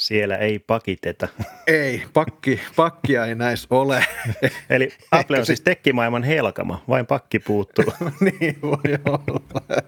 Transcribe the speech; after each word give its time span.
Siellä 0.00 0.36
ei 0.36 0.58
pakiteta. 0.58 1.28
Ei, 1.66 2.02
pakki, 2.12 2.60
pakkia 2.76 3.26
ei 3.26 3.34
näissä 3.34 3.66
ole. 3.70 4.04
Eli 4.70 4.92
Apple 5.10 5.38
on 5.38 5.46
siis 5.46 5.60
tekkimaailman 5.60 6.22
helkama, 6.22 6.84
vain 6.88 7.06
pakki 7.06 7.38
puuttuu. 7.38 7.84
niin 8.40 8.58
voi 8.62 8.98
olla. 9.04 9.82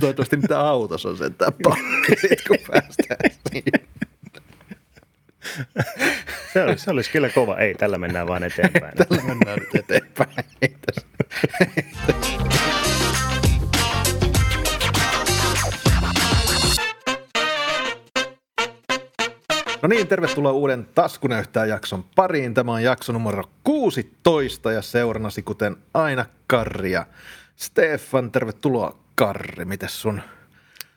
Toivottavasti 0.00 0.36
mitä 0.36 0.60
autossa 0.60 1.08
on 1.08 1.16
sentään 1.16 1.52
pakki, 1.62 2.16
sit 2.20 2.48
kun 2.48 2.58
päästään 2.70 3.30
siihen. 3.52 3.88
se, 6.52 6.62
olisi, 6.62 6.84
se 6.84 6.90
olisi 6.90 7.10
kyllä 7.10 7.28
kova. 7.28 7.58
Ei, 7.58 7.74
tällä 7.74 7.98
mennään 7.98 8.26
vaan 8.28 8.42
eteenpäin. 8.42 8.96
tällä 8.96 9.22
mennään 9.22 9.58
nyt 9.58 9.74
eteenpäin. 9.74 10.44
Ei 10.62 10.76
tässä. 10.86 11.06
No 19.82 19.88
niin, 19.88 20.08
tervetuloa 20.08 20.52
uuden 20.52 20.88
Taskunäyttää 20.94 21.66
jakson 21.66 22.04
pariin. 22.16 22.54
Tämä 22.54 22.72
on 22.72 22.82
jakso 22.82 23.12
numero 23.12 23.44
16 23.64 24.72
ja 24.72 24.82
seurannasi 24.82 25.42
kuten 25.42 25.76
aina 25.94 26.24
Karri 26.46 26.92
ja 26.92 27.06
Stefan. 27.56 28.32
Tervetuloa 28.32 28.96
Karri. 29.14 29.64
Miten 29.64 29.88
sun, 29.88 30.20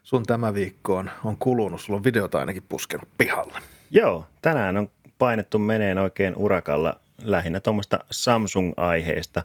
sun 0.04 0.24
tämä 0.24 0.54
viikko 0.54 0.96
on, 0.98 1.10
on 1.24 1.38
kulunut? 1.38 1.82
Sulla 1.82 1.98
on 1.98 2.04
videota 2.04 2.40
ainakin 2.40 2.64
puskenut 2.70 3.10
pihalle. 3.18 3.60
Joo, 3.92 4.26
tänään 4.42 4.78
on 4.78 4.90
painettu 5.18 5.60
meneen 5.60 5.98
oikein 5.98 6.36
urakalla 6.36 7.00
lähinnä 7.22 7.60
tuommoista 7.60 8.00
Samsung-aiheista 8.12 9.44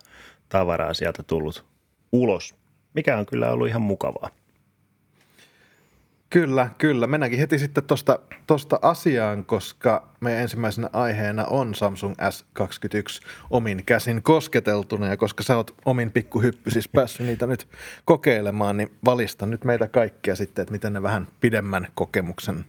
tavaraa 0.48 0.94
sieltä 0.94 1.22
tullut 1.22 1.64
ulos, 2.12 2.54
mikä 2.94 3.18
on 3.18 3.26
kyllä 3.26 3.50
ollut 3.50 3.68
ihan 3.68 3.82
mukavaa. 3.82 4.30
Kyllä, 6.30 6.70
kyllä. 6.78 7.06
Mennäänkin 7.06 7.40
heti 7.40 7.58
sitten 7.58 7.84
tuosta 7.84 8.18
tosta 8.46 8.78
asiaan, 8.82 9.44
koska 9.44 10.08
meidän 10.20 10.42
ensimmäisenä 10.42 10.90
aiheena 10.92 11.44
on 11.44 11.74
Samsung 11.74 12.14
S21 12.22 13.26
omin 13.50 13.84
käsin 13.86 14.22
kosketeltuna. 14.22 15.06
Ja 15.06 15.16
koska 15.16 15.42
sä 15.42 15.56
oot 15.56 15.74
omin 15.84 16.12
pikkuhyppysis 16.12 16.88
päässyt 16.88 17.26
niitä 17.26 17.46
nyt 17.46 17.68
kokeilemaan, 18.04 18.76
niin 18.76 18.90
valista 19.04 19.46
nyt 19.46 19.64
meitä 19.64 19.88
kaikkia 19.88 20.36
sitten, 20.36 20.62
että 20.62 20.72
miten 20.72 20.92
ne 20.92 21.02
vähän 21.02 21.28
pidemmän 21.40 21.88
kokemuksen 21.94 22.64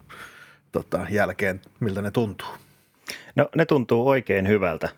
tota, 0.71 1.05
jälkeen, 1.09 1.61
miltä 1.79 2.01
ne 2.01 2.11
tuntuu. 2.11 2.47
No 3.35 3.49
ne 3.55 3.66
tuntuu 3.66 4.07
oikein 4.07 4.47
hyvältä. 4.47 4.89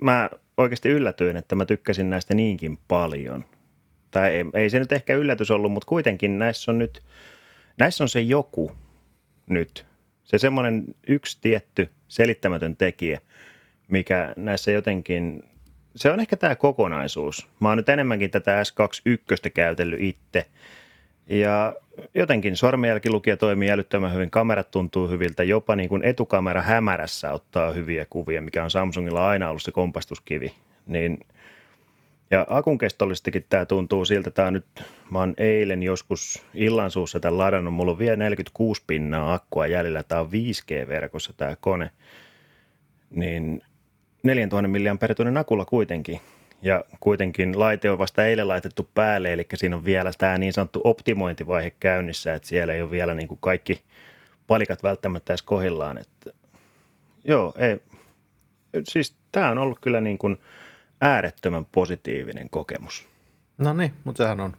Mä 0.00 0.30
oikeasti 0.56 0.88
yllätyin, 0.88 1.36
että 1.36 1.54
mä 1.54 1.64
tykkäsin 1.64 2.10
näistä 2.10 2.34
niinkin 2.34 2.78
paljon. 2.88 3.44
Tai 4.10 4.30
ei, 4.30 4.44
ei 4.54 4.70
se 4.70 4.78
nyt 4.78 4.92
ehkä 4.92 5.14
yllätys 5.14 5.50
ollut, 5.50 5.72
mutta 5.72 5.88
kuitenkin 5.88 6.38
näissä 6.38 6.70
on 6.70 6.78
nyt– 6.78 7.02
Näissä 7.78 8.04
on 8.04 8.08
se 8.08 8.20
joku 8.20 8.72
nyt. 9.46 9.86
Se 10.24 10.38
semmoinen 10.38 10.84
yksi 11.08 11.38
tietty 11.40 11.90
selittämätön 12.08 12.76
tekijä, 12.76 13.20
mikä 13.88 14.32
näissä 14.36 14.70
jotenkin, 14.70 15.42
se 15.96 16.10
on 16.10 16.20
ehkä 16.20 16.36
tämä 16.36 16.54
kokonaisuus. 16.54 17.48
Mä 17.60 17.68
oon 17.68 17.76
nyt 17.76 17.88
enemmänkin 17.88 18.30
tätä 18.30 18.62
S21 18.62 19.50
käytellyt 19.54 20.00
itse. 20.00 20.46
Ja 21.28 21.74
jotenkin 22.14 22.56
sormenjälkilukija 22.56 23.36
toimii 23.36 23.70
älyttömän 23.70 24.14
hyvin, 24.14 24.30
kamerat 24.30 24.70
tuntuu 24.70 25.08
hyviltä, 25.08 25.44
jopa 25.44 25.76
niin 25.76 25.88
kuin 25.88 26.04
etukamera 26.04 26.62
hämärässä 26.62 27.32
ottaa 27.32 27.72
hyviä 27.72 28.06
kuvia, 28.10 28.42
mikä 28.42 28.64
on 28.64 28.70
Samsungilla 28.70 29.28
aina 29.28 29.48
ollut 29.48 29.62
se 29.62 29.72
kompastuskivi. 29.72 30.54
Niin– 30.86 31.18
ja 32.30 32.46
akun 32.48 32.78
kestollistakin 32.78 33.46
tämä 33.48 33.66
tuntuu 33.66 34.04
siltä, 34.04 34.30
tämä 34.30 34.50
nyt, 34.50 34.66
mä 35.10 35.18
oon 35.18 35.34
eilen 35.36 35.82
joskus 35.82 36.42
illan 36.54 36.90
suussa 36.90 37.20
tämän 37.20 37.38
ladannut, 37.38 37.74
mulla 37.74 37.92
on 37.92 37.98
vielä 37.98 38.16
46 38.16 38.82
pinnaa 38.86 39.34
akkua 39.34 39.66
jäljellä, 39.66 40.02
tämä 40.02 40.20
on 40.20 40.28
5G-verkossa 40.28 41.32
tämä 41.36 41.56
kone, 41.60 41.90
niin 43.10 43.62
4000 44.22 44.68
mAh 44.68 45.40
akulla 45.40 45.64
kuitenkin. 45.64 46.20
Ja 46.62 46.84
kuitenkin 47.00 47.58
laite 47.58 47.90
on 47.90 47.98
vasta 47.98 48.26
eilen 48.26 48.48
laitettu 48.48 48.88
päälle, 48.94 49.32
eli 49.32 49.46
siinä 49.54 49.76
on 49.76 49.84
vielä 49.84 50.12
tämä 50.18 50.38
niin 50.38 50.52
sanottu 50.52 50.80
optimointivaihe 50.84 51.72
käynnissä, 51.80 52.34
että 52.34 52.48
siellä 52.48 52.74
ei 52.74 52.82
ole 52.82 52.90
vielä 52.90 53.14
niin 53.14 53.28
kuin 53.28 53.38
kaikki 53.40 53.82
palikat 54.46 54.82
välttämättä 54.82 55.32
edes 55.32 55.42
kohillaan. 55.42 55.98
Että, 55.98 56.30
joo, 57.24 57.54
ei, 57.58 57.80
siis 58.84 59.16
tämä 59.32 59.50
on 59.50 59.58
ollut 59.58 59.78
kyllä 59.80 60.00
niin 60.00 60.18
kuin– 60.18 60.38
äärettömän 61.00 61.64
positiivinen 61.64 62.50
kokemus. 62.50 63.08
No 63.58 63.72
niin, 63.72 63.92
mutta 64.04 64.22
sehän 64.22 64.40
on 64.40 64.56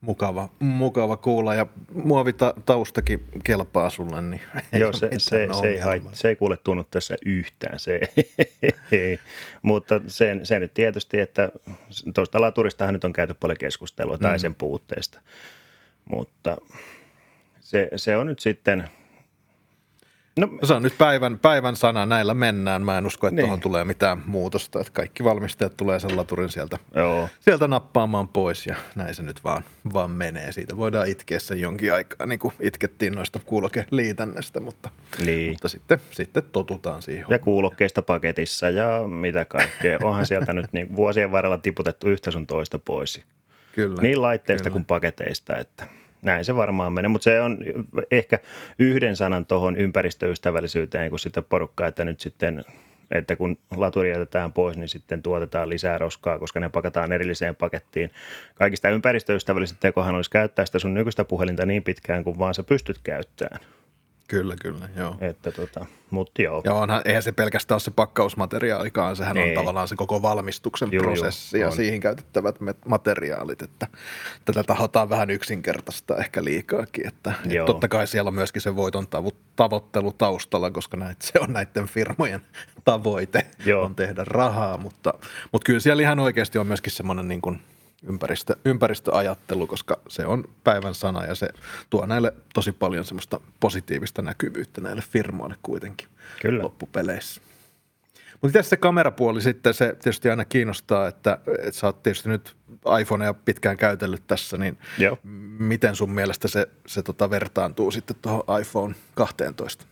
mukava, 0.00 0.48
mukava 0.58 1.16
kuulla 1.16 1.54
ja 1.54 1.66
muovitaustakin 1.94 3.24
kelpaa 3.44 3.90
sulle. 3.90 4.22
Niin 4.22 4.40
Joo, 4.72 4.92
se, 4.92 5.10
se, 5.18 5.48
se, 5.60 5.68
ei 5.68 5.78
hait, 5.78 6.02
se 6.12 6.28
ei 6.28 6.36
kuule 6.36 6.56
tunnu 6.56 6.84
tässä 6.84 7.16
yhtään, 7.26 7.78
se 7.78 8.00
ei. 8.92 9.20
mutta 9.62 10.00
sen, 10.06 10.46
se 10.46 10.58
nyt 10.58 10.74
tietysti, 10.74 11.20
että 11.20 11.48
tuosta 12.14 12.40
laturistahan 12.40 12.94
nyt 12.94 13.04
on 13.04 13.12
käyty 13.12 13.34
paljon 13.34 13.58
keskustelua 13.58 14.18
tai 14.18 14.36
mm. 14.36 14.38
sen 14.38 14.54
puutteesta, 14.54 15.20
mutta 16.04 16.56
se, 17.60 17.88
se 17.96 18.16
on 18.16 18.26
nyt 18.26 18.38
sitten– 18.38 18.88
No, 20.40 20.48
se 20.62 20.74
on 20.74 20.82
nyt 20.82 20.98
päivän, 20.98 21.38
päivän 21.38 21.76
sana, 21.76 22.06
näillä 22.06 22.34
mennään. 22.34 22.82
Mä 22.82 22.98
en 22.98 23.06
usko, 23.06 23.26
että 23.26 23.36
niin. 23.36 23.44
tuohon 23.44 23.60
tulee 23.60 23.84
mitään 23.84 24.22
muutosta. 24.26 24.80
Että 24.80 24.92
kaikki 24.92 25.24
valmistajat 25.24 25.76
tulee 25.76 26.00
sen 26.00 26.16
laturin 26.16 26.48
sieltä, 26.48 26.78
Joo. 26.94 27.28
sieltä 27.40 27.68
nappaamaan 27.68 28.28
pois 28.28 28.66
ja 28.66 28.76
näin 28.94 29.14
se 29.14 29.22
nyt 29.22 29.44
vaan, 29.44 29.64
vaan 29.92 30.10
menee. 30.10 30.52
Siitä 30.52 30.76
voidaan 30.76 31.08
itkeä 31.08 31.38
sen 31.38 31.60
jonkin 31.60 31.92
aikaa, 31.94 32.26
niin 32.26 32.38
kuin 32.38 32.54
itkettiin 32.60 33.14
noista 33.14 33.38
kuulokeliitännöstä, 33.44 34.60
mutta, 34.60 34.90
niin. 35.24 35.50
mutta 35.50 35.68
sitten, 35.68 36.00
sitten 36.10 36.42
totutaan 36.52 37.02
siihen. 37.02 37.26
Ja 37.28 37.38
kuulokkeista 37.38 38.02
paketissa 38.02 38.70
ja 38.70 39.08
mitä 39.08 39.44
kaikkea. 39.44 39.98
Onhan 40.02 40.26
sieltä 40.26 40.52
nyt 40.52 40.72
niin 40.72 40.96
vuosien 40.96 41.32
varrella 41.32 41.58
tiputettu 41.58 42.08
yhtä 42.08 42.30
sun 42.30 42.46
toista 42.46 42.78
pois. 42.78 43.22
Kyllä. 43.72 44.02
Niin 44.02 44.22
laitteista 44.22 44.64
kyllä. 44.64 44.72
kuin 44.72 44.84
paketeista, 44.84 45.56
että– 45.56 45.86
näin 46.22 46.44
se 46.44 46.56
varmaan 46.56 46.92
menee, 46.92 47.08
mutta 47.08 47.24
se 47.24 47.40
on 47.40 47.58
ehkä 48.10 48.38
yhden 48.78 49.16
sanan 49.16 49.46
tuohon 49.46 49.76
ympäristöystävällisyyteen, 49.76 51.10
kun 51.10 51.18
sitten 51.18 51.44
porukka, 51.44 51.86
että 51.86 52.04
nyt 52.04 52.20
sitten 52.20 52.64
että 53.10 53.36
kun 53.36 53.58
laturi 53.76 54.10
jätetään 54.10 54.52
pois, 54.52 54.76
niin 54.76 54.88
sitten 54.88 55.22
tuotetaan 55.22 55.68
lisää 55.68 55.98
roskaa, 55.98 56.38
koska 56.38 56.60
ne 56.60 56.68
pakataan 56.68 57.12
erilliseen 57.12 57.56
pakettiin. 57.56 58.10
Kaikista 58.54 58.88
ympäristöystävälliset 58.88 59.80
tekohan 59.80 60.14
olisi 60.14 60.30
käyttää 60.30 60.66
sitä 60.66 60.78
sun 60.78 60.94
nykyistä 60.94 61.24
puhelinta 61.24 61.66
niin 61.66 61.82
pitkään 61.82 62.24
kuin 62.24 62.38
vaan 62.38 62.54
sä 62.54 62.62
pystyt 62.62 62.98
käyttämään. 63.02 63.60
Kyllä, 64.28 64.56
kyllä, 64.62 64.88
joo. 64.96 65.16
Että 65.20 65.52
tota, 65.52 65.86
mutta 66.10 66.42
joo. 66.42 66.62
Ja 66.64 66.74
onhan, 66.74 67.02
eihän 67.04 67.22
se 67.22 67.32
pelkästään 67.32 67.74
ole 67.74 67.80
se 67.80 67.90
pakkausmateriaalikaan, 67.90 69.16
sehän 69.16 69.36
niin. 69.36 69.48
on 69.48 69.64
tavallaan 69.64 69.88
se 69.88 69.96
koko 69.96 70.22
valmistuksen 70.22 70.88
joo, 70.92 71.02
prosessi 71.02 71.58
ja 71.58 71.70
siihen 71.70 72.00
käytettävät 72.00 72.56
materiaalit, 72.86 73.62
että 73.62 73.86
tätä 74.44 74.64
tahotaan 74.64 75.08
vähän 75.08 75.30
yksinkertaista 75.30 76.16
ehkä 76.16 76.44
liikaakin, 76.44 77.06
että, 77.06 77.32
että 77.44 77.66
totta 77.66 77.88
kai 77.88 78.06
siellä 78.06 78.28
on 78.28 78.34
myöskin 78.34 78.62
se 78.62 78.76
voiton 78.76 79.06
tavoittelu 79.56 80.12
taustalla, 80.12 80.70
koska 80.70 80.96
näet, 80.96 81.22
se 81.22 81.40
on 81.40 81.52
näiden 81.52 81.86
firmojen 81.86 82.40
tavoite 82.84 83.46
joo. 83.66 83.84
on 83.84 83.94
tehdä 83.94 84.24
rahaa, 84.24 84.76
mutta, 84.78 85.14
mutta 85.52 85.66
kyllä 85.66 85.80
siellä 85.80 86.02
ihan 86.02 86.18
oikeasti 86.18 86.58
on 86.58 86.66
myöskin 86.66 86.92
semmoinen 86.92 87.28
niin 87.28 87.40
kuin– 87.40 87.60
ympäristö, 88.02 88.56
ympäristöajattelu, 88.64 89.66
koska 89.66 90.00
se 90.08 90.26
on 90.26 90.44
päivän 90.64 90.94
sana 90.94 91.24
ja 91.24 91.34
se 91.34 91.48
tuo 91.90 92.06
näille 92.06 92.32
tosi 92.54 92.72
paljon 92.72 93.04
semmoista 93.04 93.40
positiivista 93.60 94.22
näkyvyyttä 94.22 94.80
näille 94.80 95.02
firmoille 95.10 95.56
kuitenkin 95.62 96.08
Kyllä. 96.42 96.62
loppupeleissä. 96.62 97.40
Mutta 98.42 98.58
tässä 98.58 98.70
se 98.70 98.76
kamerapuoli 98.76 99.42
sitten, 99.42 99.74
se 99.74 99.86
tietysti 99.86 100.30
aina 100.30 100.44
kiinnostaa, 100.44 101.08
että, 101.08 101.38
että 101.58 101.78
sä 101.80 101.86
oot 101.86 102.02
tietysti 102.02 102.28
nyt 102.28 102.56
iPhonea 103.00 103.34
pitkään 103.34 103.76
käytellyt 103.76 104.26
tässä, 104.26 104.56
niin 104.56 104.78
Joo. 104.98 105.18
miten 105.58 105.96
sun 105.96 106.10
mielestä 106.10 106.48
se, 106.48 106.66
se 106.86 107.02
tota 107.02 107.30
vertaantuu 107.30 107.90
sitten 107.90 108.16
tuohon 108.22 108.60
iPhone 108.60 108.94
12? 109.14 109.84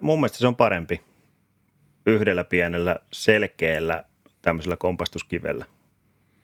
Mun 0.00 0.20
mielestä 0.20 0.38
se 0.38 0.46
on 0.46 0.56
parempi 0.56 1.00
yhdellä 2.06 2.44
pienellä 2.44 2.96
selkeällä 3.12 4.04
tämmöisellä 4.42 4.76
kompastuskivellä 4.76 5.64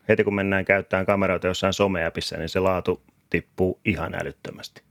heti 0.09 0.25
kun 0.25 0.35
mennään 0.35 0.65
käyttämään 0.65 1.07
kameroita 1.07 1.47
jossain 1.47 1.73
someäpissä, 1.73 2.37
niin 2.37 2.49
se 2.49 2.61
laatu 2.61 3.03
tippuu 3.31 3.81
ihan 3.85 4.15
älyttömästi. 4.15 4.83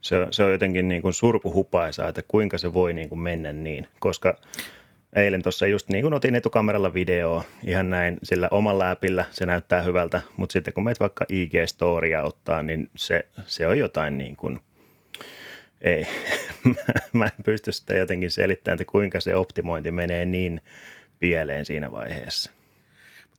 Se, 0.00 0.26
se 0.30 0.44
on 0.44 0.52
jotenkin 0.52 0.88
niin 0.88 1.02
kuin 1.02 1.14
surkuhupaisaa, 1.14 2.08
että 2.08 2.22
kuinka 2.28 2.58
se 2.58 2.74
voi 2.74 2.92
niin 2.92 3.08
kuin 3.08 3.18
mennä 3.18 3.52
niin, 3.52 3.88
koska 3.98 4.36
eilen 5.16 5.42
tuossa 5.42 5.66
just 5.66 5.88
niin 5.88 6.02
kuin 6.02 6.14
otin 6.14 6.34
etukameralla 6.34 6.94
videoa 6.94 7.44
ihan 7.64 7.90
näin 7.90 8.18
sillä 8.22 8.48
omalla 8.50 8.84
läpillä, 8.84 9.24
se 9.30 9.46
näyttää 9.46 9.82
hyvältä, 9.82 10.22
mutta 10.36 10.52
sitten 10.52 10.74
kun 10.74 10.84
meet 10.84 11.00
vaikka 11.00 11.24
IG-storia 11.32 12.22
ottaa, 12.24 12.62
niin 12.62 12.90
se, 12.96 13.26
se 13.46 13.66
on 13.66 13.78
jotain 13.78 14.18
niin 14.18 14.36
kuin, 14.36 14.60
ei, 15.80 16.06
mä 17.12 17.24
en 17.24 17.44
pysty 17.44 17.72
sitä 17.72 17.94
jotenkin 17.94 18.30
selittämään, 18.30 18.74
että 18.74 18.92
kuinka 18.92 19.20
se 19.20 19.34
optimointi 19.34 19.90
menee 19.90 20.24
niin 20.24 20.60
pieleen 21.18 21.64
siinä 21.64 21.92
vaiheessa 21.92 22.59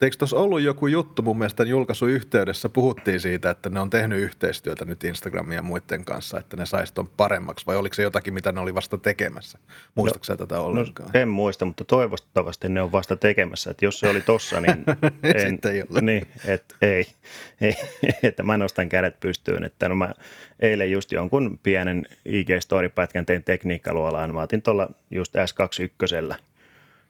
Eikö 0.01 0.17
tuossa 0.17 0.37
ollut 0.37 0.61
joku 0.61 0.87
juttu 0.87 1.21
mun 1.21 1.37
mielestä 1.37 1.63
julkaisu 1.63 2.07
yhteydessä, 2.07 2.69
puhuttiin 2.69 3.19
siitä, 3.19 3.49
että 3.49 3.69
ne 3.69 3.79
on 3.79 3.89
tehnyt 3.89 4.19
yhteistyötä 4.19 4.85
nyt 4.85 5.03
Instagramin 5.03 5.55
ja 5.55 5.61
muiden 5.61 6.05
kanssa, 6.05 6.39
että 6.39 6.57
ne 6.57 6.65
saisi 6.65 6.93
ton 6.93 7.07
paremmaksi, 7.07 7.65
vai 7.65 7.75
oliko 7.75 7.95
se 7.95 8.03
jotakin, 8.03 8.33
mitä 8.33 8.51
ne 8.51 8.59
oli 8.59 8.75
vasta 8.75 8.97
tekemässä? 8.97 9.59
Muistatko 9.95 10.33
no, 10.33 10.37
tätä 10.37 10.55
no, 10.55 10.65
ollenkaan? 10.65 11.09
No, 11.13 11.19
en 11.19 11.29
muista, 11.29 11.65
mutta 11.65 11.83
toivottavasti 11.83 12.69
ne 12.69 12.81
on 12.81 12.91
vasta 12.91 13.15
tekemässä, 13.15 13.71
että 13.71 13.85
jos 13.85 13.99
se 13.99 14.09
oli 14.09 14.21
tossa, 14.21 14.61
niin 14.61 14.83
en, 15.23 15.49
Sitten 15.49 15.71
ei 15.71 15.83
ole. 15.89 16.01
Niin, 16.01 16.27
et, 16.45 16.75
ei, 16.81 17.07
ei, 17.61 17.75
että 18.23 18.43
mä 18.43 18.57
nostan 18.57 18.89
kädet 18.89 19.19
pystyyn, 19.19 19.63
että 19.63 19.89
no 19.89 19.95
mä 19.95 20.13
eilen 20.59 20.91
just 20.91 21.11
jonkun 21.11 21.59
pienen 21.63 22.07
IG-story-pätkän 22.25 23.25
tein 23.25 23.43
tekniikkaluolaan, 23.43 24.35
mä 24.35 24.41
otin 24.41 24.61
tuolla 24.61 24.89
just 25.11 25.35
S21 25.35 26.35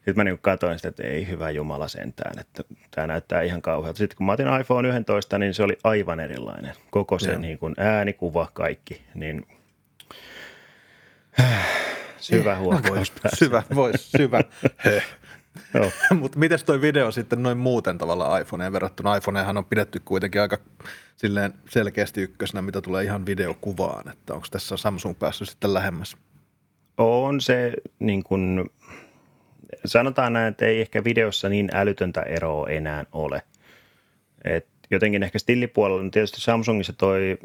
sitten 0.06 0.15
mä 0.15 0.24
niin 0.24 0.39
katsoin 0.42 0.80
sitä, 0.80 0.88
että 0.88 1.03
ei 1.03 1.27
hyvä 1.27 1.50
Jumala 1.50 1.88
sentään, 1.88 2.39
että 2.39 2.63
tämä 2.92 3.07
näyttää 3.07 3.42
ihan 3.42 3.62
kauhealta. 3.62 3.98
Sitten 3.98 4.18
kun 4.18 4.25
mä 4.25 4.31
otin 4.31 4.59
iPhone 4.62 4.89
11, 4.89 5.38
niin 5.38 5.53
se 5.53 5.63
oli 5.63 5.77
aivan 5.83 6.19
erilainen. 6.19 6.75
Koko 6.89 7.19
se 7.19 7.38
niin 7.38 7.57
kuin 7.57 7.75
äänikuva, 7.77 8.48
kaikki, 8.53 9.01
niin 9.15 9.48
syvä 12.18 12.57
huokaus 12.57 13.13
okay. 13.18 13.31
Syvä, 13.33 13.63
vois, 13.75 14.12
syvä. 14.12 14.44
no. 15.74 15.92
Mutta 16.19 16.39
miten 16.39 16.59
toi 16.65 16.81
video 16.81 17.12
sitten 17.12 17.44
noin 17.44 17.57
muuten 17.57 17.98
tavalla 17.98 18.38
iPhoneen 18.38 18.74
verrattuna? 18.74 19.15
iPhonehan 19.15 19.57
on 19.57 19.65
pidetty 19.65 20.01
kuitenkin 20.06 20.42
aika 20.42 20.57
silleen 21.15 21.53
selkeästi 21.69 22.21
ykkösenä, 22.21 22.62
mitä 22.62 22.81
tulee 22.81 23.03
ihan 23.03 23.25
videokuvaan. 23.25 24.12
Että 24.12 24.33
onko 24.33 24.48
tässä 24.51 24.77
Samsung 24.77 25.19
päässyt 25.19 25.50
sitten 25.50 25.74
lähemmäs? 25.74 26.18
On 26.98 27.42
se 27.42 27.74
niin 28.00 28.24
kuin 28.24 28.71
sanotaan 29.85 30.33
näin, 30.33 30.47
että 30.47 30.65
ei 30.65 30.81
ehkä 30.81 31.03
videossa 31.03 31.49
niin 31.49 31.69
älytöntä 31.73 32.21
eroa 32.21 32.69
enää 32.69 33.05
ole. 33.11 33.41
Et 34.43 34.67
jotenkin 34.91 35.23
ehkä 35.23 35.39
stillipuolella, 35.39 36.01
niin 36.01 36.11
tietysti 36.11 36.41
Samsungissa 36.41 36.93
toi 36.93 37.37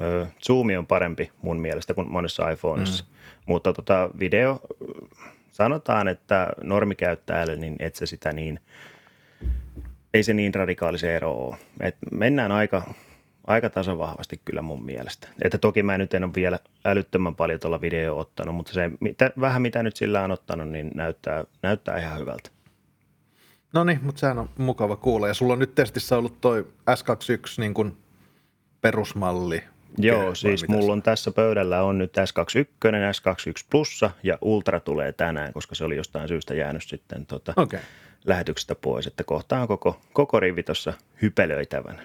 ö, 0.00 0.26
Zoom 0.46 0.66
on 0.78 0.86
parempi 0.86 1.30
mun 1.42 1.60
mielestä 1.60 1.94
kuin 1.94 2.10
monessa 2.10 2.50
iPhoneissa. 2.50 3.04
Mm. 3.04 3.10
Mutta 3.46 3.72
tota, 3.72 4.10
video, 4.18 4.60
sanotaan, 5.50 6.08
että 6.08 6.48
normikäyttäjälle, 6.62 7.56
niin 7.56 7.76
et 7.78 7.94
se 7.94 8.06
sitä 8.06 8.32
niin, 8.32 8.60
ei 10.14 10.22
se 10.22 10.34
niin 10.34 10.54
radikaali 10.54 10.98
se 10.98 11.16
ero 11.16 11.32
ole. 11.32 11.56
Et 11.80 11.96
mennään 12.10 12.52
aika 12.52 12.94
aika 13.46 13.70
tasavahvasti 13.70 14.40
kyllä 14.44 14.62
mun 14.62 14.84
mielestä. 14.84 15.28
Että 15.42 15.58
toki 15.58 15.82
mä 15.82 15.98
nyt 15.98 16.14
en 16.14 16.24
ole 16.24 16.34
vielä 16.34 16.58
älyttömän 16.84 17.34
paljon 17.34 17.60
tuolla 17.60 17.80
video 17.80 18.18
ottanut, 18.18 18.54
mutta 18.54 18.72
se 18.72 18.90
mitä, 19.00 19.30
vähän 19.40 19.62
mitä 19.62 19.82
nyt 19.82 19.96
sillä 19.96 20.24
on 20.24 20.30
ottanut, 20.30 20.68
niin 20.68 20.90
näyttää, 20.94 21.44
näyttää 21.62 21.98
ihan 21.98 22.18
hyvältä. 22.18 22.50
No 23.72 23.84
niin, 23.84 24.00
mutta 24.02 24.20
sehän 24.20 24.38
on 24.38 24.50
mukava 24.58 24.96
kuulla. 24.96 25.28
Ja 25.28 25.34
sulla 25.34 25.52
on 25.52 25.58
nyt 25.58 25.74
testissä 25.74 26.18
ollut 26.18 26.40
toi 26.40 26.66
S21 26.90 27.54
niin 27.58 27.74
kuin 27.74 27.96
perusmalli. 28.80 29.62
Joo, 29.98 30.34
siis 30.34 30.68
mulla 30.68 30.92
on 30.92 31.02
tässä 31.02 31.30
pöydällä 31.30 31.82
on 31.82 31.98
nyt 31.98 32.16
S21, 32.16 32.64
S21 32.92 33.66
Plussa 33.70 34.10
ja 34.22 34.38
Ultra 34.40 34.80
tulee 34.80 35.12
tänään, 35.12 35.52
koska 35.52 35.74
se 35.74 35.84
oli 35.84 35.96
jostain 35.96 36.28
syystä 36.28 36.54
jäänyt 36.54 36.82
sitten 36.82 37.26
tota 37.26 37.52
okay. 37.56 37.80
lähetyksestä 38.24 38.74
pois, 38.74 39.06
että 39.06 39.24
kohta 39.24 39.60
on 39.60 39.68
koko, 39.68 40.00
koko 40.12 40.40
rivi 40.40 40.62
tuossa 40.62 40.92
hypelöitävänä. 41.22 42.02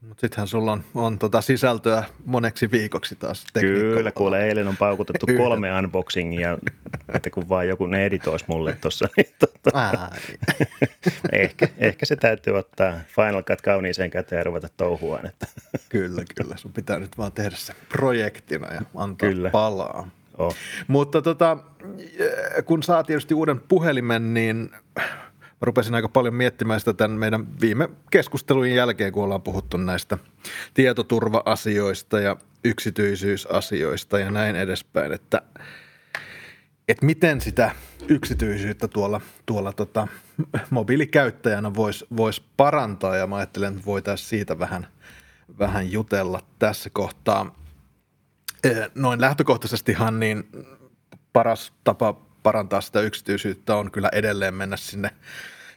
Mutta 0.00 0.20
sittenhän 0.20 0.48
sulla 0.48 0.72
on, 0.72 0.84
on 0.94 1.18
tota 1.18 1.40
sisältöä 1.40 2.04
moneksi 2.24 2.70
viikoksi 2.70 3.16
taas. 3.16 3.44
Kyllä, 3.60 4.12
kuule 4.12 4.44
eilen 4.44 4.68
on 4.68 4.76
paukutettu 4.76 5.26
kolme 5.36 5.78
unboxingia, 5.78 6.58
että 7.14 7.30
kun 7.30 7.48
vaan 7.48 7.68
joku 7.68 7.86
ne 7.86 8.06
editoisi 8.06 8.44
mulle 8.48 8.76
tuossa. 8.80 9.08
Niin 9.16 9.34
tota, 9.38 10.08
ehkä, 11.32 11.68
ehkä 11.78 12.06
se 12.06 12.16
täytyy 12.16 12.52
ottaa 12.52 13.00
Final 13.16 13.42
Cut 13.42 13.60
kauniiseen 13.60 14.10
käteen 14.10 14.40
ja 14.40 14.44
ruveta 14.44 14.68
touhuaan. 14.76 15.26
Että. 15.26 15.46
kyllä, 15.88 16.22
kyllä. 16.34 16.56
Sun 16.56 16.72
pitää 16.72 16.98
nyt 16.98 17.18
vaan 17.18 17.32
tehdä 17.32 17.56
se 17.56 17.74
projektina 17.88 18.74
ja 18.74 18.80
antaa 18.94 19.28
kyllä. 19.28 19.50
palaa. 19.50 20.08
Oh. 20.38 20.54
Mutta 20.88 21.22
tota, 21.22 21.56
kun 22.64 22.82
saa 22.82 23.04
tietysti 23.04 23.34
uuden 23.34 23.60
puhelimen, 23.60 24.34
niin 24.34 24.70
mä 25.60 25.66
rupesin 25.66 25.94
aika 25.94 26.08
paljon 26.08 26.34
miettimään 26.34 26.80
sitä 26.80 26.92
tämän 26.94 27.18
meidän 27.18 27.60
viime 27.60 27.88
keskustelun 28.10 28.70
jälkeen, 28.70 29.12
kun 29.12 29.24
ollaan 29.24 29.42
puhuttu 29.42 29.76
näistä 29.76 30.18
tietoturva-asioista 30.74 32.20
ja 32.20 32.36
yksityisyysasioista 32.64 34.18
ja 34.18 34.30
näin 34.30 34.56
edespäin, 34.56 35.12
että, 35.12 35.42
että 36.88 37.06
miten 37.06 37.40
sitä 37.40 37.70
yksityisyyttä 38.08 38.88
tuolla, 38.88 39.20
tuolla 39.46 39.72
tota, 39.72 40.08
mobiilikäyttäjänä 40.70 41.74
voisi 41.74 42.06
vois 42.16 42.40
parantaa 42.56 43.16
ja 43.16 43.26
mä 43.26 43.36
ajattelen, 43.36 43.72
että 43.72 43.86
voitaisiin 43.86 44.28
siitä 44.28 44.58
vähän, 44.58 44.86
vähän 45.58 45.92
jutella 45.92 46.40
tässä 46.58 46.90
kohtaa. 46.90 47.54
Noin 48.94 49.20
lähtökohtaisestihan 49.20 50.20
niin 50.20 50.48
paras 51.32 51.72
tapa 51.84 52.27
parantaa 52.42 52.80
sitä 52.80 53.00
yksityisyyttä 53.00 53.76
on 53.76 53.90
kyllä 53.90 54.08
edelleen 54.12 54.54
mennä 54.54 54.76
sinne, 54.76 55.10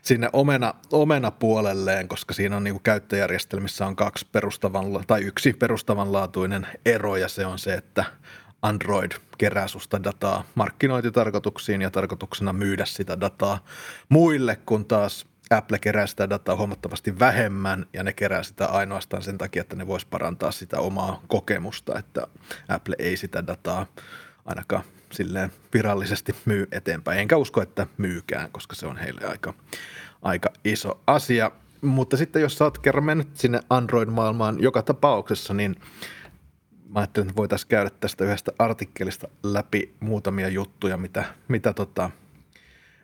sinne 0.02 0.30
omena, 0.34 0.74
omena 0.92 1.32
puolelleen, 1.32 2.08
koska 2.08 2.34
siinä 2.34 2.58
on 2.58 2.64
niin 2.64 2.74
kuin 2.74 2.84
käyttöjärjestelmissä 2.84 3.86
on 3.86 3.96
kaksi 3.96 4.28
perustavan, 4.32 4.86
tai 5.08 5.22
yksi 5.22 5.54
perustavanlaatuinen 5.54 6.68
ero 6.86 7.16
ja 7.16 7.28
se 7.28 7.46
on 7.46 7.60
se, 7.60 7.74
että 7.74 8.06
Android 8.62 9.12
kerää 9.38 9.68
susta 9.68 10.04
dataa 10.04 10.44
markkinointitarkoituksiin 10.56 11.82
ja 11.82 11.92
tarkoituksena 11.92 12.54
myydä 12.54 12.86
sitä 12.86 13.20
dataa 13.20 13.66
muille, 14.10 14.56
kun 14.66 14.86
taas 14.86 15.26
Apple 15.52 15.80
kerää 15.80 16.08
sitä 16.08 16.30
dataa 16.30 16.56
huomattavasti 16.56 17.20
vähemmän 17.20 17.86
ja 17.94 18.04
ne 18.04 18.14
kerää 18.14 18.44
sitä 18.44 18.66
ainoastaan 18.66 19.24
sen 19.24 19.38
takia, 19.38 19.62
että 19.62 19.76
ne 19.76 19.88
vois 19.88 20.06
parantaa 20.06 20.52
sitä 20.52 20.80
omaa 20.80 21.22
kokemusta, 21.28 22.00
että 22.00 22.28
Apple 22.68 22.96
ei 23.00 23.18
sitä 23.18 23.48
dataa 23.48 23.86
ainakaan 24.46 24.84
silleen 25.12 25.52
virallisesti 25.74 26.36
myy 26.46 26.68
eteenpäin. 26.72 27.20
Enkä 27.20 27.38
usko, 27.38 27.62
että 27.62 27.88
myykään, 27.98 28.52
koska 28.52 28.76
se 28.76 28.88
on 28.88 28.98
heille 28.98 29.22
aika, 29.28 29.54
aika 30.22 30.50
iso 30.66 31.02
asia. 31.08 31.52
Mutta 31.82 32.18
sitten 32.18 32.42
jos 32.42 32.58
sä 32.58 32.64
oot 32.64 32.78
kerran 32.78 33.04
mennyt 33.04 33.28
sinne 33.34 33.60
Android-maailmaan 33.70 34.60
joka 34.60 34.82
tapauksessa, 34.82 35.54
niin 35.54 35.76
mä 36.90 37.00
ajattelin, 37.00 37.30
että 37.30 37.38
voitaisiin 37.38 37.70
käydä 37.70 37.90
tästä 38.00 38.26
yhdestä 38.26 38.52
artikkelista 38.60 39.28
läpi 39.44 39.94
muutamia 40.00 40.50
juttuja, 40.50 40.98
mitä, 40.98 41.24
mitä, 41.48 41.74
tota, 41.74 42.10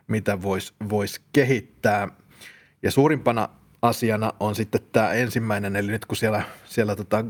mitä 0.08 0.42
voisi 0.42 0.72
vois 0.90 1.20
kehittää. 1.32 2.08
Ja 2.82 2.90
suurimpana 2.90 3.48
asiana 3.82 4.32
on 4.40 4.54
sitten 4.54 4.80
tämä 4.92 5.12
ensimmäinen, 5.12 5.76
eli 5.76 5.92
nyt 5.92 6.06
kun 6.06 6.16
siellä, 6.16 6.42
siellä 6.64 6.96
tota 6.96 7.24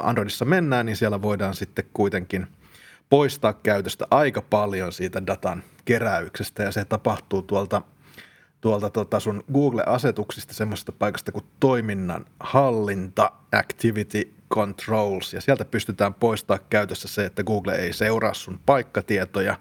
Androidissa 0.00 0.44
mennään, 0.44 0.86
niin 0.86 0.96
siellä 0.96 1.22
voidaan 1.22 1.54
sitten 1.54 1.84
kuitenkin– 1.92 2.46
poistaa 3.10 3.52
käytöstä 3.52 4.06
aika 4.10 4.42
paljon 4.42 4.92
siitä 4.92 5.26
datan 5.26 5.62
keräyksestä. 5.84 6.62
Ja 6.62 6.72
se 6.72 6.84
tapahtuu 6.84 7.42
tuolta, 7.42 7.82
tuolta 8.60 8.90
tota 8.90 9.20
sun 9.20 9.44
Google-asetuksista 9.52 10.54
semmoisesta 10.54 10.92
paikasta 10.92 11.32
kuin 11.32 11.44
toiminnan 11.60 12.26
hallinta, 12.40 13.32
activity 13.52 14.32
controls. 14.54 15.32
Ja 15.32 15.40
sieltä 15.40 15.64
pystytään 15.64 16.14
poistaa 16.14 16.58
käytössä 16.58 17.08
se, 17.08 17.24
että 17.24 17.44
Google 17.44 17.74
ei 17.74 17.92
seuraa 17.92 18.34
sun 18.34 18.60
paikkatietoja 18.66 19.58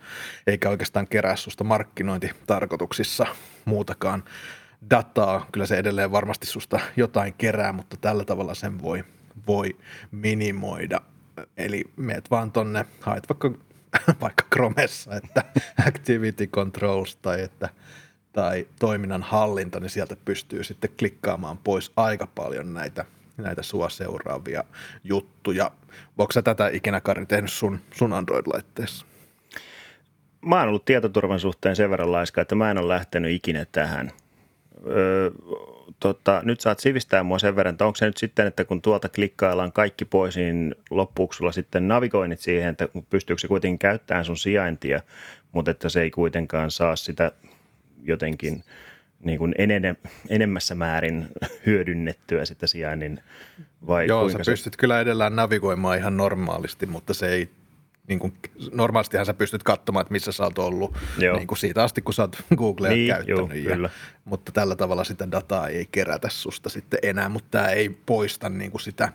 eikä 0.48 0.70
oikeastaan 0.70 1.08
kerää 1.08 1.36
susta 1.36 1.64
markkinointitarkoituksissa 1.64 3.25
muutakaan 3.66 4.24
dataa. 4.90 5.46
Kyllä 5.52 5.66
se 5.66 5.78
edelleen 5.78 6.12
varmasti 6.12 6.48
susta 6.48 6.80
jotain 6.98 7.34
kerää, 7.38 7.72
mutta 7.72 7.98
tällä 7.98 8.25
tavalla 8.25 8.54
sen 8.54 8.82
voi, 8.82 9.04
voi 9.48 9.75
minimoida 10.12 11.02
Eli 11.58 11.84
meet 11.96 12.32
vaan 12.32 12.51
tonne, 12.51 12.86
haet 13.01 13.24
vaikka, 13.30 13.51
vaikka 14.22 14.44
Chromessa, 14.54 15.15
että 15.15 15.44
Activity 15.88 16.48
Controls 16.48 17.15
tai, 17.15 17.42
että, 17.42 17.70
tai 18.34 18.68
toiminnan 18.80 19.24
hallinta, 19.24 19.80
niin 19.80 19.89
sieltä 19.89 20.15
pystyy 20.25 20.63
sitten 20.63 20.89
klikkaamaan 21.00 21.58
pois 21.58 21.92
aika 21.96 22.27
paljon 22.27 22.74
näitä, 22.74 23.06
näitä 23.38 23.63
sua 23.63 23.89
seuraavia 23.89 24.63
juttuja. 25.04 25.72
Voiko 26.18 26.32
sä 26.32 26.42
tätä 26.42 26.68
ikinä, 26.68 27.01
Kari, 27.01 27.25
tehnyt 27.25 27.51
sun, 27.51 27.80
sun 27.94 28.13
Android-laitteessa? 28.13 29.06
Mä 30.46 30.60
oon 30.60 30.68
ollut 30.68 30.86
tietoturvan 30.86 31.39
suhteen 31.39 31.75
sen 31.75 31.89
verran 31.89 32.12
laiska, 32.12 32.42
että 32.42 32.56
mä 32.56 32.72
en 32.72 32.77
ole 32.77 32.88
lähtenyt 32.88 33.32
ikinä 33.32 33.65
tähän. 33.72 34.12
Öö, 34.88 35.32
tota, 36.00 36.42
nyt 36.46 36.60
saat 36.62 36.80
sivistää 36.80 37.24
mua 37.24 37.39
sen 37.39 37.56
verran, 37.56 37.74
että 37.74 37.86
onko 37.86 37.96
se 37.96 38.06
nyt 38.06 38.18
sitten, 38.18 38.48
että 38.48 38.65
kun 38.65 38.82
tuolta 38.82 39.10
klikkaillaan 39.10 39.72
kaikki 39.72 40.06
pois, 40.06 40.36
niin 40.36 40.75
loppuuko 40.89 41.34
sulla 41.34 41.51
sitten 41.51 41.88
navigoinnit 41.88 42.39
siihen, 42.39 42.70
että 42.70 42.89
pystyykö 43.10 43.42
se 43.42 43.48
kuitenkin 43.48 43.80
käyttämään 43.80 44.25
sun 44.25 44.38
sijaintia, 44.38 45.01
mutta 45.51 45.72
että 45.72 45.89
se 45.89 46.01
ei 46.01 46.12
kuitenkaan 46.12 46.72
saa 46.72 46.96
sitä 46.96 47.32
jotenkin 48.04 48.63
niin 49.24 49.38
kuin 49.39 49.56
enene, 49.58 49.96
enemmässä 50.30 50.75
määrin 50.75 51.27
hyödynnettyä 51.65 52.46
sitä 52.46 52.68
sijainnin 52.68 53.24
vai 53.88 54.08
Joo, 54.08 54.30
sä 54.30 54.39
pystyt 54.46 54.74
se... 54.74 54.77
kyllä 54.77 55.00
edellään 55.00 55.36
navigoimaan 55.36 55.98
ihan 55.98 56.18
normaalisti, 56.18 56.86
mutta 56.86 57.13
se 57.13 57.27
ei 57.27 57.50
niin 58.08 58.20
kuin, 58.20 58.34
normaalistihan 58.72 59.26
sä 59.26 59.34
pystyt 59.34 59.64
katsomaan, 59.64 60.02
että 60.02 60.12
missä 60.12 60.32
sä 60.32 60.44
oot 60.44 60.60
ollut 60.60 60.98
niin 61.18 61.48
kuin 61.48 61.58
siitä 61.58 61.84
asti, 61.84 62.02
kun 62.02 62.14
sä 62.14 62.24
oot 62.24 62.44
Googlea 62.58 62.92
niin, 62.92 63.08
käyttänyt. 63.08 63.64
Joo, 63.64 63.78
ja, 63.78 63.90
mutta 64.26 64.52
tällä 64.52 64.76
tavalla 64.76 65.04
sitä 65.04 65.32
dataa 65.32 65.68
ei 65.68 65.88
kerätä 65.92 66.30
susta 66.30 66.70
sitten 66.70 67.00
enää, 67.04 67.30
mutta 67.30 67.50
tämä 67.52 67.70
ei 67.70 67.90
poista 68.06 68.50
niin 68.50 68.72
kuin 68.72 68.82
sitä 68.82 69.14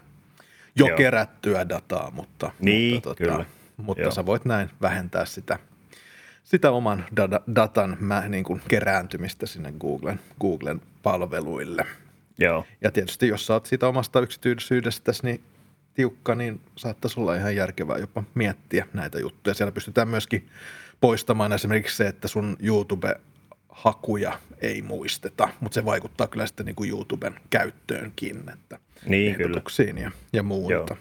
jo 0.76 0.86
joo. 0.86 0.96
kerättyä 0.96 1.68
dataa, 1.68 2.10
mutta, 2.10 2.52
niin, 2.60 2.94
mutta, 2.94 3.08
tota, 3.08 3.24
kyllä. 3.24 3.44
mutta 3.76 4.10
sä 4.10 4.26
voit 4.26 4.44
näin 4.44 4.70
vähentää 4.80 5.24
sitä, 5.24 5.58
sitä 6.44 6.70
oman 6.70 7.06
data, 7.16 7.40
datan 7.54 7.96
mä, 8.00 8.28
niin 8.28 8.44
kuin 8.44 8.62
kerääntymistä 8.68 9.46
sinne 9.46 9.72
Googlen, 9.80 10.20
Googlen 10.40 10.80
palveluille. 11.02 11.86
Joo. 12.38 12.64
Ja 12.80 12.90
tietysti 12.90 13.28
jos 13.28 13.46
sä 13.46 13.52
oot 13.52 13.66
siitä 13.66 13.88
omasta 13.88 14.20
yksityisyydestäsi, 14.20 15.22
niin 15.22 15.40
tiukka, 15.94 16.34
niin 16.34 16.60
saattaisi 16.76 17.20
olla 17.20 17.36
ihan 17.36 17.56
järkevää 17.56 17.98
jopa 17.98 18.24
miettiä 18.34 18.86
näitä 18.92 19.18
juttuja. 19.18 19.54
Siellä 19.54 19.72
pystytään 19.72 20.08
myöskin 20.08 20.48
poistamaan 21.00 21.52
esimerkiksi 21.52 21.96
se, 21.96 22.06
että 22.06 22.28
sun 22.28 22.56
YouTube-hakuja 22.60 24.38
ei 24.60 24.82
muisteta, 24.82 25.48
mutta 25.60 25.74
se 25.74 25.84
vaikuttaa 25.84 26.26
kyllä 26.26 26.46
sitten 26.46 26.66
niin 26.66 26.76
kuin 26.76 26.90
YouTuben 26.90 27.34
käyttöönkin, 27.50 28.42
että 28.54 28.78
niin, 29.06 29.34
kyllä. 29.34 29.62
ja, 30.00 30.10
ja 30.32 30.42
muuta. 30.42 30.96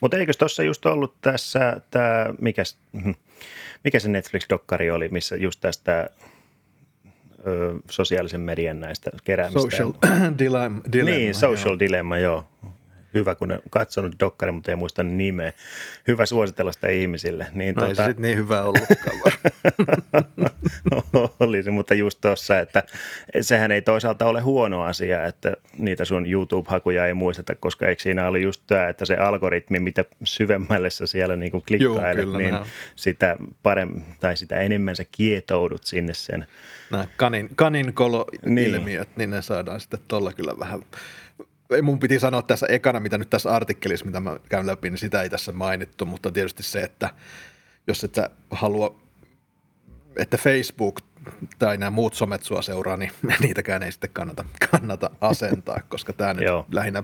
Mutta 0.00 0.16
eikö 0.16 0.32
tuossa 0.38 0.62
just 0.62 0.86
ollut 0.86 1.14
tässä 1.20 1.80
tämä, 1.90 2.34
mikä, 2.40 2.62
mikä 3.84 4.00
se 4.00 4.08
Netflix-dokkari 4.08 4.90
oli, 4.90 5.08
missä 5.08 5.36
just 5.36 5.60
tästä 5.60 6.10
ö, 7.46 7.74
sosiaalisen 7.90 8.40
median 8.40 8.80
näistä 8.80 9.10
keräämistä. 9.24 9.60
Social 9.60 9.92
dilemma. 10.38 10.80
Niin, 11.04 11.34
social 11.34 11.68
joo. 11.70 11.78
dilemma, 11.78 12.18
joo 12.18 12.44
hyvä, 13.16 13.34
kun 13.34 13.52
on 13.52 13.58
katsonut 13.70 14.16
dokkari, 14.20 14.52
mutta 14.52 14.70
ei 14.70 14.76
muista 14.76 15.02
nimeä. 15.02 15.52
Hyvä 16.08 16.26
suositella 16.26 16.72
sitä 16.72 16.88
ihmisille. 16.88 17.46
Niin, 17.54 17.74
no 17.74 17.80
tuota... 17.80 17.88
ei 17.88 17.94
se 17.94 18.04
sitten 18.04 18.22
niin 18.22 18.38
hyvä 18.38 18.62
ollutkaan. 18.62 19.16
Olisi, 21.40 21.70
mutta 21.70 21.94
just 21.94 22.20
tuossa, 22.20 22.60
että 22.60 22.82
sehän 23.40 23.72
ei 23.72 23.82
toisaalta 23.82 24.26
ole 24.26 24.40
huono 24.40 24.82
asia, 24.82 25.26
että 25.26 25.56
niitä 25.78 26.04
sun 26.04 26.26
YouTube-hakuja 26.26 27.06
ei 27.06 27.14
muisteta, 27.14 27.54
koska 27.54 27.88
eikö 27.88 28.02
siinä 28.02 28.28
oli 28.28 28.42
just 28.42 28.62
tämä, 28.66 28.88
että 28.88 29.04
se 29.04 29.16
algoritmi, 29.16 29.80
mitä 29.80 30.04
syvemmälle 30.24 30.90
sä 30.90 31.06
siellä 31.06 31.36
niin 31.36 31.52
klikkailet, 31.52 32.24
Joo, 32.24 32.38
niin 32.38 32.54
näin. 32.54 32.66
sitä 32.96 33.36
paremmin 33.62 34.04
tai 34.20 34.36
sitä 34.36 34.56
enemmän 34.56 34.96
sä 34.96 35.04
kietoudut 35.12 35.84
sinne 35.84 36.14
sen. 36.14 36.46
Nämä 36.90 37.06
kanin, 37.16 37.50
kaninkolo-ilmiöt, 37.56 39.08
niin. 39.08 39.16
niin 39.16 39.30
ne 39.30 39.42
saadaan 39.42 39.80
sitten 39.80 40.00
tuolla 40.08 40.32
kyllä 40.32 40.58
vähän 40.58 40.80
mun 41.82 41.98
piti 41.98 42.20
sanoa 42.20 42.42
tässä 42.42 42.66
ekana, 42.66 43.00
mitä 43.00 43.18
nyt 43.18 43.30
tässä 43.30 43.50
artikkelissa, 43.50 44.06
mitä 44.06 44.20
mä 44.20 44.36
käyn 44.48 44.66
läpi, 44.66 44.90
niin 44.90 44.98
sitä 44.98 45.22
ei 45.22 45.30
tässä 45.30 45.52
mainittu, 45.52 46.06
mutta 46.06 46.30
tietysti 46.30 46.62
se, 46.62 46.80
että 46.80 47.10
jos 47.86 48.04
et 48.04 48.14
sä 48.14 48.30
halua, 48.50 49.00
että 50.16 50.36
Facebook 50.36 51.00
tai 51.58 51.76
nämä 51.76 51.90
muut 51.90 52.14
somet 52.14 52.42
sua 52.42 52.62
seuraa, 52.62 52.96
niin 52.96 53.12
niitäkään 53.40 53.82
ei 53.82 53.92
sitten 53.92 54.10
kannata, 54.12 54.44
kannata 54.70 55.10
asentaa, 55.20 55.80
koska 55.88 56.12
tämä 56.12 56.34
nyt 56.34 56.48
lähinnä 56.72 57.02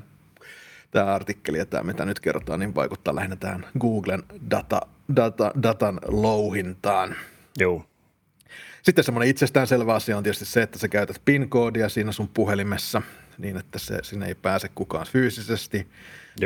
tämä 0.90 1.14
artikkeli 1.14 1.58
ja 1.58 1.66
tämä, 1.66 1.82
mitä 1.82 2.04
nyt 2.04 2.20
kerrotaan, 2.20 2.60
niin 2.60 2.74
vaikuttaa 2.74 3.14
lähinnä 3.14 3.36
tähän 3.36 3.66
Googlen 3.80 4.22
data, 4.50 4.80
data, 5.16 5.52
datan 5.62 6.00
louhintaan. 6.06 7.16
Joo. 7.58 7.86
Sitten 8.82 9.04
semmoinen 9.04 9.30
itsestäänselvä 9.30 9.94
asia 9.94 10.16
on 10.16 10.22
tietysti 10.22 10.44
se, 10.44 10.62
että 10.62 10.78
sä 10.78 10.88
käytät 10.88 11.22
PIN-koodia 11.24 11.88
siinä 11.88 12.12
sun 12.12 12.28
puhelimessa 12.28 13.02
niin, 13.38 13.56
että 13.56 13.78
se, 13.78 13.98
sinne 14.02 14.26
ei 14.26 14.34
pääse 14.34 14.68
kukaan 14.74 15.06
fyysisesti 15.06 15.88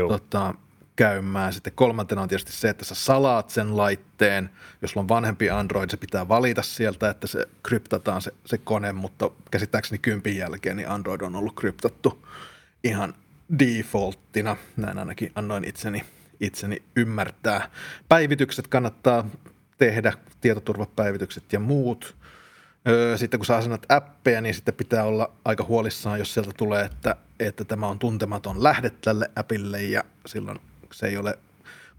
tota, 0.08 0.54
käymään. 0.96 1.52
Sitten 1.52 1.72
kolmantena 1.76 2.22
on 2.22 2.28
tietysti 2.28 2.52
se, 2.52 2.68
että 2.68 2.84
sä 2.84 2.94
salaat 2.94 3.50
sen 3.50 3.76
laitteen. 3.76 4.50
Jos 4.82 4.90
sulla 4.90 5.02
on 5.02 5.08
vanhempi 5.08 5.50
Android, 5.50 5.90
se 5.90 5.96
pitää 5.96 6.28
valita 6.28 6.62
sieltä, 6.62 7.10
että 7.10 7.26
se 7.26 7.46
kryptataan 7.62 8.22
se, 8.22 8.32
se 8.46 8.58
kone, 8.58 8.92
mutta 8.92 9.30
käsittääkseni 9.50 9.98
kympin 9.98 10.36
jälkeen 10.36 10.76
niin 10.76 10.88
Android 10.88 11.20
on 11.20 11.36
ollut 11.36 11.54
kryptattu 11.54 12.26
ihan 12.84 13.14
defaulttina. 13.58 14.56
Näin 14.76 14.98
ainakin 14.98 15.32
annoin 15.34 15.64
itseni, 15.64 16.04
itseni 16.40 16.82
ymmärtää. 16.96 17.70
Päivitykset 18.08 18.68
kannattaa 18.68 19.28
tehdä, 19.78 20.12
tietoturvapäivitykset 20.40 21.52
ja 21.52 21.60
muut. 21.60 22.15
Sitten 23.16 23.40
kun 23.40 23.46
sä 23.46 23.56
asennat 23.56 23.86
appeja, 23.88 24.40
niin 24.40 24.54
sitten 24.54 24.74
pitää 24.74 25.04
olla 25.04 25.32
aika 25.44 25.64
huolissaan, 25.64 26.18
jos 26.18 26.34
sieltä 26.34 26.50
tulee, 26.56 26.84
että, 26.84 27.16
että 27.40 27.64
tämä 27.64 27.86
on 27.86 27.98
tuntematon 27.98 28.62
lähde 28.62 28.90
tälle 28.90 29.30
appille 29.36 29.82
ja 29.82 30.04
silloin 30.26 30.60
se 30.92 31.06
ei 31.06 31.16
ole 31.16 31.38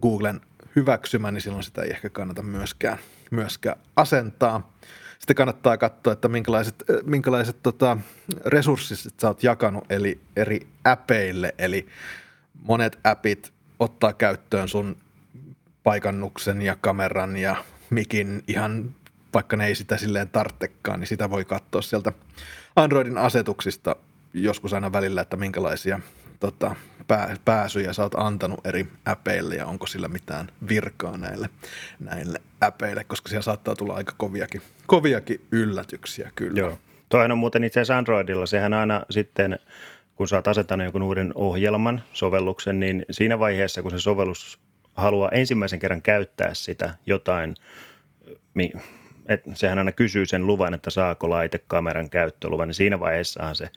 Googlen 0.02 0.42
hyväksymä, 0.76 1.32
niin 1.32 1.42
silloin 1.42 1.64
sitä 1.64 1.82
ei 1.82 1.90
ehkä 1.90 2.10
kannata 2.10 2.42
myöskään, 2.42 2.98
myöskään 3.32 3.78
asentaa. 3.96 4.74
Sitten 5.20 5.36
kannattaa 5.36 5.78
katsoa, 5.78 6.14
että 6.14 6.28
minkälaiset, 6.28 6.84
minkälaiset 7.06 7.58
tota, 7.64 7.98
resurssit 8.46 9.20
sä 9.22 9.28
oot 9.28 9.44
jakanut 9.44 9.92
eli 9.92 10.20
eri 10.36 10.68
appeille, 10.84 11.56
eli 11.58 11.88
monet 12.64 13.00
appit 13.04 13.54
ottaa 13.80 14.14
käyttöön 14.14 14.68
sun 14.68 14.98
paikannuksen 15.84 16.62
ja 16.62 16.76
kameran 16.82 17.38
ja 17.38 17.56
mikin 17.90 18.44
ihan 18.48 18.96
vaikka 19.34 19.58
ne 19.58 19.68
ei 19.68 19.76
sitä 19.76 19.98
silleen 19.98 20.30
tarttekaan, 20.30 21.00
niin 21.00 21.08
sitä 21.08 21.30
voi 21.30 21.46
katsoa 21.46 21.82
sieltä 21.82 22.12
Androidin 22.76 23.18
asetuksista 23.18 23.96
joskus 24.34 24.74
aina 24.74 24.92
välillä, 24.92 25.22
että 25.22 25.38
minkälaisia 25.38 26.00
tota, 26.40 26.76
pää, 27.08 27.36
pääsyjä 27.46 27.94
sä 27.94 28.04
oot 28.04 28.16
antanut 28.16 28.66
eri 28.66 28.88
äpeille 29.08 29.56
ja 29.56 29.66
onko 29.66 29.88
sillä 29.88 30.08
mitään 30.08 30.48
virkaa 30.70 31.18
näille, 31.18 31.50
näille 32.00 32.42
äpeille, 32.64 33.04
koska 33.04 33.30
siellä 33.30 33.42
saattaa 33.42 33.76
tulla 33.76 33.94
aika 33.94 34.14
koviakin, 34.18 34.62
koviakin 34.88 35.42
yllätyksiä 35.52 36.32
kyllä. 36.36 36.60
Joo. 36.60 36.80
Toinen 37.10 37.32
on 37.32 37.38
muuten 37.38 37.64
itse 37.64 37.80
asiassa 37.80 37.98
Androidilla, 37.98 38.46
sehän 38.46 38.74
aina 38.74 39.06
sitten, 39.10 39.60
kun 40.16 40.28
sä 40.28 40.36
oot 40.36 40.48
asettanut 40.48 40.86
jonkun 40.86 41.04
uuden 41.04 41.32
ohjelman, 41.36 42.04
sovelluksen, 42.14 42.80
niin 42.80 43.06
siinä 43.12 43.40
vaiheessa, 43.40 43.82
kun 43.82 43.92
se 43.92 44.00
sovellus 44.00 44.60
haluaa 44.96 45.30
ensimmäisen 45.30 45.80
kerran 45.80 46.02
käyttää 46.02 46.54
sitä 46.54 46.96
jotain, 47.06 47.56
et 49.28 49.42
sehän 49.54 49.78
aina 49.78 49.92
kysyy 49.92 50.26
sen 50.26 50.48
luvan, 50.48 50.74
että 50.74 50.90
saako 50.90 51.30
laite 51.30 51.60
kameran 51.68 52.10
käyttöluvan, 52.10 52.68
niin 52.68 52.76
siinä 52.76 53.00
vaiheessahan 53.00 53.56
se 53.56 53.70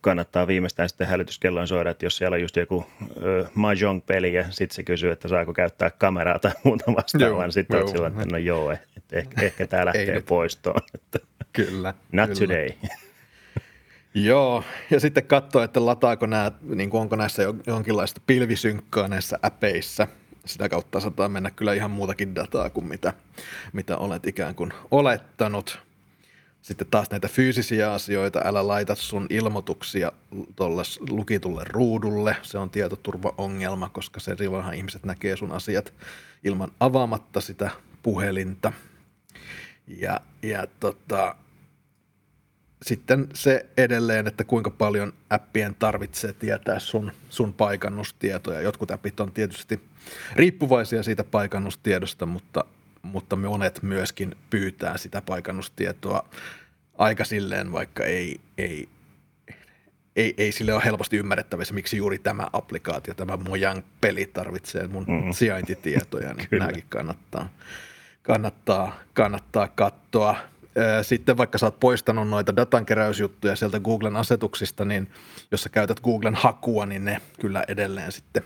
kannattaa 0.00 0.46
viimeistään 0.46 0.88
sitten 0.88 1.06
hälytyskelloin 1.06 1.68
soida, 1.68 1.90
että 1.90 2.06
jos 2.06 2.16
siellä 2.16 2.34
on 2.34 2.40
just 2.40 2.56
joku 2.56 2.86
ö, 3.22 3.44
Mahjong-peli 3.54 4.34
ja 4.34 4.44
sitten 4.50 4.76
se 4.76 4.82
kysyy, 4.82 5.10
että 5.10 5.28
saako 5.28 5.52
käyttää 5.52 5.90
kameraa 5.90 6.38
tai 6.38 6.52
muuta 6.64 6.84
vastaavaa, 6.96 7.42
niin 7.42 7.52
sitten 7.52 7.76
olet 7.76 7.88
sillä, 7.88 8.06
että 8.06 8.24
no 8.32 8.38
joo, 8.38 8.70
että 8.70 9.16
ehkä, 9.18 9.42
ehkä 9.42 9.66
tämä 9.66 9.86
lähtee 9.86 10.20
poistoon. 10.20 10.80
Että 10.94 11.18
kyllä. 11.52 11.94
Not 12.12 12.30
kyllä. 12.30 12.40
today. 12.40 12.68
Joo, 14.14 14.64
ja 14.90 15.00
sitten 15.00 15.26
katsoa, 15.26 15.64
että 15.64 15.86
lataako 15.86 16.26
nämä, 16.26 16.52
niin 16.62 16.90
kuin 16.90 17.00
onko 17.00 17.16
näissä 17.16 17.42
jonkinlaista 17.66 18.20
pilvisynkkaa 18.26 19.08
näissä 19.08 19.38
äpeissä– 19.44 20.08
sitä 20.46 20.68
kautta 20.68 21.00
saattaa 21.00 21.28
mennä 21.28 21.50
kyllä 21.50 21.74
ihan 21.74 21.90
muutakin 21.90 22.34
dataa 22.34 22.70
kuin 22.70 22.86
mitä, 22.86 23.12
mitä 23.72 23.98
olet 23.98 24.26
ikään 24.26 24.54
kuin 24.54 24.72
olettanut. 24.90 25.78
Sitten 26.62 26.86
taas 26.90 27.10
näitä 27.10 27.28
fyysisiä 27.28 27.92
asioita, 27.92 28.40
älä 28.44 28.66
laita 28.66 28.94
sun 28.94 29.26
ilmoituksia 29.30 30.12
tuolle 30.56 30.82
lukitulle 31.10 31.64
ruudulle. 31.68 32.36
Se 32.42 32.58
on 32.58 32.70
tietoturvaongelma, 32.70 33.88
koska 33.88 34.20
se 34.20 34.36
rivahan 34.38 34.74
ihmiset 34.74 35.04
näkee 35.04 35.36
sun 35.36 35.52
asiat 35.52 35.92
ilman 36.44 36.72
avaamatta 36.80 37.40
sitä 37.40 37.70
puhelinta. 38.02 38.72
Ja, 39.86 40.20
ja 40.42 40.66
tota, 40.80 41.36
sitten 42.82 43.28
se 43.34 43.66
edelleen, 43.76 44.26
että 44.26 44.44
kuinka 44.44 44.70
paljon 44.70 45.12
appien 45.30 45.74
tarvitsee 45.74 46.32
tietää 46.32 46.78
sun, 46.78 47.12
sun 47.28 47.52
paikannustietoja. 47.52 48.60
Jotkut 48.60 48.90
appit 48.90 49.20
on 49.20 49.32
tietysti 49.32 49.80
riippuvaisia 50.36 51.02
siitä 51.02 51.24
paikannustiedosta, 51.24 52.26
mutta, 52.26 52.64
mutta 53.02 53.36
monet 53.36 53.82
myöskin 53.82 54.36
pyytää 54.50 54.96
sitä 54.96 55.22
paikannustietoa 55.26 56.28
aika 56.98 57.24
silleen, 57.24 57.72
vaikka 57.72 58.04
ei, 58.04 58.40
ei, 58.58 58.88
ei, 60.16 60.34
ei 60.38 60.52
sille 60.52 60.74
ole 60.74 60.84
helposti 60.84 61.16
ymmärrettävissä, 61.16 61.74
miksi 61.74 61.96
juuri 61.96 62.18
tämä 62.18 62.46
applikaatio, 62.52 63.14
tämä 63.14 63.36
Mojang-peli 63.36 64.26
tarvitsee 64.26 64.86
mun 64.86 65.04
mm. 65.08 65.32
sijaintitietoja, 65.32 66.34
niin 66.34 66.48
nämäkin 66.58 66.84
kannattaa, 66.88 67.48
kannattaa, 68.22 69.00
kannattaa 69.14 69.68
katsoa 69.68 70.36
sitten 71.02 71.36
vaikka 71.36 71.58
sä 71.58 71.66
oot 71.66 71.80
poistanut 71.80 72.28
noita 72.28 72.56
datankeräysjuttuja 72.56 73.56
sieltä 73.56 73.80
Googlen 73.80 74.16
asetuksista, 74.16 74.84
niin 74.84 75.10
jos 75.50 75.62
sä 75.62 75.68
käytät 75.68 76.00
Googlen 76.00 76.34
hakua, 76.34 76.86
niin 76.86 77.04
ne 77.04 77.20
kyllä 77.40 77.64
edelleen 77.68 78.12
sitten, 78.12 78.42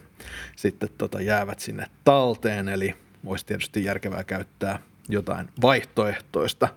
sitten 0.57 0.89
tota 0.99 1.21
jäävät 1.21 1.59
sinne 1.59 1.87
talteen, 2.05 2.69
eli 2.69 2.95
olisi 3.27 3.47
tietysti 3.47 3.85
järkevää 3.85 4.25
käyttää 4.25 4.79
jotain 5.09 5.49
vaihtoehtoista 5.63 6.69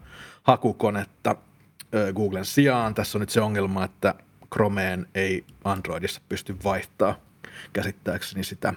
hakukonetta 0.43 1.35
Googlen 2.15 2.45
sijaan. 2.45 2.93
Tässä 2.93 3.17
on 3.17 3.19
nyt 3.19 3.29
se 3.29 3.41
ongelma, 3.41 3.83
että 3.85 4.15
Chromeen 4.53 5.07
ei 5.15 5.45
Androidissa 5.63 6.21
pysty 6.29 6.55
vaihtaa 6.63 7.15
käsittääkseni 7.73 8.43
sitä 8.43 8.73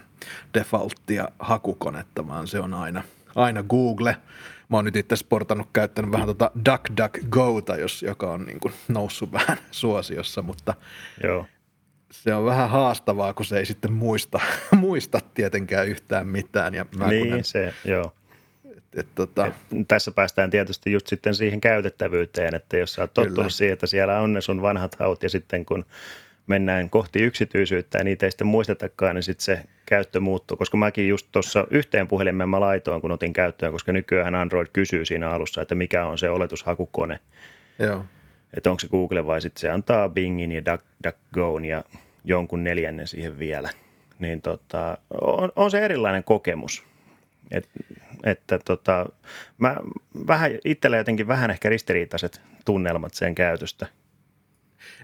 defaulttia 0.55 1.29
hakukonetta, 1.39 2.29
vaan 2.29 2.47
se 2.47 2.61
on 2.61 2.75
aina, 2.75 3.03
aina 3.35 3.63
Google. 3.63 4.17
Mä 4.73 4.79
oon 4.79 4.85
nyt 4.85 4.97
itse 4.97 5.17
sportannut 5.17 5.69
käyttänyt 5.73 6.13
vähän 6.13 6.27
tota 6.27 6.51
DuckDuckGota, 6.65 7.77
jos, 7.77 8.03
joka 8.03 8.31
on 8.31 8.45
niin 8.45 8.61
kuin 8.61 8.75
noussut 8.89 9.33
vähän 9.39 9.59
suosiossa, 9.71 10.43
mutta 10.43 10.75
Joo. 11.23 11.47
se 12.11 12.35
on 12.35 12.45
vähän 12.45 12.71
haastavaa, 12.71 13.35
kun 13.35 13.47
se 13.47 13.59
ei 13.59 13.67
sitten 13.67 13.93
muista, 13.93 14.41
muista 14.77 15.21
tietenkään 15.35 15.89
yhtään 15.89 16.27
mitään. 16.27 16.75
Ja 16.75 16.87
mä 16.97 17.09
niin, 17.09 17.33
en, 17.33 17.45
se, 17.45 17.75
joo. 17.85 18.13
Et, 18.77 18.85
et, 18.97 19.09
tota... 19.15 19.47
et, 19.47 19.55
tässä 19.89 20.11
päästään 20.11 20.51
tietysti 20.51 20.93
just 20.93 21.07
sitten 21.07 21.35
siihen 21.35 21.61
käytettävyyteen, 21.61 22.55
että 22.55 22.77
jos 22.77 22.95
sä 22.95 23.03
oot 23.03 23.15
tottunut 23.15 23.37
Kyllä. 23.37 23.49
siihen, 23.49 23.73
että 23.73 23.87
siellä 23.87 24.21
on 24.21 24.33
ne 24.33 24.41
sun 24.41 24.63
vanhat 24.63 24.95
haut 24.95 25.23
ja 25.23 25.29
sitten 25.29 25.65
kun 25.65 25.85
mennään 26.47 26.91
kohti 26.91 27.23
yksityisyyttä 27.23 27.99
ja 27.99 28.05
niitä 28.05 28.27
ei 28.27 28.31
sitten 28.31 28.47
muistetakaan, 28.47 29.15
niin 29.15 29.23
sitten 29.23 29.45
se 29.45 29.63
käyttö 29.87 30.21
muuttuu. 30.21 30.57
Koska 30.57 30.77
mäkin 30.77 31.09
just 31.09 31.29
tuossa 31.33 31.67
yhteen 31.71 32.09
puhelimeen 32.09 32.49
mä 32.49 32.61
laitoin, 32.61 33.01
kun 33.01 33.13
otin 33.13 33.33
käyttöön, 33.33 33.73
koska 33.73 33.93
nykyään 33.93 34.35
Android 34.35 34.67
kysyy 34.73 35.05
siinä 35.05 35.31
alussa, 35.31 35.63
että 35.63 35.75
mikä 35.75 36.07
on 36.07 36.19
se 36.19 36.31
oletushakukone. 36.31 37.21
Joo. 37.79 38.05
Että 38.57 38.71
onko 38.71 38.81
se 38.81 38.89
Google 38.89 39.27
vai 39.27 39.41
sitten 39.41 39.61
se 39.61 39.71
antaa 39.71 40.09
Bingin 40.09 40.53
ja 40.53 40.63
DuckDuckGoon 40.65 41.65
ja 41.65 41.85
jonkun 42.25 42.65
neljännen 42.65 43.07
siihen 43.07 43.39
vielä. 43.39 43.71
Niin 44.19 44.43
tota, 44.43 44.99
on, 45.21 45.53
on 45.57 45.71
se 45.71 45.79
erilainen 45.79 46.25
kokemus. 46.25 46.85
Et, 47.51 47.69
että 48.25 48.59
tota, 48.59 49.07
mä 49.59 49.77
vähän, 50.27 50.51
itsellä 50.65 50.97
jotenkin 50.97 51.29
vähän 51.29 51.51
ehkä 51.51 51.69
ristiriitaiset 51.69 52.41
tunnelmat 52.65 53.15
sen 53.15 53.35
käytöstä– 53.35 53.87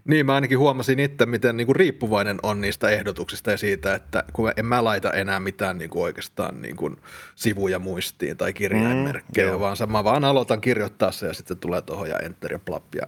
niin, 0.04 0.26
mä 0.26 0.35
ainakin 0.35 0.58
huomasin 0.58 0.99
itse, 0.99 1.26
miten 1.26 1.56
niin 1.56 1.66
kuin 1.66 1.76
riippuvainen 1.76 2.38
on 2.42 2.61
niistä 2.61 2.88
ehdotuksista 2.88 3.50
ja 3.50 3.56
siitä, 3.56 3.94
että 3.94 4.25
kun 4.32 4.52
en 4.56 4.66
mä 4.66 4.85
laita 4.85 5.12
enää 5.12 5.40
mitään 5.40 5.78
niin 5.78 5.90
kuin 5.90 6.02
oikeastaan 6.02 6.62
niin 6.62 6.76
kuin 6.76 6.97
sivuja 7.35 7.78
muistiin 7.78 8.37
tai 8.37 8.52
kirjainmerkkejä, 8.52 9.52
mm, 9.52 9.61
vaan 9.61 9.76
mä 9.87 10.04
vaan 10.04 10.25
aloitan 10.25 10.61
kirjoittaa 10.61 11.12
se 11.12 11.26
ja 11.26 11.35
sitten 11.35 11.58
tulee 11.58 11.82
tuohon 11.82 12.08
ja 12.08 12.18
enter 12.18 12.52
ja 12.52 12.58
plap. 12.58 12.94
Ja, 12.94 13.06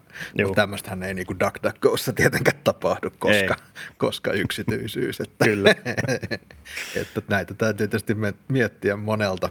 tämmöistähän 0.55 1.03
ei 1.03 1.15
niin 1.15 1.27
kuin 1.27 1.41
DuckDuckGossa 1.41 2.13
tietenkään 2.13 2.61
tapahdu, 2.65 3.11
koska, 3.19 3.57
koska 3.99 4.33
yksityisyys. 4.33 5.21
Että, 5.21 5.45
Kyllä. 5.45 5.71
että 7.01 7.23
näitä 7.29 7.55
täytyy 7.55 7.89
tietysti 7.89 8.17
miettiä 8.49 8.97
monelta, 8.97 9.49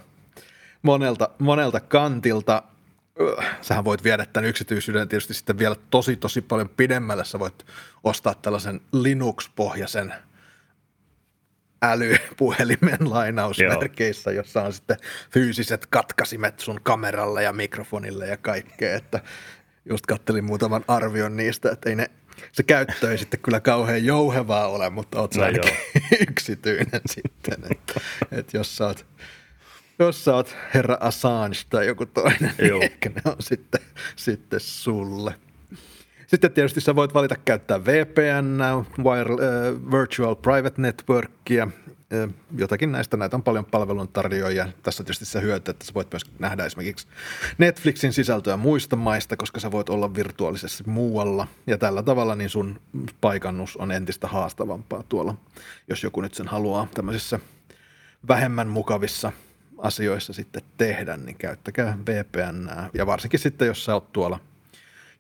monelta, 0.81 1.29
monelta 1.39 1.79
kantilta 1.79 2.63
sähän 3.61 3.85
voit 3.85 4.03
viedä 4.03 4.25
tämän 4.25 4.49
yksityisyyden 4.49 5.07
tietysti 5.07 5.33
sitten 5.33 5.59
vielä 5.59 5.75
tosi 5.89 6.15
tosi 6.15 6.41
paljon 6.41 6.69
pidemmälle. 6.69 7.25
Sä 7.25 7.39
voit 7.39 7.65
ostaa 8.03 8.35
tällaisen 8.35 8.81
Linux-pohjaisen 8.93 10.13
älypuhelimen 11.81 13.09
lainausmerkeissä, 13.15 14.31
Joo. 14.31 14.37
jossa 14.37 14.63
on 14.63 14.73
sitten 14.73 14.97
fyysiset 15.31 15.85
katkasimet 15.85 16.59
sun 16.59 16.79
kameralle 16.83 17.43
ja 17.43 17.53
mikrofonille 17.53 18.27
ja 18.27 18.37
kaikkea, 18.37 18.95
että 18.95 19.19
just 19.89 20.05
kattelin 20.05 20.45
muutaman 20.45 20.85
arvion 20.87 21.37
niistä, 21.37 21.71
että 21.71 21.89
ei 21.89 21.95
ne, 21.95 22.11
se 22.51 22.63
käyttö 22.63 23.11
ei 23.11 23.17
sitten 23.17 23.39
kyllä 23.39 23.59
kauhean 23.59 24.05
jouhevaa 24.05 24.67
ole, 24.67 24.89
mutta 24.89 25.21
oot 25.21 25.35
no 25.35 25.43
ainakin 25.43 25.77
yksityinen 26.29 27.01
sitten, 27.05 27.57
että, 27.71 28.01
että 28.31 28.57
jos 28.57 28.77
sä 28.77 28.85
oot 28.85 29.05
jos 29.99 30.25
sä 30.25 30.35
oot 30.35 30.55
herra 30.73 30.97
Assange 30.99 31.57
tai 31.69 31.87
joku 31.87 32.05
toinen, 32.05 32.51
niin 32.61 32.83
ehkä 32.83 33.09
ne 33.09 33.21
on 33.25 33.35
sitten, 33.39 33.81
sitten 34.15 34.59
sulle. 34.59 35.35
Sitten 36.27 36.51
tietysti 36.51 36.81
sä 36.81 36.95
voit 36.95 37.13
valita 37.13 37.35
käyttää 37.45 37.85
VPN, 37.85 38.59
wire, 39.03 39.33
uh, 39.33 39.91
Virtual 39.91 40.35
Private 40.35 40.81
Networkia, 40.81 41.65
uh, 41.65 42.33
jotakin 42.57 42.91
näistä, 42.91 43.17
näitä 43.17 43.35
on 43.35 43.43
paljon 43.43 43.65
palveluntarjoajia. 43.65 44.67
Tässä 44.83 45.01
on 45.01 45.05
tietysti 45.05 45.25
se 45.25 45.41
hyöty, 45.41 45.71
että 45.71 45.85
sä 45.85 45.93
voit 45.93 46.11
myös 46.11 46.23
nähdä 46.39 46.65
esimerkiksi 46.65 47.07
Netflixin 47.57 48.13
sisältöä 48.13 48.57
muista 48.57 48.95
maista, 48.95 49.37
koska 49.37 49.59
sä 49.59 49.71
voit 49.71 49.89
olla 49.89 50.15
virtuaalisesti 50.15 50.83
muualla. 50.87 51.47
Ja 51.67 51.77
tällä 51.77 52.03
tavalla 52.03 52.35
niin 52.35 52.49
sun 52.49 52.79
paikannus 53.21 53.77
on 53.77 53.91
entistä 53.91 54.27
haastavampaa 54.27 55.03
tuolla, 55.09 55.35
jos 55.87 56.03
joku 56.03 56.21
nyt 56.21 56.33
sen 56.33 56.47
haluaa 56.47 56.87
tämmöisissä 56.93 57.39
vähemmän 58.27 58.67
mukavissa 58.67 59.31
asioissa 59.81 60.33
sitten 60.33 60.61
tehdä, 60.77 61.17
niin 61.17 61.37
käyttäkää 61.37 61.97
VPN. 62.05 62.69
Ja 62.93 63.05
varsinkin 63.05 63.39
sitten, 63.39 63.67
jos 63.67 63.85
sä 63.85 63.93
oot 63.93 64.11
tuolla 64.11 64.39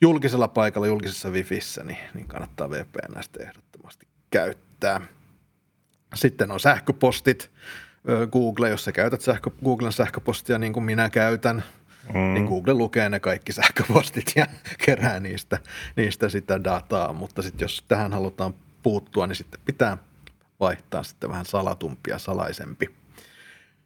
julkisella 0.01 0.47
paikalla, 0.47 0.87
julkisessa 0.87 1.29
wifissä, 1.29 1.83
niin, 1.83 1.97
niin 2.13 2.27
kannattaa 2.27 2.69
VPN 2.69 3.23
sitten 3.23 3.47
ehdottomasti 3.47 4.07
käyttää. 4.31 5.01
Sitten 6.15 6.51
on 6.51 6.59
sähköpostit. 6.59 7.51
Google, 8.31 8.69
jos 8.69 8.85
sä 8.85 8.91
käytät 8.91 9.21
sähkö, 9.21 9.49
Googlen 9.63 9.91
sähköpostia 9.91 10.57
niin 10.57 10.73
kuin 10.73 10.83
minä 10.83 11.09
käytän, 11.09 11.63
mm. 12.13 12.33
niin 12.33 12.45
Google 12.45 12.73
lukee 12.73 13.09
ne 13.09 13.19
kaikki 13.19 13.53
sähköpostit 13.61 14.31
ja 14.35 14.45
kerää 14.85 15.19
niistä, 15.19 15.59
niistä 15.95 16.29
sitä 16.29 16.63
dataa. 16.63 17.13
Mutta 17.13 17.41
sitten 17.41 17.65
jos 17.65 17.83
tähän 17.87 18.13
halutaan 18.13 18.53
puuttua, 18.83 19.27
niin 19.27 19.35
sitten 19.35 19.59
pitää 19.65 19.97
vaihtaa 20.59 21.03
sitten 21.03 21.29
vähän 21.29 21.45
salatumpia, 21.45 22.17
salaisempi 22.17 22.98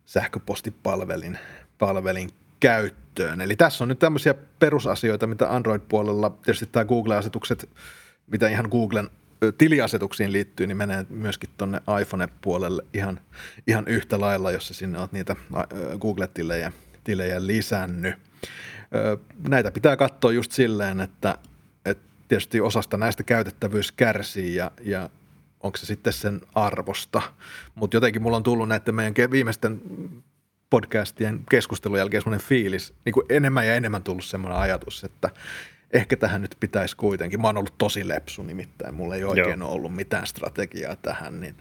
sähköpostipalvelin 0.06 1.39
palvelin 1.80 2.30
käyttöön. 2.60 3.42
Eli 3.42 3.56
tässä 3.56 3.84
on 3.84 3.88
nyt 3.88 4.00
tämmöisiä 4.00 4.34
perusasioita, 4.60 5.28
mitä 5.28 5.56
Android-puolella, 5.56 6.30
tietysti 6.30 6.66
tämä 6.66 6.86
Google-asetukset, 6.86 7.70
mitä 8.28 8.50
ihan 8.50 8.68
Googlen 8.72 9.10
tiliasetuksiin 9.58 10.34
liittyy, 10.34 10.68
niin 10.68 10.78
menee 10.78 11.06
myöskin 11.10 11.50
tuonne 11.58 11.82
iPhone-puolelle 12.02 12.84
ihan, 12.94 13.20
ihan 13.68 13.88
yhtä 13.88 14.20
lailla, 14.20 14.52
jos 14.52 14.68
sinne 14.68 15.00
olet 15.00 15.12
niitä 15.12 15.36
Google-tilejä 16.00 16.72
tilejä 17.04 17.48
lisännyt. 17.48 18.16
Näitä 19.48 19.72
pitää 19.72 19.98
katsoa 19.98 20.32
just 20.32 20.52
silleen, 20.52 21.02
että, 21.02 21.38
että 21.86 22.04
tietysti 22.28 22.62
osasta 22.62 22.98
näistä 22.98 23.24
käytettävyys 23.24 23.92
kärsii 23.92 24.56
ja, 24.56 24.72
ja 24.82 25.10
onko 25.63 25.78
se 25.78 25.86
sitten 25.86 26.13
sen 26.13 26.41
arvosta. 26.56 27.21
Mutta 27.76 27.97
jotenkin 27.97 28.21
mulla 28.21 28.38
on 28.38 28.43
tullut 28.43 28.67
näiden 28.67 28.95
meidän 28.95 29.32
viimeisten 29.32 29.82
podcastien 30.69 31.39
keskustelun 31.49 31.97
jälkeen 31.97 32.23
semmoinen 32.23 32.47
fiilis, 32.47 32.93
niin 33.06 33.13
kuin 33.13 33.26
enemmän 33.30 33.67
ja 33.67 33.76
enemmän 33.76 34.04
tullut 34.04 34.26
semmoinen 34.26 34.60
ajatus, 34.60 35.04
että 35.04 35.30
ehkä 35.93 36.17
tähän 36.17 36.41
nyt 36.41 36.58
pitäisi 36.60 36.97
kuitenkin, 36.97 37.41
mä 37.41 37.47
oon 37.47 37.58
ollut 37.58 37.78
tosi 37.78 38.08
lepsu 38.08 38.43
nimittäin, 38.43 38.95
mulla 38.95 39.15
ei 39.15 39.23
oikein 39.23 39.60
Joo. 39.60 39.71
ollut 39.71 39.95
mitään 39.95 40.28
strategiaa 40.28 40.95
tähän, 40.95 41.41
niin 41.41 41.56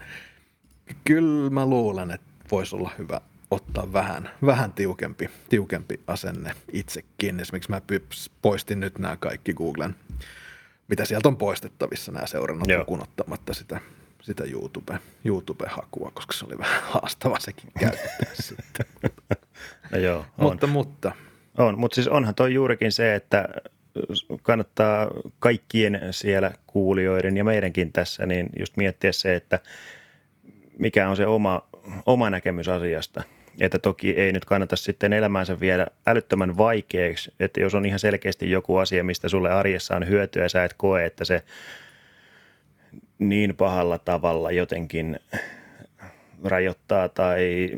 kyllä 1.05 1.51
mä 1.51 1.67
luulen, 1.67 2.11
että 2.11 2.27
voisi 2.51 2.77
olla 2.77 2.91
hyvä 2.99 3.21
ottaa 3.51 3.93
vähän, 3.93 4.31
vähän 4.47 4.73
tiukempi, 4.73 5.31
tiukempi 5.49 6.01
asenne 6.07 6.55
itsekin. 6.73 7.41
Esimerkiksi 7.41 7.71
mä 7.71 7.81
poistin 8.43 8.81
nyt 8.81 8.99
nämä 8.99 9.17
kaikki 9.17 9.55
Googlen 9.55 9.95
mitä 10.93 11.05
sieltä 11.05 11.29
on 11.29 11.37
poistettavissa 11.37 12.13
nämä 12.13 12.27
seurannat 12.27 12.69
lukuun 12.79 13.03
ottamatta 13.03 13.55
sitä, 13.55 13.81
sitä 14.23 14.45
YouTube, 14.45 14.99
YouTube-hakua, 15.25 16.11
koska 16.15 16.33
se 16.33 16.45
oli 16.45 16.59
vähän 16.59 16.83
haastava 16.93 17.41
sekin 17.41 17.73
käyttää 17.79 18.31
sitten. 18.49 18.87
No 19.93 19.99
joo, 19.99 20.19
on. 20.19 20.27
Mutta, 20.37 20.67
mutta. 20.67 21.13
On, 21.59 21.79
mutta 21.79 21.95
siis 21.95 22.09
onhan 22.09 22.35
toi 22.35 22.55
juurikin 22.55 22.93
se, 22.93 23.15
että 23.15 23.49
kannattaa 24.43 25.09
kaikkien 25.39 26.01
siellä 26.11 26.53
kuulijoiden 26.67 27.37
ja 27.37 27.45
meidänkin 27.45 27.93
tässä, 27.93 28.27
niin 28.27 28.49
just 28.59 28.77
miettiä 28.77 29.13
se, 29.13 29.35
että 29.35 29.59
mikä 30.79 31.09
on 31.09 31.17
se 31.17 31.27
oma, 31.27 31.63
oma 32.07 32.31
näkemys 32.31 32.69
asiasta– 32.69 33.23
että 33.61 33.79
toki 33.79 34.11
ei 34.11 34.33
nyt 34.33 34.45
kannata 34.45 34.77
sitten 34.77 35.13
elämäänsä 35.13 35.61
viedä 35.61 35.87
älyttömän 36.07 36.57
vaikeaksi, 36.57 37.33
että 37.41 37.61
jos 37.61 37.75
on 37.75 37.87
ihan 37.87 37.99
selkeästi 37.99 38.51
joku 38.51 38.77
asia, 38.77 39.05
mistä 39.05 39.29
sulle 39.29 39.51
arjessa 39.51 39.97
on 39.97 40.09
hyötyä 40.09 40.49
sä 40.49 40.65
et 40.65 40.75
koe, 40.77 41.05
että 41.05 41.25
se 41.25 41.43
niin 43.19 43.57
pahalla 43.57 43.99
tavalla 43.99 44.51
jotenkin 44.51 45.21
rajoittaa 46.45 47.09
tai 47.09 47.71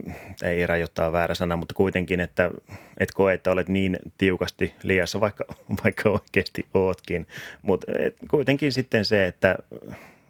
ei 0.42 0.66
rajoittaa 0.66 1.12
väärä 1.12 1.34
sana, 1.34 1.56
mutta 1.56 1.74
kuitenkin, 1.74 2.20
että 2.20 2.50
et 2.98 3.12
koe, 3.12 3.32
että 3.34 3.50
olet 3.50 3.68
niin 3.68 3.98
tiukasti 4.18 4.74
liiassa, 4.82 5.20
vaikka, 5.20 5.44
vaikka 5.84 6.10
oikeasti 6.10 6.66
ootkin. 6.74 7.26
Mutta 7.62 7.86
kuitenkin 8.30 8.72
sitten 8.72 9.04
se, 9.04 9.26
että, 9.26 9.56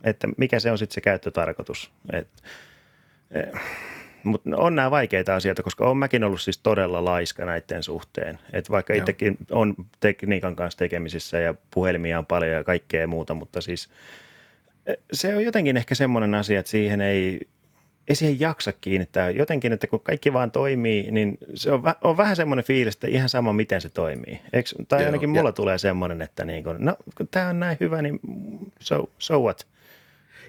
että 0.05 0.29
mikä 0.37 0.61
se 0.61 0.71
on 0.71 0.79
sitten 0.79 0.95
se 0.95 1.01
käyttötarkoitus. 1.01 1.91
Et, 2.13 2.29
mutta 4.25 4.51
on 4.57 4.75
nämä 4.75 4.91
vaikeita 4.91 5.35
asioita, 5.35 5.63
koska 5.63 5.85
olen 5.85 5.97
mäkin 5.97 6.25
ollut 6.25 6.41
siis 6.41 6.59
todella 6.59 7.05
laiska 7.05 7.45
näiden 7.45 7.83
suhteen. 7.83 8.39
Että 8.53 8.71
vaikka 8.71 8.95
itsekin 8.95 9.37
on 9.51 9.75
tekniikan 10.01 10.57
kanssa 10.57 10.79
tekemisissä 10.79 11.39
ja 11.39 11.55
puhelimia 11.71 12.19
on 12.19 12.27
paljon 12.27 12.53
ja 12.53 12.65
kaikkea 12.65 13.07
muuta, 13.07 13.35
mutta 13.35 13.61
siis 13.61 13.89
e, 14.87 14.95
se 15.13 15.37
on 15.37 15.45
jotenkin 15.45 15.77
ehkä 15.77 15.95
semmoinen 15.95 16.35
asia, 16.35 16.61
että 16.61 16.71
siihen 16.71 17.01
ei, 17.01 17.41
ei 18.09 18.15
siihen 18.15 18.41
jaksa 18.41 18.73
kiinnittää. 18.73 19.31
Jotenkin, 19.31 19.73
että 19.73 19.87
kun 19.87 20.01
kaikki 20.01 20.33
vaan 20.33 20.51
toimii, 20.51 21.11
niin 21.11 21.39
se 21.55 21.73
on, 21.73 21.83
on 22.05 22.17
vähän 22.17 22.37
semmoinen 22.37 22.65
fiilis, 22.65 22.95
että 22.95 23.07
ihan 23.07 23.29
sama 23.29 23.53
miten 23.53 23.81
se 23.81 23.89
toimii. 23.89 24.41
Eikö, 24.53 24.71
tai 24.89 25.01
Joo, 25.01 25.07
ainakin 25.07 25.31
mulla 25.31 25.49
ja. 25.49 25.53
tulee 25.53 25.79
semmoinen, 25.79 26.23
että 26.23 26.45
niin 26.45 26.65
kun, 26.65 26.77
no 26.79 26.97
kun 27.17 27.29
tämä 27.29 27.49
on 27.49 27.61
näin 27.61 27.77
hyvä, 27.81 28.03
niin 28.03 28.21
so, 28.81 29.11
so 29.19 29.41
what? 29.41 29.67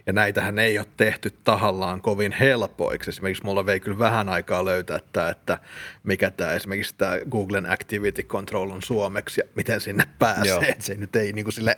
Ja 0.08 0.14
näitähän 0.14 0.60
ei 0.60 0.80
ole 0.80 0.88
tehty 0.98 1.34
tahallaan 1.44 2.02
kovin 2.02 2.32
helpoiksi. 2.32 3.10
Esimerkiksi 3.10 3.44
mulla 3.44 3.66
vei 3.66 3.80
kyllä 3.80 4.00
vähän 4.00 4.30
aikaa 4.30 4.66
löytää 4.66 5.00
tämä, 5.14 5.30
että 5.30 5.60
mikä 6.04 6.32
tämä 6.32 6.52
esimerkiksi 6.52 6.96
tämä 6.98 7.18
Googlen 7.32 7.72
Activity 7.72 8.24
Control 8.24 8.70
on 8.70 8.82
suomeksi 8.82 9.42
ja 9.42 9.48
miten 9.56 9.82
sinne 9.82 10.04
pääsee. 10.20 10.48
Joo. 10.48 10.64
Se 10.80 10.96
nyt 10.96 11.16
ei 11.16 11.34
niin 11.34 11.46
kuin 11.46 11.54
sille 11.54 11.78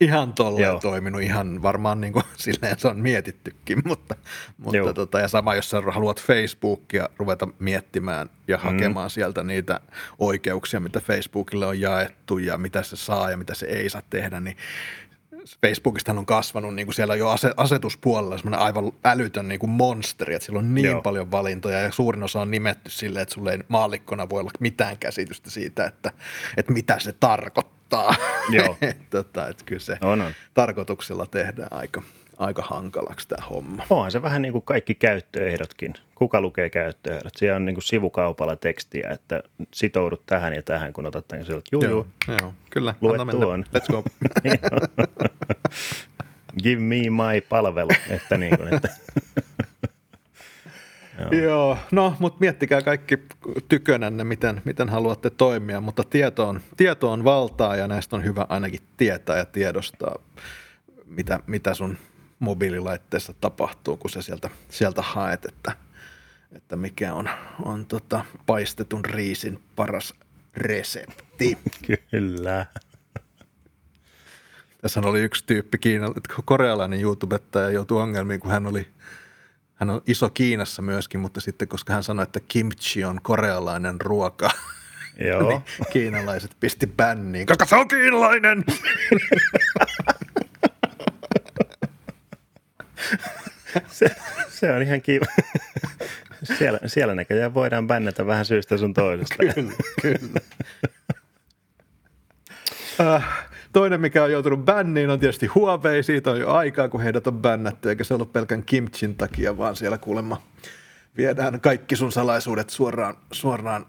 ihan 0.00 0.32
tolleen 0.32 0.80
toiminut, 0.80 1.22
ihan 1.22 1.62
varmaan 1.62 2.00
niin 2.00 2.12
kuin 2.12 2.24
silleen 2.36 2.78
se 2.78 2.88
on 2.88 3.00
mietittykin, 3.00 3.82
mutta, 3.84 4.14
mutta 4.58 4.94
tota, 4.94 5.20
ja 5.20 5.28
sama 5.28 5.54
jos 5.54 5.70
sä 5.70 5.82
haluat 5.90 6.22
Facebookia 6.22 7.08
ruveta 7.18 7.48
miettimään 7.58 8.30
ja 8.48 8.56
mm. 8.56 8.62
hakemaan 8.62 9.10
sieltä 9.10 9.42
niitä 9.42 9.80
oikeuksia, 10.18 10.80
mitä 10.80 11.00
Facebookille 11.00 11.66
on 11.66 11.80
jaettu 11.80 12.38
ja 12.38 12.58
mitä 12.58 12.82
se 12.82 12.96
saa 12.96 13.30
ja 13.30 13.36
mitä 13.36 13.54
se 13.54 13.66
ei 13.66 13.90
saa 13.90 14.02
tehdä, 14.10 14.40
niin 14.40 14.56
Facebookista 15.66 16.12
on 16.12 16.26
kasvanut 16.26 16.74
niin 16.74 16.86
kuin 16.86 16.94
siellä 16.94 17.14
jo 17.14 17.36
asetuspuolella 17.56 18.38
semmoinen 18.38 18.60
aivan 18.60 18.92
älytön 19.04 19.48
niin 19.48 19.58
kuin 19.58 19.70
monsteri, 19.70 20.34
että 20.34 20.46
siellä 20.46 20.58
on 20.58 20.74
niin 20.74 20.86
Joo. 20.86 21.02
paljon 21.02 21.30
valintoja 21.30 21.80
ja 21.80 21.92
suurin 21.92 22.22
osa 22.22 22.40
on 22.40 22.50
nimetty 22.50 22.90
silleen, 22.90 23.22
että 23.22 23.34
sulle 23.34 23.52
ei 23.52 23.58
maallikkona 23.68 24.28
voi 24.28 24.40
olla 24.40 24.50
mitään 24.60 24.98
käsitystä 24.98 25.50
siitä, 25.50 25.84
että, 25.86 26.12
että 26.56 26.72
mitä 26.72 26.98
se 26.98 27.12
tarkoittaa. 27.12 28.14
Joo. 28.50 28.76
tota, 29.10 29.48
että 29.48 29.64
kyllä 29.64 29.80
se 29.80 29.98
on, 30.00 30.20
on. 30.20 30.32
tarkoituksella 30.54 31.26
tehdään 31.26 31.72
aika, 31.72 32.02
aika 32.38 32.62
hankalaksi 32.62 33.28
tämä 33.28 33.46
homma. 33.46 33.84
Onhan 33.90 34.10
se 34.10 34.22
vähän 34.22 34.42
niin 34.42 34.52
kuin 34.52 34.62
kaikki 34.62 34.94
käyttöehdotkin. 34.94 35.94
Kuka 36.14 36.40
lukee 36.40 36.70
käyttöehdot? 36.70 37.32
Siellä 37.36 37.56
on 37.56 37.64
niin 37.64 37.74
kuin 37.74 37.82
sivukaupalla 37.82 38.56
tekstiä, 38.56 39.10
että 39.10 39.42
sitoudut 39.74 40.22
tähän 40.26 40.54
ja 40.54 40.62
tähän, 40.62 40.92
kun 40.92 41.06
otat 41.06 41.28
tämän 41.28 41.46
sieltä. 41.46 41.64
Juu, 41.72 41.82
joo, 41.82 42.06
joo, 42.28 42.54
kyllä. 42.70 42.94
Lue 43.00 43.16
tuon. 43.40 43.64
Let's 43.76 43.86
go. 43.92 44.04
Give 46.62 46.82
me 46.82 46.96
my 46.96 47.40
palvelu. 47.48 47.90
Että 48.10 48.38
niin 48.38 48.56
kuin, 48.56 48.74
että 48.74 48.88
Joo. 51.18 51.42
Joo, 51.42 51.78
no 51.90 52.16
mutta 52.18 52.40
miettikää 52.40 52.82
kaikki 52.82 53.18
tykönänne, 53.68 54.24
miten, 54.24 54.62
miten 54.64 54.88
haluatte 54.88 55.30
toimia, 55.30 55.80
mutta 55.80 56.04
tieto 56.10 56.48
on, 56.48 56.60
tieto 56.76 57.12
on 57.12 57.24
valtaa 57.24 57.76
ja 57.76 57.88
näistä 57.88 58.16
on 58.16 58.24
hyvä 58.24 58.46
ainakin 58.48 58.80
tietää 58.96 59.38
ja 59.38 59.44
tiedostaa, 59.44 60.18
mitä, 61.06 61.40
mitä 61.46 61.74
sun 61.74 61.98
mobiililaitteessa 62.42 63.34
tapahtuu, 63.40 63.96
kun 63.96 64.10
sä 64.10 64.22
sieltä, 64.22 64.50
sieltä 64.68 65.02
haet, 65.02 65.44
että, 65.44 65.76
että 66.52 66.76
mikä 66.76 67.14
on, 67.14 67.28
on 67.64 67.86
tota 67.86 68.24
paistetun 68.46 69.04
riisin 69.04 69.62
paras 69.76 70.14
resepti. 70.56 71.58
Kyllä. 72.10 72.66
Tässä 74.80 75.00
oli 75.00 75.20
yksi 75.20 75.44
tyyppi 75.46 75.78
Kiina, 75.78 76.12
korealainen 76.44 77.00
YouTubettaja 77.00 77.70
joutui 77.70 78.02
ongelmiin, 78.02 78.40
kun 78.40 78.50
hän 78.50 78.66
oli, 78.66 78.88
hän 79.74 79.90
on 79.90 80.02
iso 80.06 80.30
Kiinassa 80.30 80.82
myöskin, 80.82 81.20
mutta 81.20 81.40
sitten 81.40 81.68
koska 81.68 81.92
hän 81.92 82.02
sanoi, 82.02 82.22
että 82.22 82.40
kimchi 82.40 83.04
on 83.04 83.20
korealainen 83.22 84.00
ruoka, 84.00 84.50
Joo. 85.28 85.48
niin 85.48 85.62
kiinalaiset 85.92 86.56
pisti 86.60 86.86
bänniin, 86.86 87.46
koska 87.46 87.66
se 87.66 87.76
on 87.76 87.88
kiinalainen! 87.88 88.64
se, 93.98 94.06
se 94.48 94.72
on 94.72 94.82
ihan 94.82 95.02
kiva. 95.02 95.26
Siellä, 96.58 96.78
siellä 96.86 97.14
näköjään 97.14 97.54
voidaan 97.54 97.86
bännätä 97.86 98.26
vähän 98.26 98.44
syystä 98.44 98.76
sun 98.76 98.94
toisesta. 98.94 99.36
Kyllä, 99.54 99.72
kyllä. 100.02 100.40
Uh, 103.00 103.22
toinen, 103.72 104.00
mikä 104.00 104.24
on 104.24 104.32
joutunut 104.32 104.64
bänniin, 104.64 105.10
on 105.10 105.20
tietysti 105.20 105.46
Huawei. 105.46 106.02
Siitä 106.02 106.30
on 106.30 106.40
jo 106.40 106.52
aikaa, 106.52 106.88
kun 106.88 107.00
heidät 107.00 107.26
on 107.26 107.38
bännätty, 107.38 107.88
eikä 107.88 108.04
se 108.04 108.14
ollut 108.14 108.32
pelkän 108.32 108.62
kimchin 108.62 109.14
takia, 109.14 109.58
vaan 109.58 109.76
siellä 109.76 109.98
kuulemma 109.98 110.42
viedään 111.16 111.60
kaikki 111.60 111.96
sun 111.96 112.12
salaisuudet 112.12 112.70
suoraan, 112.70 113.16
suoraan 113.32 113.86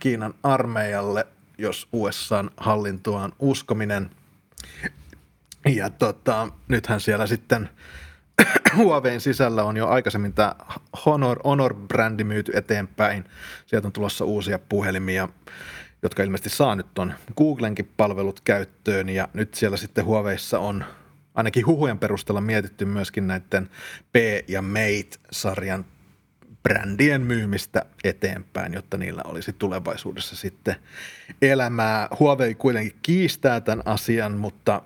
Kiinan 0.00 0.34
armeijalle, 0.42 1.26
jos 1.58 1.88
USAn 1.92 2.50
hallintoaan 2.56 3.32
uskominen. 3.38 4.10
Ja 5.66 5.90
tota, 5.90 6.48
nythän 6.68 7.00
siellä 7.00 7.26
sitten 7.26 7.68
Huaweiin 8.76 9.20
sisällä 9.20 9.64
on 9.64 9.76
jo 9.76 9.88
aikaisemmin 9.88 10.32
tämä 10.32 10.54
Honor, 11.06 11.38
Honor-brändi 11.44 12.24
myyty 12.24 12.52
eteenpäin. 12.54 13.24
Sieltä 13.66 13.88
on 13.88 13.92
tulossa 13.92 14.24
uusia 14.24 14.58
puhelimia, 14.58 15.28
jotka 16.02 16.22
ilmeisesti 16.22 16.50
saa 16.50 16.76
nyt 16.76 16.86
tuon 16.94 17.14
Googlenkin 17.36 17.90
palvelut 17.96 18.40
käyttöön. 18.40 19.08
Ja 19.08 19.28
nyt 19.32 19.54
siellä 19.54 19.76
sitten 19.76 20.04
Huaweissa 20.04 20.58
on 20.58 20.84
ainakin 21.34 21.66
huhujen 21.66 21.98
perusteella 21.98 22.40
mietitty 22.40 22.84
myöskin 22.84 23.26
näiden 23.26 23.70
P- 24.12 24.48
ja 24.48 24.62
Mate-sarjan 24.62 25.84
brändien 26.62 27.20
myymistä 27.20 27.84
eteenpäin, 28.04 28.74
jotta 28.74 28.96
niillä 28.96 29.22
olisi 29.24 29.52
tulevaisuudessa 29.52 30.36
sitten 30.36 30.76
elämää. 31.42 32.08
Huawei 32.20 32.54
kuitenkin 32.54 32.98
kiistää 33.02 33.60
tämän 33.60 33.82
asian, 33.86 34.32
mutta 34.32 34.82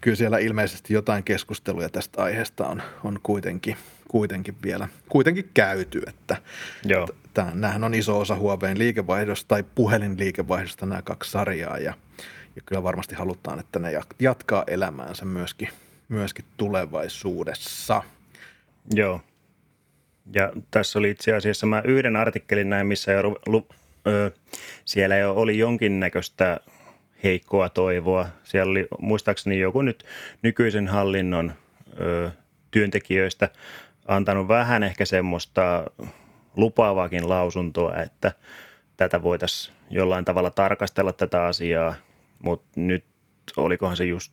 kyllä 0.00 0.16
siellä 0.16 0.38
ilmeisesti 0.38 0.94
jotain 0.94 1.24
keskusteluja 1.24 1.88
tästä 1.88 2.22
aiheesta 2.22 2.66
on, 2.66 2.82
on 3.04 3.20
kuitenkin, 3.22 3.76
kuitenkin 4.08 4.56
vielä 4.62 4.88
kuitenkin 5.08 5.50
käyty, 5.54 6.02
että, 6.06 6.36
Joo. 6.84 7.08
että 7.24 7.46
nämähän 7.54 7.84
on 7.84 7.94
iso 7.94 8.18
osa 8.18 8.36
Huawein 8.36 8.78
liikevaihdosta 8.78 9.48
tai 9.48 9.64
puhelinliikevaihdosta 9.74 10.86
nämä 10.86 11.02
kaksi 11.02 11.30
sarjaa 11.30 11.78
ja, 11.78 11.94
ja 12.56 12.62
kyllä 12.66 12.82
varmasti 12.82 13.14
halutaan, 13.14 13.60
että 13.60 13.78
ne 13.78 13.92
jatkaa 14.18 14.64
elämäänsä 14.66 15.24
myöskin, 15.24 15.68
myöskin 16.08 16.44
tulevaisuudessa. 16.56 18.02
Joo. 18.94 19.20
Ja 20.32 20.52
tässä 20.70 20.98
oli 20.98 21.10
itse 21.10 21.34
asiassa 21.34 21.66
mä 21.66 21.82
yhden 21.84 22.16
artikkelin 22.16 22.70
näin, 22.70 22.86
missä 22.86 23.12
jo, 23.12 23.22
lu, 23.46 23.68
ö, 24.06 24.30
siellä 24.84 25.16
jo 25.16 25.34
oli 25.34 25.58
jonkinnäköistä 25.58 26.60
heikkoa 27.24 27.68
toivoa. 27.68 28.28
Siellä 28.44 28.70
oli 28.70 28.88
muistaakseni 28.98 29.60
joku 29.60 29.82
nyt 29.82 30.04
nykyisen 30.42 30.88
hallinnon 30.88 31.52
ö, 32.00 32.30
työntekijöistä 32.70 33.48
antanut 34.08 34.48
vähän 34.48 34.82
ehkä 34.82 35.04
semmoista 35.04 35.84
lupaavaakin 36.56 37.28
lausuntoa, 37.28 37.96
että 37.96 38.32
tätä 38.96 39.22
voitaisiin 39.22 39.76
jollain 39.90 40.24
tavalla 40.24 40.50
tarkastella 40.50 41.12
tätä 41.12 41.44
asiaa, 41.44 41.94
mutta 42.38 42.68
nyt 42.80 43.04
olikohan 43.56 43.96
se 43.96 44.04
just 44.04 44.32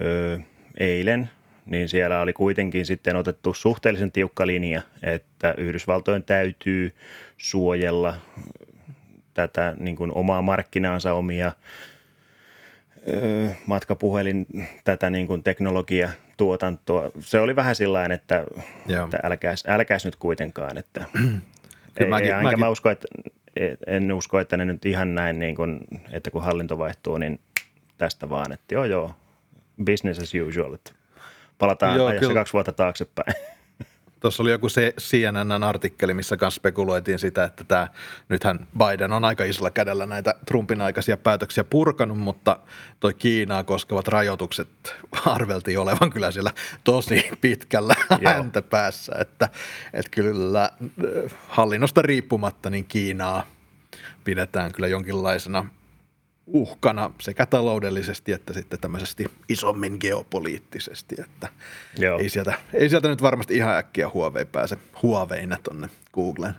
ö, 0.00 0.38
eilen, 0.78 1.30
niin 1.66 1.88
siellä 1.88 2.20
oli 2.20 2.32
kuitenkin 2.32 2.86
sitten 2.86 3.16
otettu 3.16 3.54
suhteellisen 3.54 4.12
tiukka 4.12 4.46
linja, 4.46 4.82
että 5.02 5.54
Yhdysvaltojen 5.58 6.22
täytyy 6.22 6.94
suojella 7.36 8.14
tätä 9.46 9.74
niin 9.78 9.96
kuin 9.96 10.12
omaa 10.14 10.42
markkinaansa, 10.42 11.12
omia 11.12 11.52
matkapuhelin, 13.66 14.46
tätä 14.84 15.10
niin 15.10 15.26
kuin 15.26 15.42
teknologiatuotantoa. 15.42 17.10
Se 17.20 17.40
oli 17.40 17.56
vähän 17.56 17.76
sillä 17.76 18.04
että, 18.04 18.44
että 19.04 19.18
älkääs, 19.22 19.64
älkääs 19.68 20.04
nyt 20.04 20.16
kuitenkaan. 20.16 20.78
Että, 20.78 21.04
ei, 21.96 22.06
mäkin, 22.06 22.30
enkä 22.30 22.42
mäkin. 22.42 22.60
Mä 22.60 22.68
usko, 22.68 22.90
että, 22.90 23.08
en 23.86 24.12
usko, 24.12 24.38
että 24.40 24.56
ne 24.56 24.64
nyt 24.64 24.86
ihan 24.86 25.14
näin, 25.14 25.38
niin 25.38 25.54
kuin, 25.54 25.80
että 26.12 26.30
kun 26.30 26.42
hallinto 26.42 26.78
vaihtuu, 26.78 27.18
niin 27.18 27.40
tästä 27.98 28.28
vaan, 28.28 28.52
että 28.52 28.74
joo 28.74 28.84
joo, 28.84 29.14
business 29.84 30.20
as 30.20 30.32
usual. 30.48 30.74
Että 30.74 30.92
palataan 31.58 31.96
joo, 31.96 32.06
ajassa 32.06 32.20
kyllä. 32.20 32.40
kaksi 32.40 32.52
vuotta 32.52 32.72
taaksepäin. 32.72 33.34
Tuossa 34.20 34.42
oli 34.42 34.50
joku 34.50 34.68
se 34.68 34.94
CNN-artikkeli, 35.00 36.14
missä 36.14 36.36
kanssa 36.36 36.56
spekuloitiin 36.58 37.18
sitä, 37.18 37.44
että 37.44 37.64
tämä, 37.64 37.88
nythän 38.28 38.66
Biden 38.78 39.12
on 39.12 39.24
aika 39.24 39.44
isolla 39.44 39.70
kädellä 39.70 40.06
näitä 40.06 40.34
Trumpin 40.46 40.80
aikaisia 40.80 41.16
päätöksiä 41.16 41.64
purkanut, 41.64 42.18
mutta 42.18 42.58
toi 43.00 43.14
Kiinaa 43.14 43.64
koskevat 43.64 44.08
rajoitukset 44.08 44.68
arveltiin 45.26 45.78
olevan 45.78 46.10
kyllä 46.10 46.30
siellä 46.30 46.52
tosi 46.84 47.30
pitkällä 47.40 47.94
häntä 48.24 48.62
päässä, 48.62 49.12
että, 49.18 49.48
että 49.92 50.10
kyllä 50.10 50.64
äh, 50.64 51.32
hallinnosta 51.48 52.02
riippumatta 52.02 52.70
niin 52.70 52.84
Kiinaa 52.84 53.46
pidetään 54.24 54.72
kyllä 54.72 54.88
jonkinlaisena 54.88 55.66
uhkana 56.52 57.10
sekä 57.20 57.46
taloudellisesti 57.46 58.32
että 58.32 58.52
sitten 58.52 58.80
tämmöisesti 58.80 59.26
isommin 59.48 59.96
geopoliittisesti, 60.00 61.16
että 61.18 61.48
Joo. 61.98 62.18
Ei, 62.18 62.28
sieltä, 62.28 62.54
ei 62.74 62.88
sieltä 62.88 63.08
nyt 63.08 63.22
varmasti 63.22 63.56
ihan 63.56 63.76
äkkiä 63.76 64.10
Huawei 64.14 64.44
pääse 64.44 64.78
Huaweina 65.02 65.56
tonne 65.62 65.88
Googlen, 66.14 66.54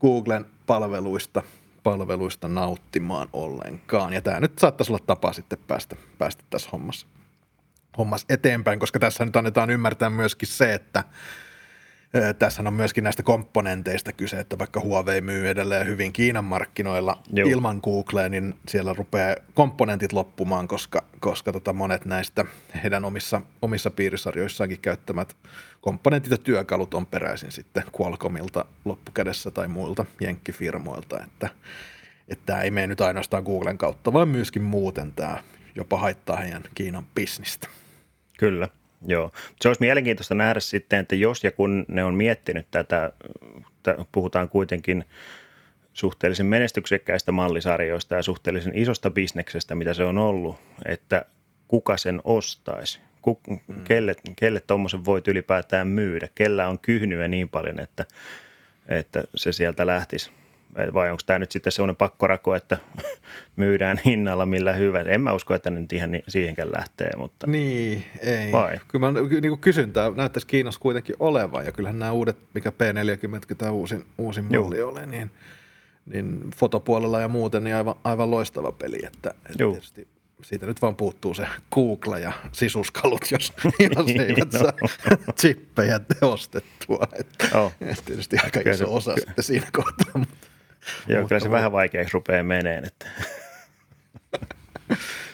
Googlen 0.00 0.46
palveluista, 0.66 1.42
palveluista 1.82 2.48
nauttimaan 2.48 3.28
ollenkaan. 3.32 4.12
Ja 4.12 4.22
tämä 4.22 4.40
nyt 4.40 4.58
saattaisi 4.58 4.92
olla 4.92 5.04
tapa 5.06 5.32
sitten 5.32 5.58
päästä, 5.66 5.96
päästä 6.18 6.44
tässä 6.50 6.70
hommassa, 6.72 7.06
hommassa 7.98 8.26
eteenpäin, 8.30 8.78
koska 8.78 8.98
tässä 8.98 9.24
nyt 9.24 9.36
annetaan 9.36 9.70
ymmärtää 9.70 10.10
myöskin 10.10 10.48
se, 10.48 10.74
että 10.74 11.04
Tässä 12.38 12.62
on 12.66 12.74
myöskin 12.74 13.04
näistä 13.04 13.22
komponenteista 13.22 14.12
kyse, 14.12 14.40
että 14.40 14.58
vaikka 14.58 14.80
Huawei 14.80 15.20
myy 15.20 15.48
edelleen 15.48 15.86
hyvin 15.86 16.12
Kiinan 16.12 16.44
markkinoilla 16.44 17.22
Joo. 17.32 17.48
ilman 17.48 17.80
Googlea, 17.82 18.28
niin 18.28 18.54
siellä 18.68 18.94
rupeaa 18.94 19.36
komponentit 19.54 20.12
loppumaan, 20.12 20.68
koska, 20.68 21.04
koska 21.20 21.52
tota 21.52 21.72
monet 21.72 22.04
näistä 22.04 22.44
heidän 22.82 23.04
omissa, 23.04 23.40
omissa 23.62 23.90
piirisarjoissaankin 23.90 24.80
käyttämät 24.80 25.36
komponentit 25.80 26.30
ja 26.30 26.38
työkalut 26.38 26.94
on 26.94 27.06
peräisin 27.06 27.52
sitten 27.52 27.84
Qualcommilta 28.00 28.64
loppukädessä 28.84 29.50
tai 29.50 29.68
muilta 29.68 30.04
jenkkifirmoilta, 30.20 31.24
että, 31.24 31.48
että 32.28 32.46
tämä 32.46 32.62
ei 32.62 32.70
mene 32.70 32.86
nyt 32.86 33.00
ainoastaan 33.00 33.42
Googlen 33.42 33.78
kautta, 33.78 34.12
vaan 34.12 34.28
myöskin 34.28 34.62
muuten 34.62 35.12
tämä 35.12 35.42
jopa 35.74 35.98
haittaa 35.98 36.36
heidän 36.36 36.62
Kiinan 36.74 37.06
bisnistä. 37.14 37.68
Kyllä. 38.38 38.68
Joo, 39.06 39.32
se 39.60 39.68
olisi 39.68 39.80
mielenkiintoista 39.80 40.34
nähdä 40.34 40.60
sitten, 40.60 41.00
että 41.00 41.14
jos 41.14 41.44
ja 41.44 41.52
kun 41.52 41.84
ne 41.88 42.04
on 42.04 42.14
miettinyt 42.14 42.66
tätä, 42.70 43.12
puhutaan 44.12 44.48
kuitenkin 44.48 45.04
suhteellisen 45.92 46.46
menestyksekkäistä 46.46 47.32
mallisarjoista 47.32 48.14
ja 48.14 48.22
suhteellisen 48.22 48.78
isosta 48.78 49.10
bisneksestä, 49.10 49.74
mitä 49.74 49.94
se 49.94 50.04
on 50.04 50.18
ollut, 50.18 50.56
että 50.84 51.24
kuka 51.68 51.96
sen 51.96 52.20
ostaisi, 52.24 53.00
mm. 53.48 53.84
kelle, 53.84 54.14
kelle 54.36 54.60
tuommoisen 54.60 55.04
voit 55.04 55.28
ylipäätään 55.28 55.88
myydä, 55.88 56.28
kellä 56.34 56.68
on 56.68 56.78
kyhnyä 56.78 57.28
niin 57.28 57.48
paljon, 57.48 57.80
että, 57.80 58.04
että 58.88 59.24
se 59.34 59.52
sieltä 59.52 59.86
lähtisi 59.86 60.30
vai 60.94 61.10
onko 61.10 61.22
tämä 61.26 61.38
nyt 61.38 61.52
sitten 61.52 61.72
sellainen 61.72 61.96
pakkorako, 61.96 62.54
että 62.54 62.78
myydään 63.56 64.00
hinnalla 64.04 64.46
millä 64.46 64.72
hyvä. 64.72 65.00
En 65.00 65.20
mä 65.20 65.32
usko, 65.32 65.54
että 65.54 65.70
nyt 65.70 65.92
ihan 65.92 66.10
siihenkään 66.28 66.72
lähtee. 66.76 67.10
Mutta... 67.16 67.46
Niin, 67.46 68.04
ei. 68.20 68.52
Vai? 68.52 68.80
Kyllä 68.88 69.12
mä 69.12 69.20
niin 69.20 69.48
kuin 69.48 69.60
kysyntää 69.60 70.10
näyttäisi 70.10 70.46
Kiinassa 70.46 70.80
kuitenkin 70.80 71.16
olevan 71.18 71.66
ja 71.66 71.72
kyllähän 71.72 71.98
nämä 71.98 72.12
uudet, 72.12 72.36
mikä 72.54 72.70
P40 72.70 73.54
tämä 73.58 73.70
uusin, 73.70 74.04
uusin 74.18 74.44
malli 74.44 74.82
oli, 74.82 75.06
niin, 75.06 75.30
niin 76.06 76.50
fotopuolella 76.56 77.20
ja 77.20 77.28
muuten 77.28 77.64
niin 77.64 77.76
aivan, 77.76 77.94
aivan 78.04 78.30
loistava 78.30 78.72
peli. 78.72 78.98
Että, 79.06 79.30
että 79.30 79.58
tietysti 79.58 80.08
siitä 80.42 80.66
nyt 80.66 80.82
vaan 80.82 80.96
puuttuu 80.96 81.34
se 81.34 81.46
Google 81.72 82.20
ja 82.20 82.32
sisuskalut, 82.52 83.30
jos, 83.30 83.52
jos 83.96 84.06
niin, 84.06 84.20
eivät 84.20 84.52
no. 84.52 84.58
saa 84.58 84.72
chippejä 85.40 85.98
teostettua. 85.98 87.08
Että, 87.12 87.60
oh. 87.60 87.72
tietysti 88.04 88.36
aika 88.44 88.70
iso 88.70 88.94
osa 88.94 89.14
sitten 89.14 89.44
siinä 89.44 89.66
kohtaa. 89.72 90.12
Mutta. 90.14 90.45
Joo, 91.06 91.28
kyllä 91.28 91.40
se 91.40 91.50
vähän 91.50 91.72
vaikeaksi 91.72 92.14
rupeaa 92.14 92.42
meneen. 92.42 92.84
Että. 92.84 93.06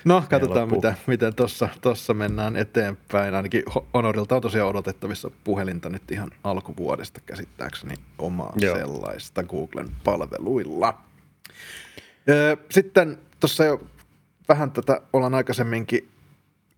No, 0.04 0.24
katsotaan 0.30 0.70
mitä, 0.70 0.94
miten 1.06 1.34
tuossa 1.34 1.68
tossa 1.80 2.14
mennään 2.14 2.56
eteenpäin. 2.56 3.34
Ainakin 3.34 3.62
Honorilta 3.94 4.34
on 4.36 4.42
tosiaan 4.42 4.68
odotettavissa 4.68 5.30
puhelinta 5.44 5.88
nyt 5.88 6.10
ihan 6.10 6.30
alkuvuodesta 6.44 7.20
käsittääkseni 7.26 7.94
omaa 8.18 8.52
Joo. 8.56 8.76
sellaista 8.76 9.42
Googlen 9.42 9.88
palveluilla. 10.04 10.98
Sitten 12.70 13.18
tuossa 13.40 13.64
jo 13.64 13.80
vähän 14.48 14.70
tätä 14.70 15.00
ollaan 15.12 15.34
aikaisemminkin 15.34 16.08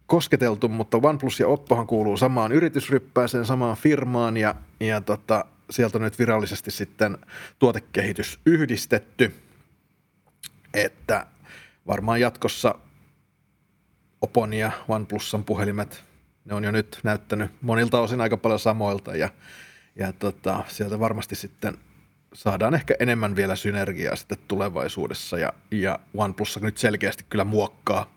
kosketeltu, 0.07 0.69
mutta 0.69 0.99
OnePlus 1.03 1.41
ja 1.41 1.49
Oppohan 1.49 1.87
kuuluu 1.87 2.17
samaan 2.17 2.53
yritysryppääseen, 2.53 3.47
samaan 3.47 3.77
firmaan 3.77 4.37
ja, 4.37 4.55
ja 4.81 5.01
tota, 5.01 5.45
sieltä 5.71 5.99
on 5.99 6.03
nyt 6.03 6.19
virallisesti 6.19 6.71
sitten 6.71 7.19
tuotekehitys 7.59 8.41
yhdistetty, 8.47 9.35
että 10.75 11.27
varmaan 11.87 12.21
jatkossa 12.21 12.75
Opon 14.21 14.55
ja 14.55 14.73
OnePlusan 14.89 15.45
puhelimet, 15.45 16.05
ne 16.45 16.55
on 16.55 16.65
jo 16.65 16.71
nyt 16.71 17.01
näyttänyt 17.03 17.51
monilta 17.61 18.01
osin 18.01 18.21
aika 18.21 18.37
paljon 18.37 18.61
samoilta 18.61 19.17
ja, 19.17 19.29
ja 19.97 20.13
tota, 20.13 20.65
sieltä 20.69 21.01
varmasti 21.01 21.35
sitten 21.35 21.79
saadaan 22.35 22.75
ehkä 22.75 22.95
enemmän 22.99 23.37
vielä 23.37 23.57
synergiaa 23.57 24.17
sitten 24.17 24.39
tulevaisuudessa 24.49 25.39
ja, 25.39 25.53
ja 25.71 25.99
OnePlus 26.15 26.61
nyt 26.61 26.79
selkeästi 26.79 27.25
kyllä 27.29 27.45
muokkaa 27.45 28.15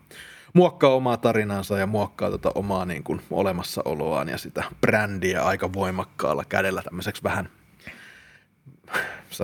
muokkaa 0.54 0.94
omaa 0.94 1.16
tarinansa 1.16 1.78
ja 1.78 1.86
muokkaa 1.86 2.30
tota 2.30 2.52
omaa 2.54 2.84
niin 2.84 3.04
kuin 3.04 3.20
olemassaoloaan 3.30 4.28
ja 4.28 4.38
sitä 4.38 4.64
brändiä 4.80 5.42
aika 5.42 5.72
voimakkaalla 5.72 6.44
kädellä 6.44 6.82
tämmöiseksi 6.82 7.22
vähän 7.22 7.48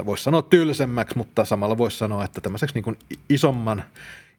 voisi 0.04 0.24
sanoa 0.24 0.42
tylsemmäksi, 0.42 1.16
mutta 1.18 1.44
samalla 1.44 1.78
voisi 1.78 1.98
sanoa, 1.98 2.24
että 2.24 2.40
tämmöiseksi 2.40 2.74
niin 2.74 2.84
kuin 2.84 2.98
isomman, 3.28 3.84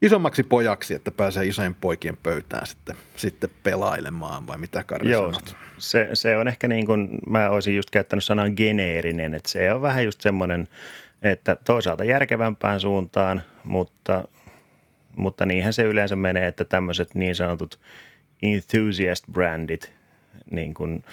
isommaksi 0.01 0.43
pojaksi, 0.43 0.93
että 0.93 1.12
pääsee 1.12 1.45
isojen 1.45 1.75
poikien 1.75 2.17
pöytään 2.17 2.67
sitten, 2.67 2.95
sitten 3.15 3.49
pelailemaan, 3.63 4.47
vai 4.47 4.58
mitä 4.58 4.84
Karri 4.84 5.12
Joo, 5.12 5.34
sanot? 5.34 5.56
Se, 5.78 6.10
se 6.13 6.38
on 6.38 6.47
ehkä 6.47 6.67
niin 6.67 6.86
kuin, 6.86 7.10
mä 7.30 7.49
olisin 7.49 7.75
just 7.75 7.89
käyttänyt 7.89 8.23
sanan 8.23 8.54
geneerinen, 8.58 9.34
että 9.34 9.49
se 9.49 9.73
on 9.73 9.82
vähän 9.82 10.06
just 10.06 10.21
semmoinen, 10.21 10.67
että 11.21 11.56
toisaalta 11.56 12.04
järkevämpään 12.04 12.80
suuntaan, 12.80 13.41
mutta 13.63 14.28
mutta 15.15 15.45
niinhän 15.45 15.73
se 15.73 15.84
yleensä 15.84 16.15
menee, 16.15 16.47
että 16.47 16.65
tämmöiset 16.65 17.15
niin 17.15 17.36
sanotut 17.36 17.80
enthusiast-brändit, 18.43 19.91
niin 20.51 20.73
kun, 20.73 21.04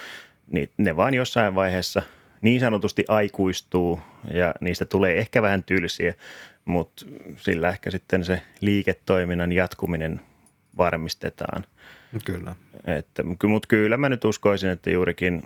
niin 0.51 0.71
ne 0.77 0.97
vaan 0.97 1.15
jossain 1.15 1.55
vaiheessa 1.55 2.03
niin 2.41 2.61
sanotusti 2.61 3.05
aikuistuu 3.09 4.01
ja 4.35 4.55
niistä 4.61 4.85
tulee 4.85 5.19
ehkä 5.19 5.43
vähän 5.43 5.65
tylsiä, 5.65 6.15
mutta 6.65 7.07
sillä 7.37 7.69
ehkä 7.69 7.91
sitten 7.91 8.25
se 8.25 8.43
liiketoiminnan 8.61 9.53
jatkuminen 9.53 10.21
varmistetaan. 10.77 11.65
Kyllä. 12.25 12.55
Että, 12.87 13.23
mutta 13.23 13.69
kyllä 13.69 13.97
mä 13.97 14.09
nyt 14.09 14.25
uskoisin, 14.25 14.71
että 14.71 14.91
juurikin, 14.91 15.43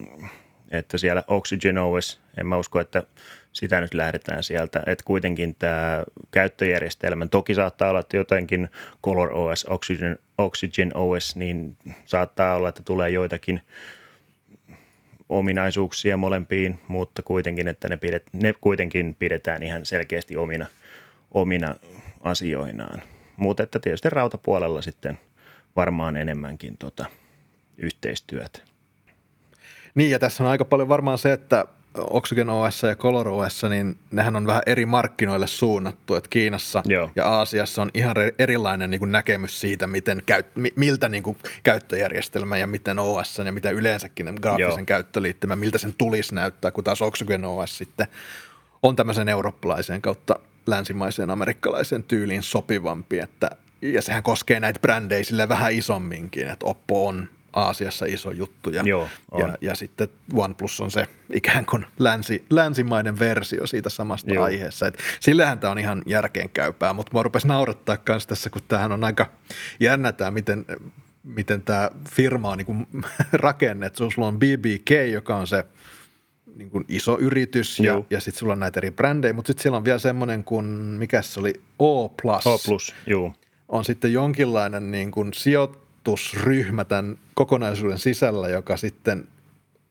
että 0.71 0.99
siellä 0.99 1.23
Oxygen 1.29 1.79
OS, 1.79 2.21
en 2.39 2.47
mä 2.47 2.57
usko, 2.57 2.81
että 2.81 3.03
sitä 3.57 3.81
nyt 3.81 3.95
lähdetään 3.95 4.43
sieltä. 4.43 4.83
Että 4.87 5.05
kuitenkin 5.05 5.57
tämä 5.59 6.05
käyttöjärjestelmä, 6.31 7.27
toki 7.27 7.55
saattaa 7.55 7.91
olla, 7.91 8.01
että 8.01 8.17
jotenkin 8.17 8.69
Color 9.05 9.33
OS, 9.33 9.65
Oxygen, 9.65 10.19
Oxygen 10.39 10.97
OS, 10.97 11.37
niin 11.37 11.77
saattaa 12.05 12.57
olla, 12.57 12.69
että 12.69 12.83
tulee 12.83 13.11
joitakin 13.11 13.61
ominaisuuksia 15.29 16.17
molempiin, 16.17 16.79
mutta 16.89 17.23
kuitenkin, 17.23 17.69
että 17.69 17.89
ne, 17.89 17.97
pidet, 17.97 18.23
ne 18.33 18.55
kuitenkin 18.61 19.17
pidetään 19.19 19.63
ihan 19.63 19.87
selkeästi 19.87 20.37
omina, 20.37 20.67
omina 21.31 21.75
asioinaan. 22.21 23.03
Mutta 23.37 23.63
että 23.63 23.79
tietysti 23.79 24.11
rautapuolella 24.11 24.83
sitten 24.83 25.19
varmaan 25.77 26.17
enemmänkin 26.17 26.79
tota 26.79 27.05
yhteistyötä. 27.79 28.59
Niin 29.95 30.11
ja 30.11 30.19
tässä 30.19 30.45
on 30.45 30.51
aika 30.51 30.65
paljon 30.65 30.89
varmaan 30.89 31.19
se, 31.19 31.33
että 31.33 31.67
Oxygen 31.99 32.51
OS 32.51 32.83
ja 32.83 32.97
Color 32.97 33.29
OS, 33.29 33.63
niin 33.71 33.99
nehän 34.11 34.37
on 34.37 34.47
vähän 34.47 34.63
eri 34.67 34.87
markkinoille 34.87 35.47
suunnattu, 35.47 36.15
että 36.15 36.31
Kiinassa 36.31 36.83
Joo. 36.87 37.11
ja 37.17 37.29
Aasiassa 37.29 37.83
on 37.83 37.91
ihan 37.95 38.17
erilainen 38.39 38.91
niin 38.91 38.99
kuin 38.99 39.13
näkemys 39.13 39.61
siitä, 39.61 39.87
miten 39.87 40.23
käyt, 40.27 40.47
miltä 40.77 41.09
niin 41.09 41.23
kuin 41.23 41.37
käyttöjärjestelmä 41.63 42.59
ja 42.59 42.67
miten 42.67 42.99
OS 42.99 43.39
ja 43.39 43.53
mitä 43.53 43.71
yleensäkin 43.71 44.33
graafisen 44.43 44.69
Joo. 44.69 44.87
käyttöliittymä, 44.87 45.57
miltä 45.57 45.79
sen 45.79 45.95
tulisi 45.99 46.35
näyttää, 46.35 46.71
kun 46.71 46.85
taas 46.85 47.03
Oxygen 47.03 47.45
OS 47.45 47.79
sitten 47.79 48.07
on 48.83 48.97
tämmöisen 48.97 49.29
eurooppalaiseen 49.29 50.03
kautta 50.03 50.39
länsimaiseen 50.67 51.31
amerikkalaiseen 51.31 52.03
tyyliin 52.03 52.43
sopivampi, 52.43 53.19
että 53.19 53.51
ja 53.83 54.03
sehän 54.03 54.23
koskee 54.23 54.61
näitä 54.61 54.81
brändejä 54.81 55.25
sille 55.25 55.49
vähän 55.49 55.73
isomminkin, 55.73 56.49
että 56.49 56.67
Oppo 56.67 57.07
on 57.07 57.29
Aasiassa 57.57 58.07
iso 58.07 58.31
juttu 58.31 58.71
ja, 58.71 58.83
Joo, 58.83 59.09
ja, 59.39 59.57
ja 59.61 59.75
sitten 59.75 60.09
OnePlus 60.35 60.81
on 60.81 60.91
se 60.91 61.07
ikään 61.33 61.67
kuin 61.67 61.87
länsi, 61.99 62.45
länsimainen 62.51 63.19
versio 63.19 63.67
siitä 63.67 63.91
samasta 63.91 64.35
Joo. 64.35 64.45
aiheessa. 64.45 64.87
Et 64.87 64.99
sillähän 65.21 65.59
tämä 65.59 65.71
on 65.71 65.79
ihan 65.79 66.03
järkeenkäypää, 66.07 66.93
mutta 66.93 67.13
mä 67.15 67.23
rupesin 67.23 67.49
naurattaa 67.49 67.97
myös 68.09 68.27
tässä, 68.27 68.51
kun 68.51 68.63
tämähän 68.69 68.93
on 68.93 69.05
aika 69.05 69.27
jännä 69.81 70.13
tämä, 70.13 70.31
miten, 70.31 70.67
miten 71.23 71.63
tämä 71.63 71.91
firma 72.11 72.51
on 72.51 72.59
niin 72.59 72.87
rakennettu. 73.33 74.11
Sulla 74.11 74.29
on 74.29 74.39
BBK, 74.39 74.91
joka 75.13 75.37
on 75.37 75.47
se 75.47 75.65
niin 76.57 76.71
kuin 76.71 76.85
iso 76.89 77.19
yritys 77.19 77.81
ja, 77.81 78.03
ja 78.11 78.21
sitten 78.21 78.39
sulla 78.39 78.53
on 78.53 78.61
näitä 78.61 78.81
eri 78.81 78.91
brändejä, 78.91 79.33
mutta 79.33 79.47
sitten 79.47 79.63
siellä 79.63 79.77
on 79.77 79.85
vielä 79.85 79.99
semmoinen 79.99 80.45
kuin, 80.45 80.67
mikä 80.67 81.23
se 81.23 81.41
oli, 81.41 81.55
O+. 81.79 82.05
O+, 82.05 82.11
joo. 83.07 83.33
On 83.69 83.85
sitten 83.85 84.13
jonkinlainen 84.13 84.91
niin 84.91 85.11
kuin 85.11 85.33
sijoit, 85.35 85.86
sijoitusryhmä 86.07 86.85
tämän 86.85 87.19
kokonaisuuden 87.35 87.99
sisällä, 87.99 88.49
joka 88.49 88.77
sitten 88.77 89.29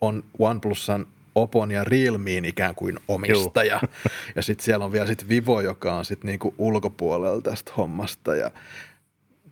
on 0.01 0.23
OnePlusan 0.39 1.08
Opon 1.36 1.71
ja 1.71 1.84
Realmeen 1.84 2.45
ikään 2.45 2.75
kuin 2.75 2.99
omistaja. 3.08 3.82
ja 4.36 4.41
sitten 4.41 4.65
siellä 4.65 4.86
on 4.86 4.91
vielä 4.91 5.08
sitten 5.08 5.30
Vivo, 5.30 5.62
joka 5.62 5.95
on 5.95 6.06
sitten 6.06 6.28
niinku 6.28 6.56
ulkopuolella 6.58 7.41
tästä 7.41 7.71
hommasta. 7.78 8.36
Ja 8.36 8.51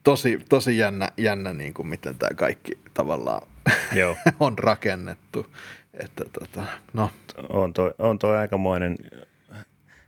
tosi, 0.03 0.39
tosi 0.49 0.77
jännä, 0.77 1.09
jännä 1.17 1.53
niinku 1.53 1.83
miten 1.83 2.17
tämä 2.17 2.35
kaikki 2.35 2.77
tavallaan 2.93 3.47
Joo. 3.93 4.15
on 4.39 4.59
rakennettu. 4.59 5.47
Että 5.93 6.25
tota, 6.39 6.63
no. 6.93 7.11
On 7.49 7.73
toi, 7.73 7.93
on 7.99 8.19
toi 8.19 8.37
aikamoinen 8.37 8.97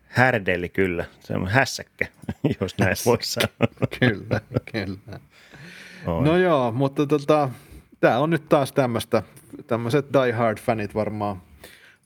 härdeli 0.07 0.69
kyllä, 0.69 1.05
se 1.19 1.33
on 1.33 1.47
hässäkkä, 1.47 2.07
jos 2.61 2.77
näin 2.77 2.95
voi 3.05 3.17
sanoa. 3.21 3.49
kyllä, 3.99 4.41
kyllä. 4.71 5.19
Oi. 6.07 6.23
No 6.23 6.37
joo, 6.37 6.71
mutta 6.71 7.05
tota, 7.05 7.49
tämä 7.99 8.19
on 8.19 8.29
nyt 8.29 8.49
taas 8.49 8.71
tämmöistä, 8.71 9.23
tämmöiset 9.67 10.05
die 10.13 10.31
hard 10.31 10.57
fanit 10.57 10.95
varmaan 10.95 11.41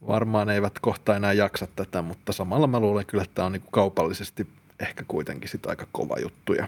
varmaan 0.07 0.49
eivät 0.49 0.79
kohta 0.79 1.15
enää 1.15 1.33
jaksa 1.33 1.67
tätä, 1.75 2.01
mutta 2.01 2.33
samalla 2.33 2.67
mä 2.67 2.79
luulen 2.79 3.05
kyllä, 3.05 3.23
että 3.23 3.35
tämä 3.35 3.45
on 3.45 3.51
niin 3.51 3.61
kuin 3.61 3.71
kaupallisesti 3.71 4.47
ehkä 4.79 5.03
kuitenkin 5.07 5.49
sit 5.49 5.65
aika 5.65 5.87
kova 5.91 6.15
juttu 6.21 6.53
ja 6.53 6.67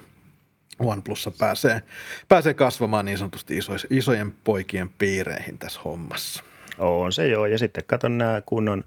OnePlussa 0.80 1.32
pääsee, 1.40 1.82
pääsee 2.28 2.54
kasvamaan 2.54 3.06
niin 3.06 3.18
sanotusti 3.18 3.58
isois, 3.58 3.88
isojen 3.90 4.34
poikien 4.44 4.90
piireihin 4.90 5.58
tässä 5.58 5.82
hommassa. 5.86 6.44
On 6.78 7.14
se 7.14 7.28
joo, 7.28 7.46
ja 7.46 7.58
sitten 7.58 7.84
katon 7.88 8.18
nämä 8.18 8.42
kunnon 8.46 8.84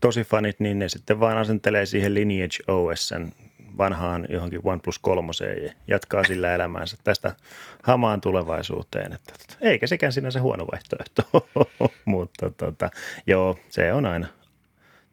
tosi 0.00 0.24
fanit, 0.24 0.60
niin 0.60 0.78
ne 0.78 0.88
sitten 0.88 1.20
vaan 1.20 1.38
asentelee 1.38 1.86
siihen 1.86 2.14
Lineage 2.14 2.56
OSn 2.68 3.32
vanhaan 3.78 4.26
johonkin 4.30 4.60
OnePlus 4.64 4.98
3 4.98 5.32
ja 5.64 5.72
jatkaa 5.88 6.24
sillä 6.24 6.54
elämäänsä 6.54 6.96
tästä 7.04 7.34
hamaan 7.82 8.20
tulevaisuuteen. 8.20 9.12
Että, 9.12 9.34
eikä 9.60 9.86
sekään 9.86 10.12
sinänsä 10.12 10.40
huono 10.40 10.66
vaihtoehto, 10.72 11.22
mutta 12.04 12.50
tota, 12.50 12.90
joo, 13.26 13.58
se 13.68 13.92
on 13.92 14.06
aina 14.06 14.26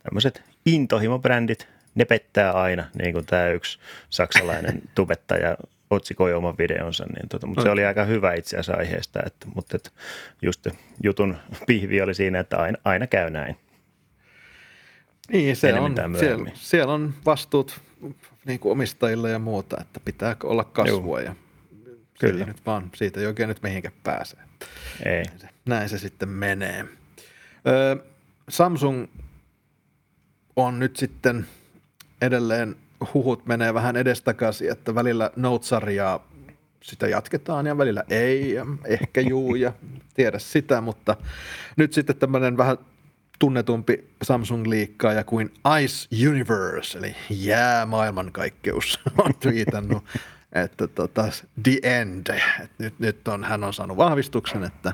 tämmöiset 0.03 0.43
intohimobrändit, 0.65 1.67
ne 1.95 2.05
pettää 2.05 2.51
aina, 2.51 2.85
niin 3.01 3.13
kuin 3.13 3.25
tämä 3.25 3.49
yksi 3.49 3.79
saksalainen 4.09 4.81
tubettaja 4.95 5.57
otsikoi 5.89 6.33
oman 6.33 6.57
videonsa, 6.57 7.05
niin 7.05 7.29
tota, 7.29 7.47
mutta 7.47 7.63
se 7.63 7.69
oli 7.69 7.85
aika 7.85 8.03
hyvä 8.03 8.33
itse 8.33 8.57
asiassa 8.57 8.73
aiheesta, 8.73 9.19
että, 9.25 9.47
mutta 9.55 9.77
että 9.77 9.89
just 10.41 10.67
jutun 11.03 11.37
pihvi 11.67 12.01
oli 12.01 12.13
siinä, 12.13 12.39
että 12.39 12.57
aina, 12.57 12.77
aina 12.83 13.07
käy 13.07 13.29
näin. 13.29 13.57
Niin, 15.31 15.55
se 15.55 15.73
on, 15.73 15.95
siellä, 16.19 16.51
siellä 16.53 16.93
on 16.93 17.13
vastuut 17.25 17.81
niin 18.45 18.59
kuin 18.59 18.71
omistajille 18.71 19.29
ja 19.29 19.39
muuta, 19.39 19.77
että 19.81 19.99
pitää 19.99 20.35
olla 20.43 20.63
kasvua 20.63 21.21
ja 21.21 21.35
Kyllä. 22.19 22.45
Nyt 22.45 22.65
vaan, 22.65 22.89
siitä 22.95 23.19
ei 23.19 23.25
oikein 23.25 23.49
nyt 23.49 23.63
mihinkään 23.63 23.93
pääse. 24.03 24.37
Ei. 25.05 25.25
Näin 25.65 25.89
se 25.89 25.97
sitten 25.97 26.29
menee. 26.29 26.85
Öö, 27.67 27.95
Samsung 28.49 29.07
on 30.55 30.79
nyt 30.79 30.95
sitten 30.95 31.47
edelleen, 32.21 32.75
huhut 33.13 33.45
menee 33.45 33.73
vähän 33.73 33.97
edestakaisin, 33.97 34.71
että 34.71 34.95
välillä 34.95 35.31
Note-sarjaa 35.35 36.27
sitä 36.83 37.07
jatketaan 37.07 37.65
ja 37.65 37.77
välillä 37.77 38.03
ei 38.09 38.53
ja 38.53 38.65
ehkä 38.85 39.21
juu 39.21 39.55
ja 39.55 39.73
tiedä 40.13 40.39
sitä, 40.39 40.81
mutta 40.81 41.17
nyt 41.75 41.93
sitten 41.93 42.15
tämmöinen 42.15 42.57
vähän 42.57 42.77
tunnetumpi 43.39 44.07
Samsung-liikkaaja 44.23 45.23
kuin 45.23 45.53
Ice 45.81 46.27
Universe, 46.29 46.97
eli 46.97 47.15
jää 47.29 47.85
maailmankaikkeus, 47.85 48.99
on 49.25 49.35
twiitannut, 49.39 50.03
että 50.51 50.87
tota, 50.87 51.23
the 51.63 51.77
end. 51.83 52.27
Et 52.63 52.71
nyt, 52.77 52.99
nyt 52.99 53.27
on, 53.27 53.43
hän 53.43 53.63
on 53.63 53.73
saanut 53.73 53.97
vahvistuksen, 53.97 54.63
että, 54.63 54.93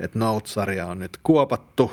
että 0.00 0.18
Note-sarja 0.18 0.86
on 0.86 0.98
nyt 0.98 1.18
kuopattu. 1.22 1.92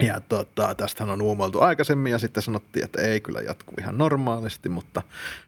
Ja 0.00 0.20
tota, 0.20 0.74
tästähän 0.74 1.12
on 1.12 1.22
uumoiltu 1.22 1.60
aikaisemmin 1.60 2.12
ja 2.12 2.18
sitten 2.18 2.42
sanottiin, 2.42 2.84
että 2.84 3.02
ei 3.02 3.20
kyllä 3.20 3.40
jatku 3.40 3.74
ihan 3.80 3.98
normaalisti, 3.98 4.68
mutta 4.68 5.02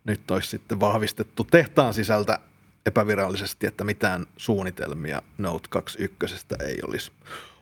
nyt 0.04 0.30
olisi 0.30 0.48
sitten 0.48 0.80
vahvistettu 0.80 1.44
tehtaan 1.44 1.94
sisältä 1.94 2.38
epävirallisesti, 2.86 3.66
että 3.66 3.84
mitään 3.84 4.26
suunnitelmia 4.36 5.22
Note 5.38 5.68
21 5.70 6.46
ei 6.60 6.78
olisi 6.82 7.12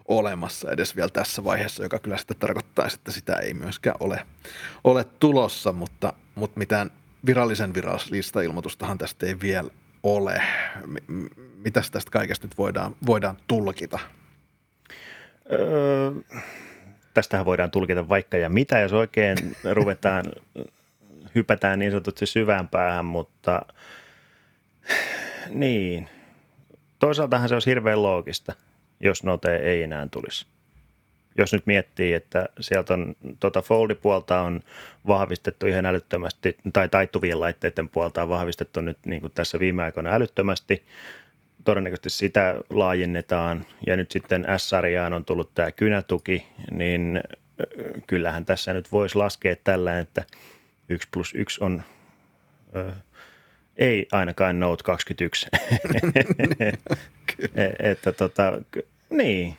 olemassa 0.09 0.71
edes 0.71 0.97
vielä 0.97 1.09
tässä 1.09 1.45
vaiheessa, 1.45 1.83
joka 1.83 1.99
kyllä 1.99 2.17
sitten 2.17 2.37
tarkoittaa, 2.37 2.87
että 2.95 3.13
sitä 3.13 3.37
ei 3.37 3.55
myöskään 3.55 3.97
ole, 4.01 4.27
ole 4.85 5.05
tulossa, 5.05 5.73
mutta, 5.73 6.13
mutta 6.35 6.59
mitään 6.59 6.91
virallisen 7.27 7.75
virallista 7.75 8.41
ilmoitustahan 8.41 8.99
tästä 8.99 9.27
ei 9.27 9.41
vielä 9.41 9.71
ole. 10.03 10.43
Mitäs 11.57 11.91
tästä 11.91 12.11
kaikesta 12.11 12.47
nyt 12.47 12.59
voidaan, 12.59 12.97
voidaan 13.07 13.37
tulkita? 13.47 13.99
Öö, 15.53 16.11
tästähän 17.15 17.47
voidaan 17.47 17.71
tulkita 17.71 18.09
vaikka 18.09 18.37
ja 18.37 18.49
mitä, 18.49 18.79
jos 18.79 18.93
oikein 18.93 19.57
ruvetaan, 19.73 20.25
hypätään 21.35 21.79
niin 21.79 21.93
sanotusti 21.93 22.27
syvään 22.27 22.69
päähän, 22.69 23.05
mutta 23.05 23.63
niin. 25.49 26.09
Toisaaltahan 26.99 27.49
se 27.49 27.55
olisi 27.55 27.71
hirveän 27.71 28.03
loogista– 28.03 28.53
jos 29.01 29.25
Note 29.25 29.57
ei 29.57 29.83
enää 29.83 30.09
tulisi. 30.11 30.47
Jos 31.39 31.53
nyt 31.53 31.67
miettii, 31.67 32.15
että 32.15 32.49
sieltä 32.61 32.95
on 32.95 33.17
tuota 33.41 33.63
Foldi-puolta 33.63 34.41
on 34.41 34.61
vahvistettu 35.07 35.67
ihan 35.67 35.87
älyttömästi, 35.87 36.57
tai 36.73 36.89
taittuvien 36.89 37.41
laitteiden 37.41 37.89
puolta 37.89 38.23
on 38.23 38.29
vahvistettu 38.29 38.81
nyt 38.81 38.99
niin 39.07 39.21
kuin 39.21 39.33
tässä 39.35 39.59
viime 39.59 39.83
aikoina 39.83 40.11
älyttömästi, 40.11 40.83
todennäköisesti 41.65 42.11
sitä 42.11 42.55
laajennetaan, 42.71 43.67
ja 43.87 43.97
nyt 43.97 44.11
sitten 44.11 44.47
S-sarjaan 44.57 45.13
on 45.13 45.25
tullut 45.25 45.55
tämä 45.55 45.73
kynätuki, 45.73 46.47
niin 46.71 47.21
kyllähän 48.07 48.45
tässä 48.45 48.73
nyt 48.73 48.93
voisi 48.93 49.19
laskea 49.19 49.57
tällä, 49.65 49.99
että 49.99 50.25
1 50.89 51.09
plus 51.13 51.35
1 51.35 51.65
on 51.65 51.83
ei 53.77 54.07
ainakaan 54.13 54.61
Note 54.61 54.83
21. 54.83 55.49
E, 57.55 57.91
että 57.91 58.13
tota, 58.13 58.63
niin, 59.11 59.57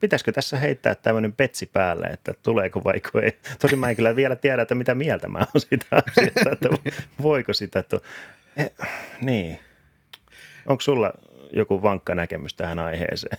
pitäisikö 0.00 0.32
tässä 0.32 0.56
heittää 0.56 0.94
tämmöinen 0.94 1.32
petsi 1.32 1.66
päälle, 1.66 2.06
että 2.06 2.34
tuleeko 2.42 2.84
vai 2.84 3.00
ei. 3.22 3.38
Tosin 3.58 3.78
mä 3.78 3.90
en 3.90 3.96
kyllä 3.96 4.16
vielä 4.16 4.36
tiedä, 4.36 4.62
että 4.62 4.74
mitä 4.74 4.94
mieltä 4.94 5.28
mä 5.28 5.38
oon 5.38 5.60
sitä 5.70 5.86
asiasta, 5.92 6.50
että 6.52 6.68
voiko 7.22 7.52
sitä. 7.52 7.78
Että, 7.78 8.00
niin. 9.20 9.58
Onko 10.66 10.80
sulla 10.80 11.12
joku 11.52 11.82
vankka 11.82 12.14
näkemys 12.14 12.54
tähän 12.54 12.78
aiheeseen? 12.78 13.38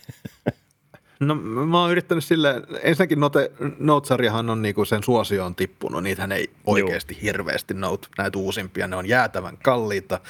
No 1.20 1.34
mä 1.34 1.80
oon 1.80 1.90
yrittänyt 1.90 2.24
sille, 2.24 2.62
ensinnäkin 2.82 3.20
Note, 3.20 3.52
Note-sarjahan 3.78 4.50
on 4.50 4.62
niinku 4.62 4.84
sen 4.84 5.02
suosio 5.02 5.44
on 5.44 5.54
tippunut, 5.54 6.02
niitähän 6.02 6.32
ei 6.32 6.50
oikeasti 6.66 7.14
Joo. 7.14 7.20
hirveästi 7.22 7.74
Note, 7.74 8.08
näitä 8.18 8.38
uusimpia, 8.38 8.88
ne 8.88 8.96
on 8.96 9.06
jäätävän 9.06 9.58
kalliita 9.62 10.20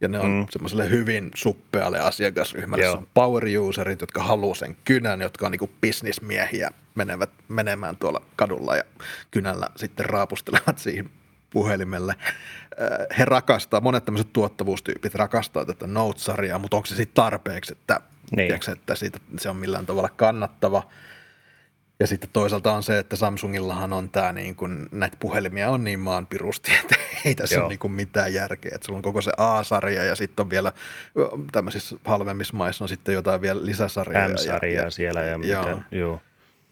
ja 0.00 0.08
ne 0.08 0.18
on 0.18 0.30
mm. 0.30 0.46
semmoiselle 0.50 0.90
hyvin 0.90 1.30
suppealle 1.34 1.98
asiakasryhmälle. 1.98 2.84
Se 2.84 2.90
on 2.90 3.08
power 3.14 3.44
userit, 3.60 4.00
jotka 4.00 4.22
haluaa 4.22 4.54
sen 4.54 4.76
kynän, 4.84 5.20
jotka 5.20 5.46
on 5.46 5.52
niinku 5.52 5.70
bisnismiehiä, 5.80 6.70
menevät 6.94 7.30
menemään 7.48 7.96
tuolla 7.96 8.22
kadulla 8.36 8.76
ja 8.76 8.84
kynällä 9.30 9.66
sitten 9.76 10.06
raapustelevat 10.06 10.78
siihen 10.78 11.10
puhelimelle. 11.50 12.14
He 13.18 13.24
rakastaa, 13.24 13.80
monet 13.80 14.04
tämmöiset 14.04 14.32
tuottavuustyypit 14.32 15.14
rakastaa 15.14 15.64
tätä 15.64 15.86
Note-sarjaa, 15.86 16.58
mutta 16.58 16.76
onko 16.76 16.86
se 16.86 16.96
sitten 16.96 17.14
tarpeeksi, 17.14 17.72
että 17.72 18.00
niin. 18.30 18.46
Tiedätkö, 18.46 18.72
että 18.72 18.94
siitä, 18.94 19.18
se 19.38 19.48
on 19.48 19.56
millään 19.56 19.86
tavalla 19.86 20.08
kannattava. 20.08 20.82
Ja 22.00 22.06
sitten 22.06 22.30
toisaalta 22.32 22.72
on 22.72 22.82
se, 22.82 22.98
että 22.98 23.16
Samsungillahan 23.16 23.92
on 23.92 24.10
tämä, 24.10 24.32
niin 24.32 24.56
kun, 24.56 24.88
näitä 24.92 25.16
puhelimia 25.20 25.70
on 25.70 25.84
niin 25.84 26.00
maanpirusti, 26.00 26.72
että 26.80 26.94
ei 27.24 27.34
tässä 27.34 27.54
Joo. 27.54 27.64
ole 27.64 27.68
niin 27.68 27.78
kuin 27.78 27.92
mitään 27.92 28.34
järkeä. 28.34 28.72
Että 28.74 28.86
sulla 28.86 28.96
on 28.96 29.02
koko 29.02 29.20
se 29.20 29.32
A-sarja 29.36 30.04
ja 30.04 30.16
sitten 30.16 30.44
on 30.44 30.50
vielä 30.50 30.72
tämmöisissä 31.52 31.96
halvemmissa 32.04 32.56
maissa 32.56 32.84
on 32.84 32.88
sitten 32.88 33.14
jotain 33.14 33.40
vielä 33.40 33.66
lisäsarjoja. 33.66 34.28
M-sarjaa 34.28 34.84
ja, 34.84 34.90
siellä 34.90 35.20
ja, 35.20 35.26
ja 35.26 35.38
mitä, 35.38 35.78
joo. 35.90 36.20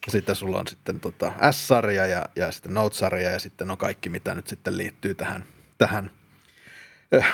Ja 0.06 0.12
sitten 0.12 0.34
sulla 0.34 0.58
on 0.58 0.66
sitten 0.66 1.00
tota 1.00 1.32
S-sarja 1.50 2.06
ja, 2.06 2.26
ja 2.36 2.52
sitten 2.52 2.74
Note-sarja 2.74 3.30
ja 3.30 3.38
sitten 3.38 3.70
on 3.70 3.78
kaikki, 3.78 4.08
mitä 4.08 4.34
nyt 4.34 4.46
sitten 4.46 4.76
liittyy 4.76 5.14
tähän, 5.14 5.44
tähän 5.78 6.10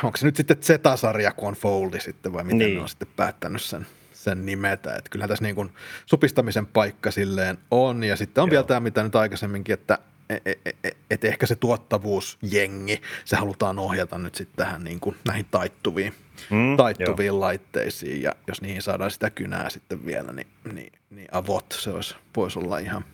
onko 0.04 0.16
se 0.16 0.26
nyt 0.26 0.36
sitten 0.36 0.56
Z-sarja, 0.56 1.32
kun 1.32 1.48
on 1.48 1.54
Foldi 1.54 2.00
sitten 2.00 2.32
vai 2.32 2.44
miten 2.44 2.58
niin. 2.58 2.74
ne 2.74 2.82
on 2.82 2.88
sitten 2.88 3.08
päättänyt 3.16 3.62
sen– 3.62 3.86
sen 4.22 4.46
nimetä. 4.46 4.96
Että 4.96 5.10
kyllähän 5.10 5.28
tässä 5.28 5.44
niin 5.44 5.54
kuin 5.54 5.70
supistamisen 6.06 6.66
paikka 6.66 7.10
silleen 7.10 7.58
on. 7.70 8.04
Ja 8.04 8.16
sitten 8.16 8.42
on 8.42 8.48
Joo. 8.48 8.50
vielä 8.50 8.64
tämä, 8.64 8.80
mitä 8.80 9.02
nyt 9.02 9.16
aikaisemminkin, 9.16 9.72
että 9.72 9.98
et, 10.30 10.60
et, 10.64 10.76
e, 10.84 10.90
et 11.10 11.24
ehkä 11.24 11.46
se 11.46 11.56
tuottavuusjengi, 11.56 13.00
se 13.24 13.36
halutaan 13.36 13.78
ohjata 13.78 14.18
nyt 14.18 14.34
sitten 14.34 14.56
tähän 14.66 14.84
niin 14.84 15.00
kuin 15.00 15.16
näihin 15.26 15.46
taittuviin, 15.50 16.14
mm, 16.50 16.76
taittuviin 16.76 17.40
laitteisiin. 17.40 18.22
Ja 18.22 18.34
jos 18.46 18.62
niihin 18.62 18.82
saadaan 18.82 19.10
sitä 19.10 19.30
kynää 19.30 19.70
sitten 19.70 20.06
vielä, 20.06 20.32
niin, 20.32 20.46
niin, 20.72 20.92
niin 21.10 21.28
avot, 21.32 21.66
se 21.78 21.90
olisi, 21.90 22.16
voisi 22.36 22.58
olla 22.58 22.78
ihan, 22.78 23.04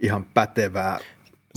ihan 0.00 0.24
pätevää. 0.24 0.98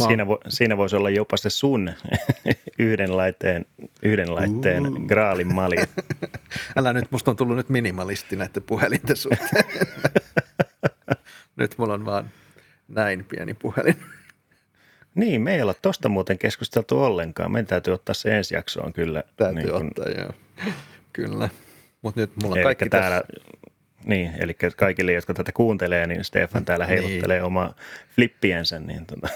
Siinä, 0.05 0.27
vo, 0.27 0.39
siinä 0.47 0.77
voisi 0.77 0.95
olla 0.95 1.09
jopa 1.09 1.37
se 1.37 1.49
sun 1.49 1.93
yhden 2.79 3.17
laitteen, 3.17 3.65
yhden 4.03 4.35
laitteen 4.35 4.87
uh. 4.87 5.07
graalin 5.07 5.53
mali. 5.53 5.75
Älä 6.77 6.93
nyt, 6.93 7.11
musta 7.11 7.31
on 7.31 7.37
tullut 7.37 7.57
nyt 7.57 7.69
minimalisti 7.69 8.35
näiden 8.35 8.63
puhelinten 8.63 9.15
suhteen. 9.15 9.65
nyt 11.55 11.77
mulla 11.77 11.93
on 11.93 12.05
vaan 12.05 12.31
näin 12.87 13.25
pieni 13.25 13.53
puhelin. 13.53 13.97
Niin, 15.15 15.41
me 15.41 15.55
ei 15.55 15.61
olla 15.61 15.73
tosta 15.73 16.09
muuten 16.09 16.37
keskusteltu 16.37 17.03
ollenkaan. 17.03 17.51
Meidän 17.51 17.67
täytyy 17.67 17.93
ottaa 17.93 18.13
se 18.13 18.37
ensi 18.37 18.55
jaksoon 18.55 18.93
kyllä. 18.93 19.23
Täytyy 19.37 19.63
niin 19.63 19.71
kun... 19.71 19.87
ottaa, 19.87 20.09
joo. 20.21 20.31
Kyllä. 21.13 21.49
Mutta 22.01 22.21
nyt 22.21 22.31
mulla 22.43 22.55
on 22.55 22.63
kaikki 22.63 22.89
täällä, 22.89 23.21
tässä. 23.21 23.67
Niin, 24.05 24.31
eli 24.39 24.55
kaikille, 24.77 25.13
jotka 25.13 25.33
tätä 25.33 25.51
kuuntelee, 25.51 26.07
niin 26.07 26.23
Stefan 26.23 26.65
täällä 26.65 26.85
niin. 26.85 27.01
heiluttelee 27.01 27.37
niin. 27.37 27.45
omaa 27.45 27.75
flippiensä. 28.15 28.79
Niin 28.79 29.05
tuota. 29.05 29.27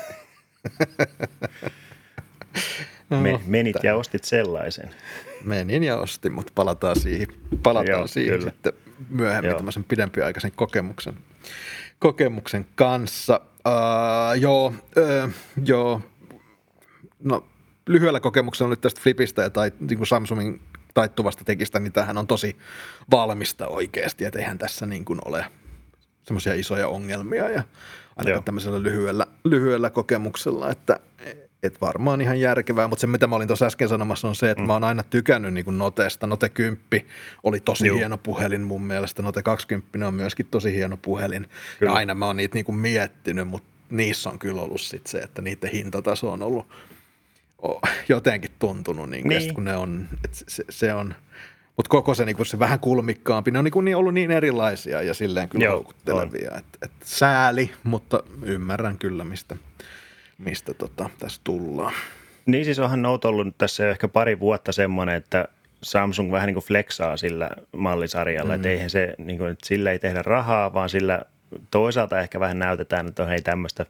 Me, 3.10 3.40
menit 3.46 3.84
ja 3.84 3.96
ostit 3.96 4.24
sellaisen. 4.24 4.90
Menin 5.44 5.84
ja 5.84 5.98
ostin, 5.98 6.34
mutta 6.34 6.52
palataan 6.56 7.00
siihen, 7.00 7.28
palataan 7.64 8.00
Joo, 8.00 8.08
siihen 8.08 8.40
kyllä. 8.40 8.52
sitten 8.52 8.74
myöhemmin 9.10 9.50
Joo. 9.50 9.58
tämmöisen 9.58 9.84
pidempiaikaisen 9.84 10.52
kokemuksen 10.56 11.18
kokemuksen 12.02 12.68
kanssa. 12.76 13.42
Uh, 13.68 14.40
joo, 14.40 14.66
uh, 14.68 15.32
joo. 15.66 16.02
No, 17.24 17.46
lyhyellä 17.88 18.20
kokemuksella 18.20 18.70
nyt 18.70 18.82
tästä 18.82 19.02
Flipistä 19.02 19.42
ja 19.42 19.50
tai, 19.50 19.72
niin 19.80 19.98
kuin 19.98 20.08
Samsungin 20.08 20.62
taittuvasta 20.94 21.44
tekistä, 21.44 21.80
niin 21.80 21.94
tämähän 21.94 22.18
on 22.18 22.28
tosi 22.28 22.58
valmista 23.12 23.68
oikeasti, 23.68 24.26
että 24.26 24.40
eihän 24.40 24.58
tässä 24.58 24.86
niin 24.86 25.06
kuin 25.06 25.20
ole 25.26 25.46
semmoisia 26.24 26.54
isoja 26.54 26.88
ongelmia 26.88 27.50
ja 27.50 27.64
ainakaan 28.16 28.36
Joo. 28.36 28.42
tämmöisellä 28.42 28.84
lyhyellä, 28.84 29.28
lyhyellä 29.44 29.90
kokemuksella, 29.90 30.70
että 30.70 31.00
et 31.64 31.82
varmaan 31.82 32.22
ihan 32.22 32.40
järkevää, 32.40 32.88
mutta 32.88 33.02
se 33.02 33.08
mitä 33.08 33.28
mä 33.28 33.36
olin 33.36 33.48
tuossa 33.48 33.66
äsken 33.66 33.90
sanomassa 33.90 34.28
on 34.28 34.36
se, 34.36 34.52
että 34.52 34.62
mm. 34.62 34.68
mä 34.68 34.74
oon 34.74 34.84
aina 34.84 35.04
tykännyt 35.04 35.54
niin 35.54 35.78
Notesta. 35.78 36.28
Note 36.28 36.50
10 36.50 36.80
oli 37.44 37.60
tosi 37.60 37.88
Joo. 37.88 37.98
hieno 37.98 38.18
puhelin 38.18 38.62
mun 38.62 38.84
mielestä, 38.84 39.22
Note 39.22 39.44
20 39.44 40.08
on 40.08 40.14
myöskin 40.14 40.48
tosi 40.52 40.74
hieno 40.74 40.98
puhelin 40.98 41.48
kyllä. 41.80 41.92
ja 41.92 41.96
aina 41.96 42.16
mä 42.16 42.26
oon 42.26 42.38
niitä 42.38 42.56
niin 42.56 42.66
kuin 42.66 42.76
miettinyt, 42.76 43.48
mutta 43.48 43.70
niissä 43.90 44.30
on 44.30 44.40
kyllä 44.40 44.62
ollut 44.62 44.82
sit 44.82 45.08
se, 45.08 45.18
että 45.18 45.42
niiden 45.42 45.72
hintataso 45.72 46.32
on 46.32 46.44
ollut 46.44 46.68
jotenkin 48.10 48.52
tuntunut, 48.60 49.10
niin 49.10 49.24
kuin, 49.24 49.38
niin. 49.38 49.54
kun 49.54 49.66
ne 49.66 49.76
on, 49.76 50.08
se, 50.32 50.64
se 50.70 50.94
on, 50.94 51.16
mutta 51.78 51.90
koko 51.90 52.14
se, 52.14 52.26
niin 52.26 52.36
kuin 52.36 52.46
se 52.46 52.60
vähän 52.60 52.80
kulmikkaampi, 52.80 53.52
ne 53.52 53.60
on 53.60 53.66
niin, 53.66 53.72
kuin 53.72 53.86
niin 53.86 53.98
ollut 53.98 54.14
niin 54.14 54.32
erilaisia 54.32 55.02
ja 55.02 55.14
silleen 55.14 55.50
kyllä 55.50 55.66
Joo, 55.66 55.74
houkuttelevia. 55.74 56.52
Et, 56.58 56.66
et 56.82 56.92
sääli, 57.04 57.72
mutta 57.84 58.24
ymmärrän 58.44 58.98
kyllä, 58.98 59.24
mistä, 59.24 59.56
mistä 60.38 60.74
tota, 60.74 61.10
tässä 61.20 61.42
tullaan. 61.44 61.94
Niin 62.46 62.66
siis 62.66 62.80
onhan 62.80 63.02
Note 63.02 63.28
ollut 63.28 63.58
tässä 63.58 63.90
ehkä 63.90 64.08
pari 64.08 64.40
vuotta 64.40 64.72
semmoinen, 64.72 65.16
että 65.16 65.48
Samsung 65.84 66.32
vähän 66.32 66.48
niin 66.48 66.56
kuin 66.56 66.66
flexaa 66.66 67.18
sillä 67.18 67.50
mallisarjalla, 67.72 68.52
mm. 68.52 68.56
että 68.56 68.70
eihän 68.70 68.90
se, 68.90 69.14
niin 69.18 69.38
kuin, 69.38 69.52
että 69.52 69.68
sillä 69.68 69.92
ei 69.92 70.00
tehdä 70.00 70.22
rahaa, 70.22 70.74
vaan 70.74 70.90
sillä 70.90 71.22
toisaalta 71.72 72.20
ehkä 72.20 72.40
vähän 72.40 72.60
näytetään, 72.60 73.08
että 73.08 73.26
hei 73.26 73.42
tämmöistä, 73.42 73.86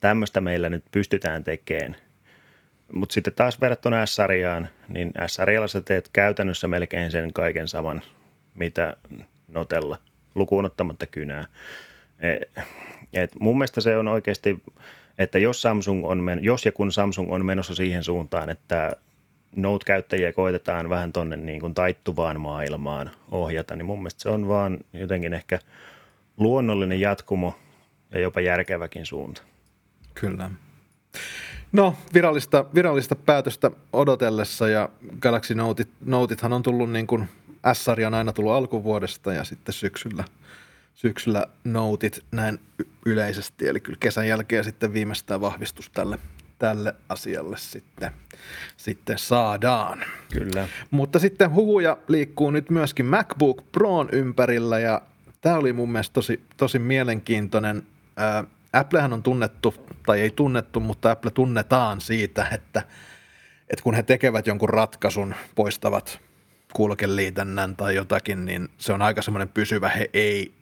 tämmöistä 0.00 0.40
meillä 0.40 0.68
nyt 0.68 0.84
pystytään 0.90 1.44
tekemään– 1.44 1.96
mutta 2.92 3.12
sitten 3.12 3.32
taas 3.32 3.60
verrattuna 3.60 4.06
S-sarjaan, 4.06 4.68
niin 4.88 5.12
S-sarjalla 5.26 5.68
sä 5.68 5.80
teet 5.80 6.08
käytännössä 6.12 6.68
melkein 6.68 7.10
sen 7.10 7.32
kaiken 7.32 7.68
saman, 7.68 8.02
mitä 8.54 8.96
Notella, 9.48 9.98
lukuun 10.34 10.64
ottamatta 10.64 11.06
kynää. 11.06 11.46
Et, 12.20 12.64
et 13.12 13.30
mun 13.40 13.58
mielestä 13.58 13.80
se 13.80 13.96
on 13.96 14.08
oikeasti, 14.08 14.62
että 15.18 15.38
jos, 15.38 15.62
Samsung 15.62 16.06
on 16.06 16.22
men, 16.22 16.44
jos 16.44 16.66
ja 16.66 16.72
kun 16.72 16.92
Samsung 16.92 17.32
on 17.32 17.44
menossa 17.44 17.74
siihen 17.74 18.04
suuntaan, 18.04 18.50
että 18.50 18.96
Note-käyttäjiä 19.56 20.32
koitetaan 20.32 20.88
vähän 20.88 21.12
tuonne 21.12 21.36
niin 21.36 21.74
taittuvaan 21.74 22.40
maailmaan 22.40 23.10
ohjata, 23.30 23.76
niin 23.76 23.86
mun 23.86 23.98
mielestä 23.98 24.22
se 24.22 24.28
on 24.28 24.48
vaan 24.48 24.78
jotenkin 24.92 25.34
ehkä 25.34 25.58
luonnollinen 26.36 27.00
jatkumo 27.00 27.54
ja 28.12 28.20
jopa 28.20 28.40
järkeväkin 28.40 29.06
suunta. 29.06 29.42
Kyllä. 30.14 30.50
No, 31.72 31.94
virallista, 32.14 32.64
virallista 32.74 33.16
päätöstä 33.16 33.70
odotellessa 33.92 34.68
ja 34.68 34.88
Galaxy 35.20 35.54
Note, 35.54 35.86
Noteithan 36.04 36.52
on 36.52 36.62
tullut 36.62 36.92
niin 36.92 37.06
kuin 37.06 37.28
s 37.72 37.88
on 38.06 38.14
aina 38.14 38.32
tullut 38.32 38.52
alkuvuodesta 38.52 39.32
ja 39.32 39.44
sitten 39.44 39.72
syksyllä, 39.72 40.24
syksyllä 40.94 41.46
Noteit 41.64 42.24
näin 42.30 42.60
yleisesti. 43.06 43.68
Eli 43.68 43.80
kyllä 43.80 43.98
kesän 44.00 44.28
jälkeen 44.28 44.64
sitten 44.64 44.92
viimeistään 44.92 45.40
vahvistus 45.40 45.90
tälle, 45.90 46.18
tälle 46.58 46.94
asialle 47.08 47.56
sitten, 47.58 48.10
sitten 48.76 49.18
saadaan. 49.18 50.04
Kyllä. 50.32 50.68
Mutta 50.90 51.18
sitten 51.18 51.54
huhuja 51.54 51.96
liikkuu 52.08 52.50
nyt 52.50 52.70
myöskin 52.70 53.06
MacBook 53.06 53.72
Proon 53.72 54.08
ympärillä 54.12 54.78
ja 54.78 55.02
tämä 55.40 55.56
oli 55.56 55.72
mun 55.72 55.92
mielestä 55.92 56.12
tosi, 56.12 56.40
tosi 56.56 56.78
mielenkiintoinen. 56.78 57.82
Ää, 58.16 58.44
Applehän 58.72 59.12
on 59.12 59.22
tunnettu, 59.22 59.74
tai 60.06 60.20
ei 60.20 60.30
tunnettu, 60.30 60.80
mutta 60.80 61.10
Apple 61.10 61.30
tunnetaan 61.30 62.00
siitä, 62.00 62.46
että, 62.52 62.82
että 63.70 63.82
kun 63.82 63.94
he 63.94 64.02
tekevät 64.02 64.46
jonkun 64.46 64.68
ratkaisun, 64.68 65.34
poistavat 65.54 66.20
kulkeliitännän 66.72 67.76
tai 67.76 67.94
jotakin, 67.94 68.44
niin 68.44 68.68
se 68.78 68.92
on 68.92 69.02
aika 69.02 69.22
semmoinen 69.22 69.48
pysyvä, 69.48 69.88
he 69.88 70.10
ei 70.12 70.52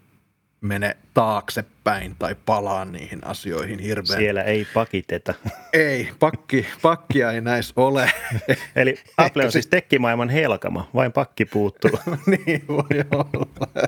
mene 0.60 0.96
taaksepäin 1.14 2.16
tai 2.18 2.36
palaa 2.46 2.84
niihin 2.84 3.26
asioihin 3.26 3.78
hirveän. 3.78 4.18
Siellä 4.18 4.42
ei 4.42 4.66
pakiteta. 4.74 5.34
Ei, 5.72 6.08
pakki, 6.18 6.66
pakkia 6.82 7.32
ei 7.32 7.40
näissä 7.40 7.72
ole. 7.76 8.10
Eli 8.76 8.98
Apple 9.16 9.44
on 9.44 9.52
siis 9.52 9.66
tekkimaailman 9.66 10.28
helkama, 10.28 10.90
vain 10.94 11.12
pakki 11.12 11.44
puuttuu. 11.44 11.90
niin 12.46 12.64
voi 12.68 13.04
olla. 13.10 13.78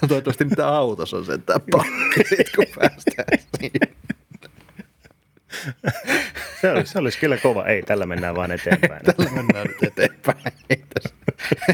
Toivottavasti 0.08 0.44
mitä 0.44 0.68
autossa 0.68 1.16
on 1.16 1.24
sentään 1.24 1.60
pakki, 1.70 2.24
sit 2.28 2.50
kun 2.56 2.66
päästään 2.78 3.38
siihen. 3.60 3.96
Se 6.60 6.70
olisi, 6.70 6.92
se 6.92 6.98
olisi 6.98 7.18
kyllä 7.18 7.36
kova. 7.36 7.66
Ei, 7.66 7.82
tällä 7.82 8.06
mennään 8.06 8.34
vaan 8.34 8.50
eteenpäin. 8.50 9.04
tällä 9.16 9.30
mennään 9.30 9.66
nyt 9.66 9.82
eteenpäin. 9.82 10.38
Ei 10.70 10.84
tässä, 10.94 11.14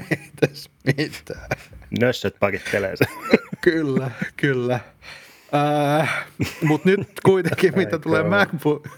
ei 0.05 0.31
tässä 0.41 0.71
mitään. 0.85 1.49
Nössöt 2.01 2.37
pakittelee 2.41 2.97
se. 2.97 3.05
kyllä, 3.61 4.11
kyllä. 4.37 4.81
Äh, 6.01 6.27
Mutta 6.63 6.89
nyt 6.89 7.09
kuitenkin, 7.25 7.73
mitä 7.77 7.99
tulee 7.99 8.23
MacBook, 8.23 8.89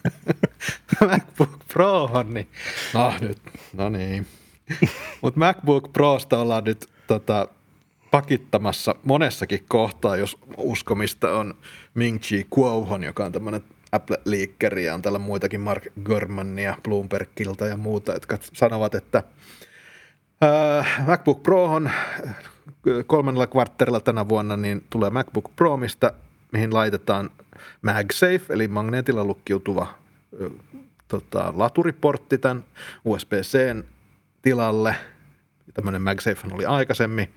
MacBook 1.00 1.58
Prohon, 1.72 2.34
niin 2.34 2.48
no 2.94 3.14
nyt, 3.20 3.38
no 3.72 3.88
niin. 3.88 4.26
Mutta 5.20 5.40
MacBook 5.40 5.92
Prosta 5.92 6.38
ollaan 6.38 6.64
nyt 6.64 6.88
tota, 7.06 7.48
pakittamassa 8.10 8.94
monessakin 9.04 9.64
kohtaa, 9.68 10.16
jos 10.16 10.38
uskomista 10.56 11.32
on 11.32 11.54
Ming-Chi 11.94 12.46
Kuohon, 12.50 13.04
joka 13.04 13.24
on 13.24 13.32
tämmöinen 13.32 13.64
Apple-liikkeri 13.92 14.84
ja 14.84 14.94
on 14.94 15.02
tällä 15.02 15.18
muitakin 15.18 15.60
Mark 15.60 15.84
Gurmania, 16.04 16.76
Bloombergilta 16.82 17.66
ja 17.66 17.76
muuta, 17.76 18.12
jotka 18.12 18.38
sanovat, 18.52 18.94
että 18.94 19.22
äh, 20.44 21.06
MacBook 21.06 21.42
Prohon 21.42 21.86
äh, 21.86 21.94
kolmannella 23.06 23.46
kvartterilla 23.46 24.00
tänä 24.00 24.28
vuonna 24.28 24.56
niin 24.56 24.84
tulee 24.90 25.10
MacBook 25.10 25.56
Pro, 25.56 25.76
mistä, 25.76 26.12
mihin 26.52 26.74
laitetaan 26.74 27.30
MagSafe, 27.82 28.40
eli 28.48 28.68
magneetilla 28.68 29.24
lukkiutuva 29.24 29.82
äh, 29.82 30.50
tota, 31.08 31.52
laturiportti 31.56 32.38
tämän 32.38 32.64
USB-C 33.04 33.84
tilalle. 34.42 34.96
Tämmöinen 35.74 36.02
MagSafe 36.02 36.48
oli 36.52 36.66
aikaisemmin. 36.66 37.34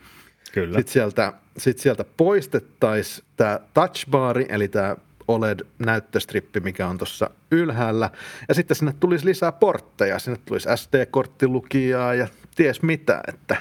Kyllä. 0.52 0.78
Sitten 0.78 0.94
sieltä, 0.94 1.34
sit 1.58 1.80
sieltä 1.80 2.06
poistettaisiin 2.18 3.28
tämä 3.38 3.60
touchbari, 3.74 4.46
eli 4.50 4.68
tämä 4.68 4.96
OLED-näyttöstrippi, 5.28 6.60
mikä 6.60 6.88
on 6.88 6.98
tuossa 6.98 7.30
ylhäällä. 7.52 8.10
Ja 8.48 8.54
sitten 8.56 8.78
sinne 8.78 8.94
tulisi 9.00 9.26
lisää 9.26 9.52
portteja. 9.52 10.20
Sinne 10.20 10.40
tulisi 10.46 10.70
SD-korttilukijaa 10.76 12.14
ja 12.14 12.28
ties 12.56 12.82
mitä, 12.82 13.22
että 13.28 13.58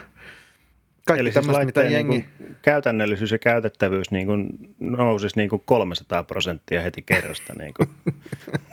kaikki 1.06 1.20
Eli 1.20 1.32
siis 1.32 1.46
mitä 1.64 1.82
jengi... 1.82 2.18
Niin 2.18 2.56
käytännöllisyys 2.62 3.32
ja 3.32 3.38
käytettävyys 3.38 4.10
niin 4.10 4.26
kuin 4.26 4.48
nousisi 4.80 5.36
niin 5.36 5.48
kuin 5.48 5.62
300 5.64 6.22
prosenttia 6.22 6.82
heti 6.82 7.02
kerrasta. 7.02 7.54
Niin 7.58 7.74
kuin. 7.74 7.88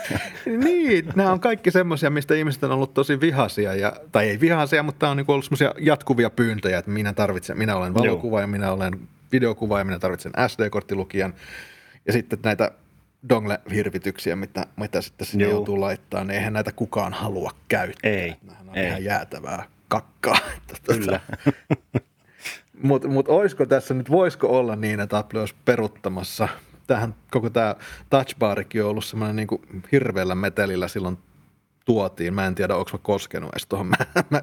niin, 0.64 1.08
nämä 1.16 1.32
on 1.32 1.40
kaikki 1.40 1.70
semmoisia, 1.70 2.10
mistä 2.10 2.34
ihmiset 2.34 2.64
on 2.64 2.72
ollut 2.72 2.94
tosi 2.94 3.20
vihaisia, 3.20 3.74
ja, 3.74 3.92
tai 4.12 4.28
ei 4.28 4.40
vihaisia, 4.40 4.82
mutta 4.82 5.10
on 5.10 5.16
niinku 5.16 5.32
ollut 5.32 5.44
semmoisia 5.44 5.74
jatkuvia 5.78 6.30
pyyntöjä, 6.30 6.78
että 6.78 6.90
minä 6.90 7.12
tarvitsen, 7.12 7.58
minä 7.58 7.76
olen 7.76 7.94
valokuva 7.94 8.40
ja 8.40 8.46
minä 8.46 8.72
olen 8.72 9.00
videokuva 9.32 9.78
ja 9.78 9.84
minä 9.84 9.98
tarvitsen 9.98 10.32
SD-korttilukijan. 10.48 11.34
Ja 12.06 12.12
sitten 12.12 12.38
näitä 12.42 12.70
dongle-hirvityksiä, 13.28 14.36
mitä, 14.36 14.66
mitä 14.76 15.00
sitten 15.00 15.26
sinne 15.26 15.44
Joo. 15.44 15.52
joutuu 15.52 15.80
laittaa, 15.80 16.24
niin 16.24 16.36
eihän 16.36 16.52
näitä 16.52 16.72
kukaan 16.72 17.12
halua 17.12 17.50
käyttää. 17.68 18.10
Ei, 18.10 18.34
Nämähän 18.42 18.68
on 18.68 18.76
ei. 18.76 18.88
ihan 18.88 19.04
jäätävää 19.04 19.64
kakkaa. 19.88 20.36
Kyllä. 20.86 21.20
Mutta 22.82 23.08
mut 23.14 23.28
olisiko 23.28 23.66
tässä 23.66 23.94
nyt, 23.94 24.10
voisiko 24.10 24.58
olla 24.58 24.76
niin, 24.76 25.00
että 25.00 25.18
Apple 25.18 25.40
olisi 25.40 25.54
peruttamassa– 25.64 26.48
tähän 26.86 27.14
koko 27.30 27.50
tämä 27.50 27.76
touchbarikin 28.10 28.84
on 28.84 28.90
ollut 28.90 29.04
semmoinen 29.04 29.36
niin 29.36 29.82
hirveällä 29.92 30.34
metelillä 30.34 30.88
silloin 30.88 31.18
tuotiin. 31.84 32.34
Mä 32.34 32.46
en 32.46 32.54
tiedä, 32.54 32.76
onko 32.76 32.90
mä 32.92 32.98
koskenut 33.02 33.50
edes 33.52 33.66
tuohon 33.66 33.86
mä, 33.86 33.96
mä, 34.30 34.40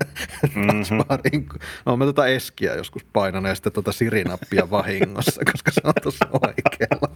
mm-hmm. 0.56 1.60
No, 1.86 1.98
mä 1.98 2.06
tota 2.06 2.28
Eskiä 2.28 2.76
joskus 2.76 3.04
painanut 3.04 3.50
ja 3.50 3.56
sitten 3.56 3.74
tota 3.74 3.92
Siri-nappia 3.92 4.70
vahingossa, 4.70 5.42
koska 5.52 5.72
se 5.72 5.82
on 5.84 5.94
tuossa 6.02 6.26
oikealla. 6.32 7.16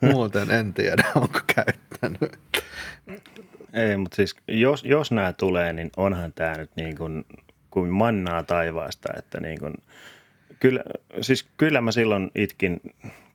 Muuten 0.12 0.50
en 0.50 0.74
tiedä, 0.74 1.04
onko 1.14 1.40
käyttänyt. 1.54 2.38
Ei, 3.72 3.96
mutta 3.96 4.16
siis 4.16 4.36
jos, 4.48 4.84
jos 4.84 5.12
nämä 5.12 5.32
tulee, 5.32 5.72
niin 5.72 5.90
onhan 5.96 6.32
tämä 6.32 6.56
nyt 6.56 6.70
niin 6.76 6.96
kuin, 6.96 7.24
kuin 7.70 7.90
mannaa 7.90 8.42
taivaasta, 8.42 9.08
että 9.16 9.40
niin 9.40 9.60
kuin– 9.60 9.74
Kyllä, 10.60 10.82
siis 11.20 11.48
kyllä 11.56 11.80
mä 11.80 11.92
silloin 11.92 12.30
itkin 12.34 12.80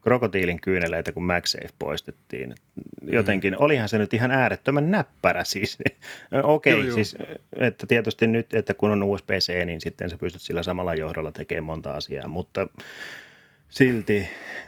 krokotiilin 0.05 0.61
kyyneleitä, 0.61 1.11
kun 1.11 1.23
MagSafe 1.25 1.69
poistettiin. 1.79 2.55
Jotenkin, 3.01 3.53
mm. 3.53 3.57
olihan 3.59 3.89
se 3.89 3.97
nyt 3.97 4.13
ihan 4.13 4.31
äärettömän 4.31 4.91
näppärä 4.91 5.43
siis. 5.43 5.77
Okei, 6.43 6.79
okay, 6.79 6.91
siis, 6.91 7.17
että 7.57 7.87
tietysti 7.87 8.27
nyt, 8.27 8.53
että 8.53 8.73
kun 8.73 8.91
on 8.91 9.03
USB-C, 9.03 9.65
niin 9.65 9.81
sitten 9.81 10.09
sä 10.09 10.17
pystyt 10.17 10.41
sillä 10.41 10.63
samalla 10.63 10.95
johdolla 10.95 11.31
tekemään 11.31 11.63
monta 11.63 11.91
asiaa, 11.91 12.27
mutta 12.27 12.67
silti 13.69 14.27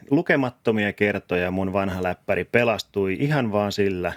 lukemattomia 0.10 0.94
kertoja 0.94 1.52
mun 1.52 1.74
vanha 1.74 2.04
läppäri 2.04 2.44
pelastui 2.44 3.18
ihan 3.20 3.52
vaan 3.52 3.72
sillä, 3.72 4.14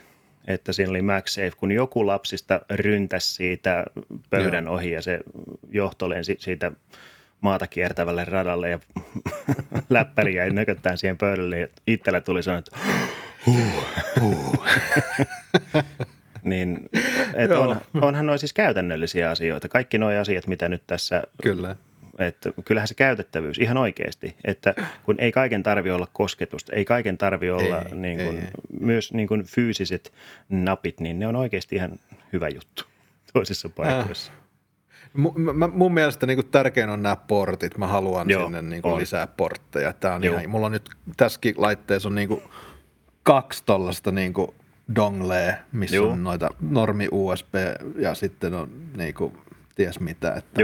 että 0.47 0.73
siinä 0.73 0.91
oli 0.91 1.03
MagSafe, 1.03 1.53
kun 1.57 1.73
joku 1.73 2.07
lapsista 2.07 2.61
ryntäsi 2.71 3.35
siitä 3.35 3.85
pöydän 4.31 4.65
Joo. 4.65 4.75
ohi 4.75 4.91
ja 4.91 5.03
se 5.03 5.21
johto 5.71 6.09
lensi 6.11 6.37
siitä 6.39 6.73
maata 7.41 7.67
kiertävälle 7.67 8.25
radalle 8.25 8.71
ja 8.71 8.79
läppäri 9.91 10.35
jäi 10.35 10.51
nököttään 10.51 10.99
siihen 10.99 11.19
pöydälle 11.19 11.59
ja 11.59 11.69
itsellä 11.87 12.21
tuli 12.21 12.43
sanoa, 12.43 12.59
että 12.59 12.77
huh, 13.47 13.85
huh. 14.21 14.65
niin, 16.43 16.89
et 17.35 17.51
on, 17.51 17.81
onhan 18.01 18.27
noin 18.27 18.39
siis 18.39 18.53
käytännöllisiä 18.53 19.31
asioita. 19.31 19.69
Kaikki 19.69 19.99
nuo 19.99 20.21
asiat, 20.21 20.47
mitä 20.47 20.69
nyt 20.69 20.83
tässä 20.87 21.23
Kyllä 21.43 21.77
että 22.19 22.53
kyllähän 22.65 22.89
se 22.89 22.95
käytettävyys 22.95 23.59
ihan 23.59 23.77
oikeasti, 23.77 24.37
että 24.45 24.75
kun 25.05 25.17
ei 25.19 25.33
kaiken 25.33 25.63
tarvi 25.63 25.91
olla 25.91 26.09
kosketusta, 26.13 26.73
ei 26.77 26.85
kaiken 26.85 27.19
tarvi 27.19 27.51
olla 27.51 27.83
ei, 27.83 27.95
niin 27.95 28.19
kuin, 28.19 28.39
ei, 28.39 28.51
myös 28.81 29.13
niin 29.13 29.29
kuin 29.29 29.45
fyysiset 29.45 30.13
napit, 30.49 31.01
niin 31.01 31.19
ne 31.19 31.27
on 31.27 31.37
oikeasti 31.37 31.77
ihan 31.77 31.99
hyvä 32.33 32.49
juttu 32.49 32.85
toisissa 33.33 33.69
paikoissa. 33.69 34.33
Äh. 34.33 34.39
M- 35.15 35.73
mun 35.73 35.95
mielestä 35.95 36.27
niin 36.27 36.37
kuin 36.37 36.49
tärkein 36.51 36.91
on 36.91 37.03
nämä 37.03 37.17
portit. 37.17 37.79
Mä 37.79 37.87
haluan 37.87 38.31
Joo, 38.31 38.45
sinne 38.45 38.63
niin 38.63 38.83
kuin 38.83 38.97
lisää 38.97 39.27
portteja. 39.27 39.93
Tää 39.93 40.15
on 40.15 40.25
ihan, 40.25 40.51
mulla 40.51 40.67
on 40.67 40.73
nyt 40.73 40.91
tässäkin 41.17 41.55
laitteessa 41.59 42.09
on 42.09 42.15
niin 42.15 42.29
kuin 42.29 42.43
kaksi 43.23 43.63
tuollaista 43.67 44.11
niin 44.11 44.33
kuin 44.33 44.49
donglea, 44.95 45.55
missä 45.73 45.97
Joo. 45.97 46.11
on 46.11 46.25
noita 46.25 46.51
normi 46.61 47.09
USB 47.11 47.55
ja 47.97 48.15
sitten 48.15 48.55
on 48.55 48.69
niin 48.97 49.15
kuin 49.15 49.33
ties 49.75 50.01
mitä. 50.01 50.35
Että 50.35 50.63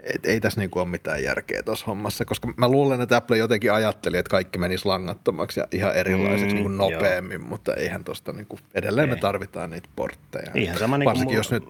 et, 0.00 0.26
ei 0.26 0.40
tässä 0.40 0.60
niinku 0.60 0.78
ole 0.78 0.88
mitään 0.88 1.22
järkeä 1.22 1.62
tuossa 1.62 1.86
hommassa, 1.86 2.24
koska 2.24 2.52
mä 2.56 2.68
luulen, 2.68 3.00
että 3.00 3.16
Apple 3.16 3.38
jotenkin 3.38 3.72
ajatteli, 3.72 4.16
että 4.16 4.30
kaikki 4.30 4.58
menisi 4.58 4.86
langattomaksi 4.86 5.60
ja 5.60 5.66
ihan 5.72 5.94
erilaiseksi 5.94 6.46
mm, 6.46 6.54
niinku 6.54 6.68
nopeammin, 6.68 7.40
joo. 7.40 7.48
mutta 7.48 7.74
eihän 7.74 8.04
tuosta 8.04 8.32
niinku, 8.32 8.58
edelleen 8.74 9.08
ei. 9.08 9.14
me 9.14 9.20
tarvitaan 9.20 9.70
niitä 9.70 9.88
portteja. 9.96 10.50
Ihan 10.54 10.78
sama 10.78 10.98
niin 10.98 11.14
kuin 11.14 11.36
jos 11.36 11.50
nyt 11.50 11.64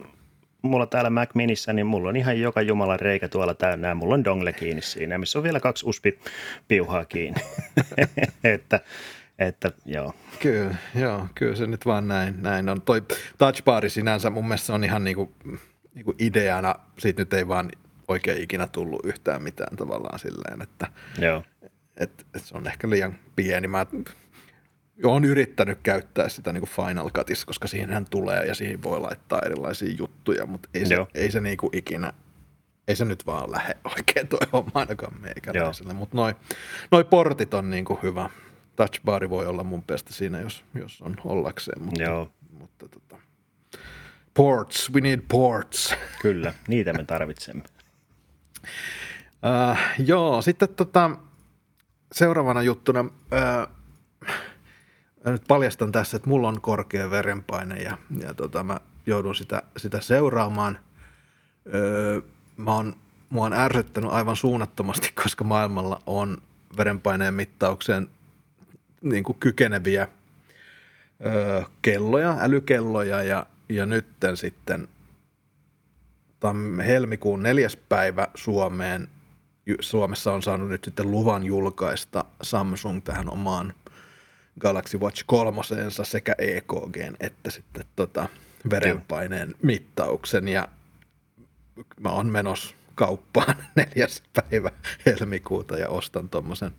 mulla 0.68 0.86
täällä 0.86 1.10
Mac 1.10 1.34
Minissä, 1.34 1.72
niin 1.72 1.86
mulla 1.86 2.08
on 2.08 2.16
ihan 2.16 2.40
joka 2.40 2.62
jumalan 2.62 3.00
reikä 3.00 3.28
tuolla 3.28 3.54
täynnä. 3.54 3.94
Mulla 3.94 4.14
on 4.14 4.24
dongle 4.24 4.52
kiinni 4.52 4.82
siinä, 4.82 5.18
missä 5.18 5.38
on 5.38 5.42
vielä 5.42 5.60
kaksi 5.60 5.86
USB-piuhaa 5.86 7.04
kiinni. 7.04 7.40
että, 8.44 8.80
että 9.38 9.72
joo. 9.84 10.14
Kyllä, 10.40 10.74
joo, 10.94 11.26
kyllä 11.34 11.56
se 11.56 11.66
nyt 11.66 11.86
vaan 11.86 12.08
näin, 12.08 12.42
näin 12.42 12.68
on. 12.68 12.82
Toi 12.82 13.02
touchbari 13.38 13.90
sinänsä 13.90 14.30
mun 14.30 14.48
mielestä 14.48 14.74
on 14.74 14.84
ihan 14.84 15.04
niinku 15.04 15.34
niin 15.94 16.04
kuin 16.04 16.16
ideana, 16.18 16.74
siitä 16.98 17.22
nyt 17.22 17.32
ei 17.32 17.48
vaan 17.48 17.70
oikein 18.08 18.42
ikinä 18.42 18.66
tullut 18.66 19.04
yhtään 19.04 19.42
mitään 19.42 19.76
tavallaan 19.76 20.18
silleen, 20.18 20.62
että 20.62 20.86
Joo. 21.18 21.42
Et, 21.96 22.26
et 22.34 22.44
se 22.44 22.56
on 22.56 22.66
ehkä 22.66 22.90
liian 22.90 23.14
pieni. 23.36 23.68
Mä 23.68 23.86
olen 25.04 25.24
yrittänyt 25.24 25.78
käyttää 25.82 26.28
sitä 26.28 26.52
niin 26.52 26.60
kuin 26.60 26.86
Final 26.86 27.10
Cutissa, 27.10 27.46
koska 27.46 27.68
siihenhän 27.68 28.06
tulee 28.10 28.46
ja 28.46 28.54
siihen 28.54 28.82
voi 28.82 29.00
laittaa 29.00 29.40
erilaisia 29.46 29.94
juttuja, 29.98 30.46
mutta 30.46 30.68
ei 30.74 30.86
se, 30.86 31.06
ei 31.14 31.30
se 31.30 31.40
niin 31.40 31.56
kuin 31.56 31.76
ikinä, 31.76 32.12
ei 32.88 32.96
se 32.96 33.04
nyt 33.04 33.26
vaan 33.26 33.52
lähde 33.52 33.76
oikein 33.84 34.28
toi 34.28 34.38
homma 34.52 34.70
ainakaan 34.74 35.20
meikäläiselle. 35.20 35.94
Mutta 35.94 36.16
noi, 36.16 36.34
noi 36.90 37.04
portit 37.04 37.54
on 37.54 37.70
niin 37.70 37.84
kuin 37.84 37.98
hyvä. 38.02 38.30
Touchbari 38.76 39.30
voi 39.30 39.46
olla 39.46 39.64
mun 39.64 39.84
mielestä 39.88 40.12
siinä, 40.12 40.40
jos, 40.40 40.64
jos 40.74 41.02
on 41.02 41.16
ollakseen. 41.24 41.82
Mutta, 41.82 42.02
Joo. 42.02 42.32
mutta 42.58 42.88
tota, 42.88 43.22
Ports, 44.34 44.92
we 44.92 45.00
need 45.00 45.20
ports. 45.28 45.94
Kyllä, 46.22 46.54
niitä 46.68 46.92
me 46.92 47.04
tarvitsemme. 47.04 47.64
Uh, 49.42 49.78
joo, 50.06 50.42
sitten 50.42 50.68
tota, 50.68 51.10
seuraavana 52.12 52.62
juttuna, 52.62 53.00
uh, 53.00 53.74
nyt 55.24 55.42
paljastan 55.48 55.92
tässä, 55.92 56.16
että 56.16 56.28
mulla 56.28 56.48
on 56.48 56.60
korkea 56.60 57.10
verenpaine 57.10 57.82
ja, 57.82 57.98
ja 58.22 58.34
tota, 58.34 58.62
mä 58.62 58.80
joudun 59.06 59.34
sitä, 59.34 59.62
sitä 59.76 60.00
seuraamaan. 60.00 60.78
Uh, 61.66 62.24
mä 62.56 62.74
oon, 62.74 62.96
mua 63.28 63.46
on 63.46 63.52
ärsyttänyt 63.52 64.10
aivan 64.10 64.36
suunnattomasti, 64.36 65.12
koska 65.22 65.44
maailmalla 65.44 66.02
on 66.06 66.38
verenpaineen 66.76 67.34
mittaukseen 67.34 68.08
niin 69.02 69.24
kuin 69.24 69.38
kykeneviä 69.38 70.08
ö, 71.26 71.64
kelloja, 71.82 72.36
älykelloja 72.40 73.22
ja 73.22 73.46
ja 73.68 73.86
nytten 73.86 74.36
sitten 74.36 74.88
helmikuun 76.86 77.42
neljäs 77.42 77.76
päivä 77.76 78.28
Suomeen, 78.34 79.08
Suomessa 79.80 80.32
on 80.32 80.42
saanut 80.42 80.68
nyt 80.68 80.84
sitten 80.84 81.10
luvan 81.10 81.44
julkaista 81.44 82.24
Samsung 82.42 83.02
tähän 83.04 83.30
omaan 83.30 83.74
Galaxy 84.58 84.98
Watch 84.98 85.24
kolmoseensa 85.26 86.04
sekä 86.04 86.34
EKG 86.38 86.96
että 87.20 87.50
sitten 87.50 87.84
tota 87.96 88.28
verenpaineen 88.70 89.54
mittauksen. 89.62 90.48
Ja 90.48 90.68
mä 92.00 92.10
oon 92.10 92.26
menossa 92.26 92.74
kauppaan 92.94 93.54
neljäs 93.76 94.22
päivä 94.32 94.70
helmikuuta 95.06 95.76
ja 95.76 95.88
ostan 95.88 96.28
tuommoisen 96.28 96.72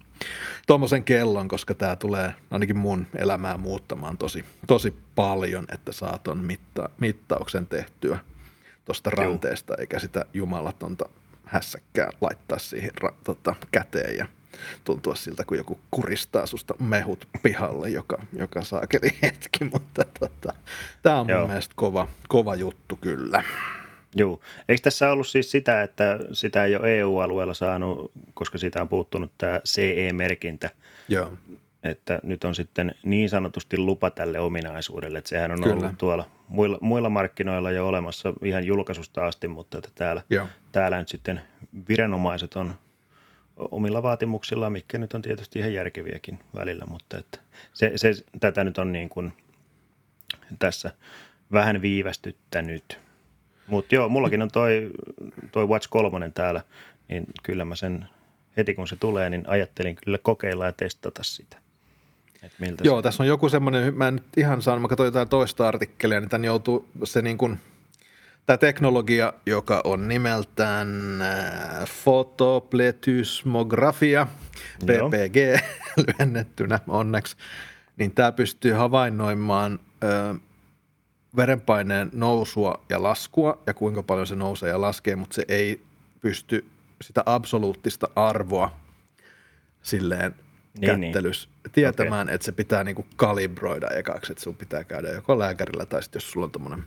tommosen 0.68 1.04
kellon, 1.04 1.48
koska 1.48 1.74
tämä 1.74 1.96
tulee 1.96 2.36
ainakin 2.52 2.78
mun 2.78 3.08
elämää 3.16 3.58
muuttamaan 3.58 4.18
tosi, 4.18 4.46
tosi 4.68 4.94
paljon, 5.16 5.66
että 5.74 5.92
saa 5.92 6.18
ton 6.18 6.38
mitta, 6.38 6.90
mittauksen 7.00 7.68
tehtyä 7.68 8.20
tuosta 8.86 9.10
ranteesta, 9.10 9.76
eikä 9.80 10.00
sitä 10.00 10.26
jumalatonta 10.34 11.10
hässäkkää 11.46 12.10
laittaa 12.22 12.60
siihen 12.60 12.92
ra, 12.98 13.14
tota, 13.24 13.56
käteen 13.72 14.18
ja 14.18 14.28
tuntua 14.84 15.16
siltä, 15.16 15.46
kun 15.46 15.58
joku 15.58 15.80
kuristaa 15.92 16.46
susta 16.46 16.74
mehut 16.80 17.28
pihalle, 17.44 17.90
joka, 17.90 18.22
joka 18.34 18.62
saakeli 18.62 19.10
hetki, 19.22 19.64
mutta 19.64 20.06
tota, 20.20 20.54
tämä 21.02 21.20
on 21.20 21.30
Joo. 21.30 21.40
mun 21.40 21.50
mielestä 21.50 21.74
kova, 21.76 22.08
kova 22.28 22.56
juttu 22.56 22.96
kyllä. 23.02 23.44
Joo. 24.16 24.40
Eikö 24.70 24.82
tässä 24.82 25.12
ollut 25.12 25.28
siis 25.28 25.52
sitä, 25.52 25.84
että 25.84 26.20
sitä 26.32 26.66
ei 26.66 26.76
ole 26.76 27.00
EU-alueella 27.00 27.54
saanut, 27.54 28.12
koska 28.34 28.58
siitä 28.58 28.82
on 28.82 28.90
puuttunut 28.90 29.32
tämä 29.38 29.62
CE-merkintä? 29.68 30.70
Joo. 31.08 31.34
Että 31.84 32.20
nyt 32.24 32.44
on 32.44 32.56
sitten 32.56 32.96
niin 33.04 33.30
sanotusti 33.30 33.78
lupa 33.78 34.10
tälle 34.10 34.40
ominaisuudelle, 34.40 35.18
että 35.18 35.30
sehän 35.30 35.52
on 35.52 35.62
Kyllä. 35.62 35.76
ollut 35.76 35.98
tuolla 35.98 36.26
muilla, 36.48 36.78
muilla 36.82 37.10
markkinoilla 37.10 37.72
jo 37.72 37.88
olemassa 37.88 38.34
ihan 38.44 38.66
julkaisusta 38.66 39.28
asti, 39.28 39.48
mutta 39.48 39.78
että 39.78 39.90
täällä, 39.96 40.22
Joo. 40.30 40.48
täällä 40.72 41.00
nyt 41.00 41.10
sitten 41.10 41.42
viranomaiset 41.90 42.56
on 42.56 42.74
omilla 43.72 44.04
vaatimuksillaan, 44.04 44.72
mikä 44.72 44.98
nyt 44.98 45.14
on 45.14 45.22
tietysti 45.22 45.60
ihan 45.60 45.74
järkeviäkin 45.74 46.40
välillä, 46.56 46.86
mutta 46.86 47.18
että 47.18 47.40
se, 47.74 47.92
se, 47.96 48.14
tätä 48.40 48.64
nyt 48.64 48.78
on 48.78 48.92
niin 48.92 49.10
kuin 49.10 49.34
tässä 50.60 50.92
vähän 51.52 51.82
viivästyttänyt. 51.82 53.00
Mutta 53.68 53.96
joo, 53.96 54.10
mullakin 54.10 54.42
on 54.42 54.52
toi, 54.52 54.92
toi 55.52 55.68
Watch 55.68 55.90
3 55.90 56.32
täällä, 56.34 56.62
niin 57.08 57.26
kyllä 57.44 57.66
mä 57.66 57.76
sen 57.76 58.06
heti 58.58 58.76
kun 58.76 58.88
se 58.88 58.96
tulee, 58.96 59.30
niin 59.30 59.44
ajattelin 59.48 59.96
kyllä 59.96 60.18
kokeilla 60.18 60.66
ja 60.66 60.72
testata 60.72 61.24
sitä. 61.24 61.58
Et 62.44 62.52
miltä 62.60 62.84
joo, 62.84 63.00
se... 63.00 63.04
tässä 63.04 63.24
on 63.24 63.28
joku 63.28 63.50
semmoinen, 63.50 63.98
mä 63.98 64.08
en 64.08 64.16
nyt 64.16 64.38
ihan 64.38 64.62
saanut, 64.62 64.82
mä 64.82 64.88
katsoin 64.88 65.08
jotain 65.08 65.30
toista 65.30 65.68
artikkelia, 65.68 66.20
niin 66.20 66.30
tämän 66.30 66.46
joutuu 66.46 66.90
se 67.04 67.22
niin 67.22 67.38
kuin, 67.38 67.60
tämä 68.50 68.58
teknologia, 68.58 69.34
joka 69.46 69.82
on 69.84 70.08
nimeltään 70.08 71.22
äh, 71.22 71.90
fotopletysmografia, 71.90 74.28
PPG 74.80 75.36
lyhennettynä 76.08 76.80
onneksi, 76.88 77.36
niin 77.98 78.12
tämä 78.12 78.32
pystyy 78.32 78.74
havainnoimaan 78.74 79.80
äh, 80.04 80.36
verenpaineen 81.36 82.10
nousua 82.14 82.82
ja 82.90 83.04
laskua 83.04 83.62
ja 83.68 83.74
kuinka 83.74 84.04
paljon 84.04 84.28
se 84.28 84.36
nousee 84.36 84.70
ja 84.70 84.82
laskee, 84.82 85.16
mutta 85.16 85.36
se 85.36 85.46
ei 85.48 85.82
pysty 86.22 86.66
sitä 87.02 87.24
absoluuttista 87.26 88.10
arvoa 88.16 88.80
silleen 89.82 90.36
niin, 90.80 91.02
kättelys 91.02 91.50
niin. 91.64 91.72
tietämään, 91.72 92.28
okay. 92.28 92.36
että 92.36 92.46
se 92.46 92.52
pitää 92.52 92.84
niinku 92.84 93.06
kalibroida 93.16 93.90
ekaksi, 93.90 94.32
että 94.32 94.44
sun 94.44 94.56
pitää 94.56 94.84
käydä 94.84 95.10
joko 95.10 95.40
lääkärillä 95.40 95.86
tai 95.86 96.04
sitten 96.04 96.20
jos 96.20 96.32
sulla 96.32 96.46
on 96.46 96.52
tommonen 96.52 96.84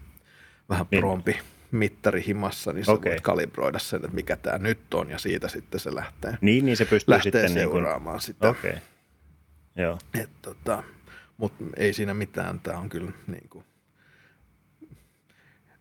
vähän 0.69 0.87
niin. 0.91 1.01
prompi 1.01 1.41
mittari 1.73 2.25
himassa, 2.27 2.73
niin 2.73 2.85
sä 2.85 2.93
okay. 2.93 3.13
voit 3.13 3.21
kalibroida 3.21 3.79
sen, 3.79 4.05
että 4.05 4.15
mikä 4.15 4.37
tämä 4.37 4.59
nyt 4.59 4.95
on 4.95 5.11
ja 5.11 5.19
siitä 5.19 5.49
sitten 5.49 5.81
se 5.81 5.95
lähtee, 5.95 6.39
niin, 6.41 6.67
niin 6.67 6.77
se 6.77 6.85
pystyy 6.85 7.13
lähtee 7.13 7.33
sitten 7.33 7.53
seuraamaan 7.53 8.21
niin 8.27 8.37
kuin... 8.39 8.55
sitä. 8.55 8.71
Okay. 8.71 8.81
Joo. 9.77 9.99
Et, 10.15 10.31
tota, 10.43 10.83
mutta 11.37 11.65
ei 11.77 11.93
siinä 11.93 12.15
mitään, 12.15 12.61
tämä 12.61 12.79
on 12.79 12.89
kyllä 12.89 13.13
niin 13.27 13.49
kuin, 13.51 13.65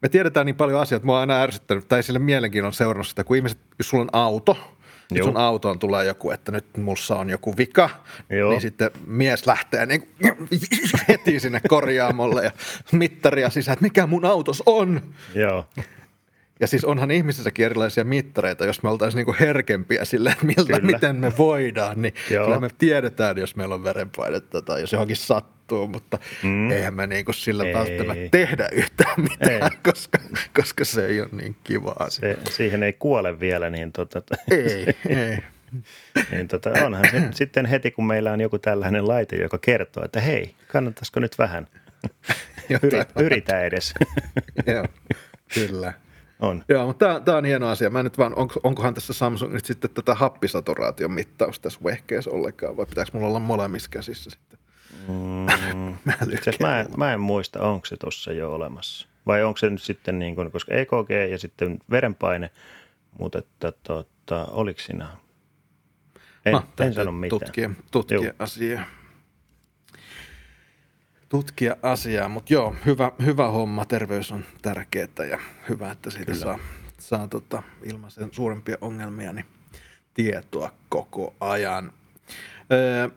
me 0.01 0.09
tiedetään 0.09 0.45
niin 0.45 0.55
paljon 0.55 0.81
asioita, 0.81 1.05
mua 1.05 1.15
on 1.15 1.21
aina 1.21 1.41
ärsyttänyt, 1.41 1.87
tai 1.87 2.03
sille 2.03 2.19
mielenkiinnon 2.19 2.73
seurannut 2.73 3.07
sitä, 3.07 3.23
kun 3.23 3.35
ihmiset, 3.35 3.59
jos 3.79 3.89
sulla 3.89 4.03
on 4.03 4.09
auto, 4.13 4.77
Joo. 5.11 5.27
sun 5.27 5.37
autoon 5.37 5.79
tulee 5.79 6.05
joku, 6.05 6.31
että 6.31 6.51
nyt 6.51 6.77
mussa 6.77 7.15
on 7.15 7.29
joku 7.29 7.57
vika, 7.57 7.89
Joo. 8.29 8.49
niin 8.49 8.61
sitten 8.61 8.91
mies 9.05 9.47
lähtee 9.47 9.85
niin 9.85 10.09
heti 11.07 11.39
sinne 11.39 11.61
korjaamolle 11.67 12.43
ja 12.43 12.51
mittaria 12.91 13.49
sisään, 13.49 13.73
että 13.73 13.83
mikä 13.83 14.07
mun 14.07 14.25
autos 14.25 14.63
on. 14.65 15.01
Joo. 15.35 15.65
Ja 16.61 16.67
siis 16.67 16.85
onhan 16.85 17.11
ihmisissäkin 17.11 17.65
erilaisia 17.65 18.03
mittareita, 18.03 18.65
jos 18.65 18.83
me 18.83 18.89
oltaisiin 18.89 19.17
niinku 19.17 19.35
herkempiä 19.39 20.05
sille, 20.05 20.29
että 20.29 20.45
miltä, 20.45 20.79
miten 20.79 21.15
me 21.15 21.33
voidaan, 21.37 22.01
niin 22.01 22.13
Joo. 22.29 22.45
kyllä 22.45 22.59
me 22.59 22.69
tiedetään, 22.77 23.37
jos 23.37 23.55
meillä 23.55 23.75
on 23.75 23.83
verenpainetta 23.83 24.61
tai 24.61 24.81
jos 24.81 24.91
johonkin 24.91 25.15
sattuu, 25.15 25.87
mutta 25.87 26.19
mm. 26.43 26.71
eihän 26.71 26.93
me 26.93 27.07
niinku 27.07 27.33
sillä 27.33 27.63
ei. 27.63 27.73
välttämättä 27.73 28.29
tehdä 28.31 28.69
yhtään 28.71 29.21
mitään, 29.21 29.63
ei. 29.63 29.77
koska, 29.83 30.19
koska 30.55 30.85
se 30.85 31.05
ei 31.05 31.21
ole 31.21 31.29
niin 31.31 31.55
kivaa. 31.63 32.09
Se, 32.09 32.37
siihen 32.49 32.83
ei 32.83 32.93
kuole 32.93 33.39
vielä, 33.39 33.69
niin 33.69 33.91
tota... 33.91 34.21
Ei, 34.51 34.85
ei. 35.09 35.37
niin 36.31 36.47
tota, 36.47 36.69
onhan 36.85 37.05
se 37.11 37.27
sitten 37.31 37.65
heti, 37.65 37.91
kun 37.91 38.07
meillä 38.07 38.31
on 38.31 38.41
joku 38.41 38.59
tällainen 38.59 39.07
laite, 39.07 39.35
joka 39.35 39.57
kertoo, 39.57 40.05
että 40.05 40.21
hei, 40.21 40.55
kannattaisiko 40.67 41.19
nyt 41.19 41.37
vähän 41.37 41.67
yritä 43.19 43.61
edes. 43.61 43.93
Joo, 44.73 44.85
kyllä. 45.53 45.93
On. 46.41 46.63
Joo, 46.69 46.87
mutta 46.87 47.19
tämä 47.19 47.37
on 47.37 47.45
hieno 47.45 47.67
asia. 47.67 47.89
Mä 47.89 48.03
nyt 48.03 48.17
vaan, 48.17 48.35
onko, 48.35 48.59
onkohan 48.63 48.93
tässä 48.93 49.13
Samsung 49.13 49.53
nyt 49.53 49.65
sitten 49.65 49.89
tätä 49.89 50.15
happisaturaation 50.15 51.11
mittausta 51.11 51.63
tässä 51.63 51.79
vehkeessä 51.83 52.31
ollenkaan, 52.31 52.77
vai 52.77 52.85
pitääkö 52.85 53.11
mulla 53.13 53.27
olla 53.27 53.39
molemmissa 53.39 53.89
käsissä 53.89 54.29
sitten? 54.29 54.59
Mm, 55.07 55.15
mä, 56.05 56.13
mä, 56.59 56.79
en, 56.79 56.87
mä 56.97 57.13
en 57.13 57.19
muista, 57.19 57.61
onko 57.61 57.85
se 57.85 57.97
tuossa 57.97 58.31
jo 58.31 58.53
olemassa. 58.53 59.07
Vai 59.27 59.43
onko 59.43 59.57
se 59.57 59.69
nyt 59.69 59.81
sitten 59.81 60.19
niin 60.19 60.35
kuin, 60.35 60.51
koska 60.51 60.73
EKG 60.73 61.09
ja 61.31 61.37
sitten 61.37 61.79
verenpaine, 61.91 62.49
mutta 63.19 63.39
että 63.39 63.71
tota, 63.83 64.45
oliko 64.45 64.79
siinä? 64.79 65.07
En, 66.45 66.53
no, 66.53 66.63
en 66.79 66.93
sano 66.93 67.11
mitään. 67.11 67.39
Tutkia, 67.39 67.71
tutkia 67.91 68.33
asiaa 68.39 69.00
tutkia 71.31 71.75
asiaa, 71.83 72.29
mutta 72.29 72.53
joo, 72.53 72.75
hyvä, 72.85 73.11
hyvä 73.25 73.47
homma, 73.47 73.85
terveys 73.85 74.31
on 74.31 74.45
tärkeää 74.61 75.25
ja 75.29 75.39
hyvä, 75.69 75.91
että 75.91 76.09
siitä 76.09 76.31
Kyllä. 76.31 76.43
saa, 76.43 76.59
saa 76.97 77.27
tota, 77.27 77.63
ilman 77.83 78.11
sen 78.11 78.29
suurempia 78.31 78.77
ongelmia 78.81 79.33
niin 79.33 79.45
tietoa 80.13 80.71
koko 80.89 81.35
ajan. 81.39 81.93
Öö, 82.71 83.09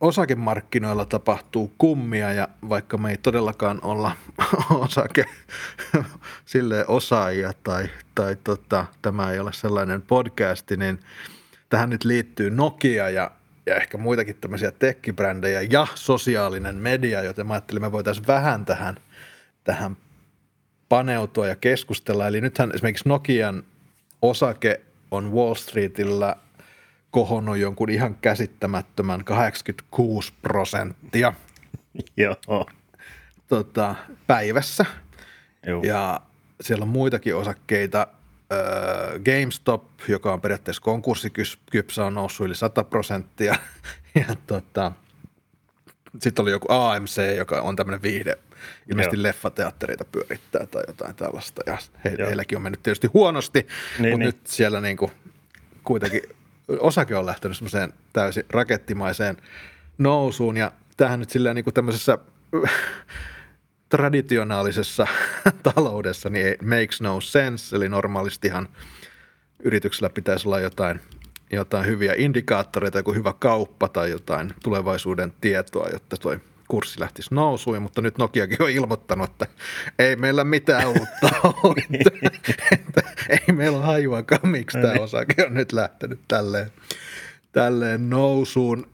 osakemarkkinoilla 0.00 1.04
tapahtuu 1.04 1.74
kummia 1.78 2.32
ja 2.32 2.48
vaikka 2.68 2.98
me 2.98 3.10
ei 3.10 3.16
todellakaan 3.16 3.78
olla 3.82 4.16
osake 4.70 5.24
sille 6.44 6.84
osaajia 6.88 7.52
tai, 7.62 7.88
tai 8.14 8.36
tota, 8.44 8.86
tämä 9.02 9.32
ei 9.32 9.40
ole 9.40 9.52
sellainen 9.52 10.02
podcasti, 10.02 10.76
niin 10.76 11.00
tähän 11.68 11.90
nyt 11.90 12.04
liittyy 12.04 12.50
Nokia 12.50 13.10
ja 13.10 13.30
ja 13.66 13.76
ehkä 13.76 13.98
muitakin 13.98 14.36
tämmöisiä 14.40 14.70
tekkibrändejä 14.70 15.62
ja 15.62 15.86
sosiaalinen 15.94 16.76
media, 16.76 17.22
joten 17.22 17.46
mä 17.46 17.52
ajattelin, 17.52 17.82
me 17.82 17.92
voitaisiin 17.92 18.26
vähän 18.26 18.64
tähän, 18.64 18.96
tähän 19.64 19.96
paneutua 20.88 21.46
ja 21.46 21.56
keskustella. 21.56 22.26
Eli 22.26 22.40
nythän 22.40 22.70
esimerkiksi 22.74 23.08
Nokian 23.08 23.62
osake 24.22 24.80
on 25.10 25.32
Wall 25.32 25.54
Streetillä 25.54 26.36
kohonnut 27.10 27.58
jonkun 27.58 27.90
ihan 27.90 28.14
käsittämättömän 28.14 29.24
86 29.24 30.32
prosenttia 30.42 31.32
Joo. 32.16 32.66
Tota, 33.48 33.94
päivässä. 34.26 34.86
Joo. 35.66 35.82
Ja 35.82 36.20
siellä 36.60 36.82
on 36.82 36.88
muitakin 36.88 37.36
osakkeita– 37.36 38.06
GameStop, 39.24 39.84
joka 40.08 40.32
on 40.32 40.40
periaatteessa 40.40 40.82
konkurssikypsä, 40.82 42.04
on 42.06 42.14
noussut 42.14 42.46
yli 42.46 42.54
100 42.54 42.84
prosenttia. 42.84 43.54
Ja 44.14 44.36
tota, 44.46 44.92
sitten 46.18 46.42
oli 46.42 46.50
joku 46.50 46.66
AMC, 46.72 47.36
joka 47.36 47.60
on 47.60 47.76
tämmöinen 47.76 48.02
viihde, 48.02 48.38
ilmeisesti 48.90 49.16
Joo. 49.16 49.22
leffateattereita 49.22 50.04
pyörittää 50.04 50.66
tai 50.66 50.82
jotain 50.86 51.14
tällaista. 51.14 51.62
Ja 51.66 51.78
he, 52.04 52.16
heilläkin 52.18 52.58
on 52.58 52.62
mennyt 52.62 52.82
tietysti 52.82 53.06
huonosti, 53.06 53.58
niin, 53.58 53.68
mutta 53.98 54.18
niin. 54.18 54.20
nyt 54.20 54.46
siellä 54.46 54.80
niinku 54.80 55.10
kuitenkin 55.84 56.22
osake 56.78 57.16
on 57.16 57.26
lähtenyt 57.26 57.56
semmoiseen 57.56 57.92
täysin 58.12 58.44
rakettimaiseen 58.50 59.36
nousuun. 59.98 60.56
Ja 60.56 60.72
tähän 60.96 61.20
nyt 61.20 61.30
silleen 61.30 61.56
niinku 61.56 61.72
tämmöisessä 61.72 62.18
traditionaalisessa 63.90 65.06
taloudessa 65.74 66.30
niin 66.30 66.56
makes 66.62 67.00
no 67.00 67.20
sense, 67.20 67.76
eli 67.76 67.88
normaalistihan 67.88 68.68
yrityksellä 69.64 70.10
pitäisi 70.10 70.48
olla 70.48 70.60
jotain, 70.60 71.00
jotain 71.52 71.86
hyviä 71.86 72.14
indikaattoreita, 72.16 72.98
joku 72.98 73.14
hyvä 73.14 73.34
kauppa 73.38 73.88
tai 73.88 74.10
jotain 74.10 74.54
tulevaisuuden 74.62 75.32
tietoa, 75.40 75.88
jotta 75.88 76.16
tuo 76.16 76.36
kurssi 76.68 77.00
lähtisi 77.00 77.34
nousuun, 77.34 77.82
mutta 77.82 78.02
nyt 78.02 78.18
Nokiakin 78.18 78.62
on 78.62 78.70
ilmoittanut, 78.70 79.30
että 79.30 79.46
ei 79.98 80.16
meillä 80.16 80.44
mitään 80.44 80.88
uutta 80.88 81.30
ole. 81.62 81.84
että, 82.72 83.02
ei 83.28 83.54
meillä 83.54 83.78
ole 83.78 83.86
hajuakaan, 83.86 84.48
miksi 84.48 84.78
tämä 84.78 84.92
niin. 84.92 85.02
osake 85.02 85.46
on 85.46 85.54
nyt 85.54 85.72
lähtenyt 85.72 86.20
tälleen, 86.28 86.72
tälleen 87.52 88.10
nousuun. 88.10 88.88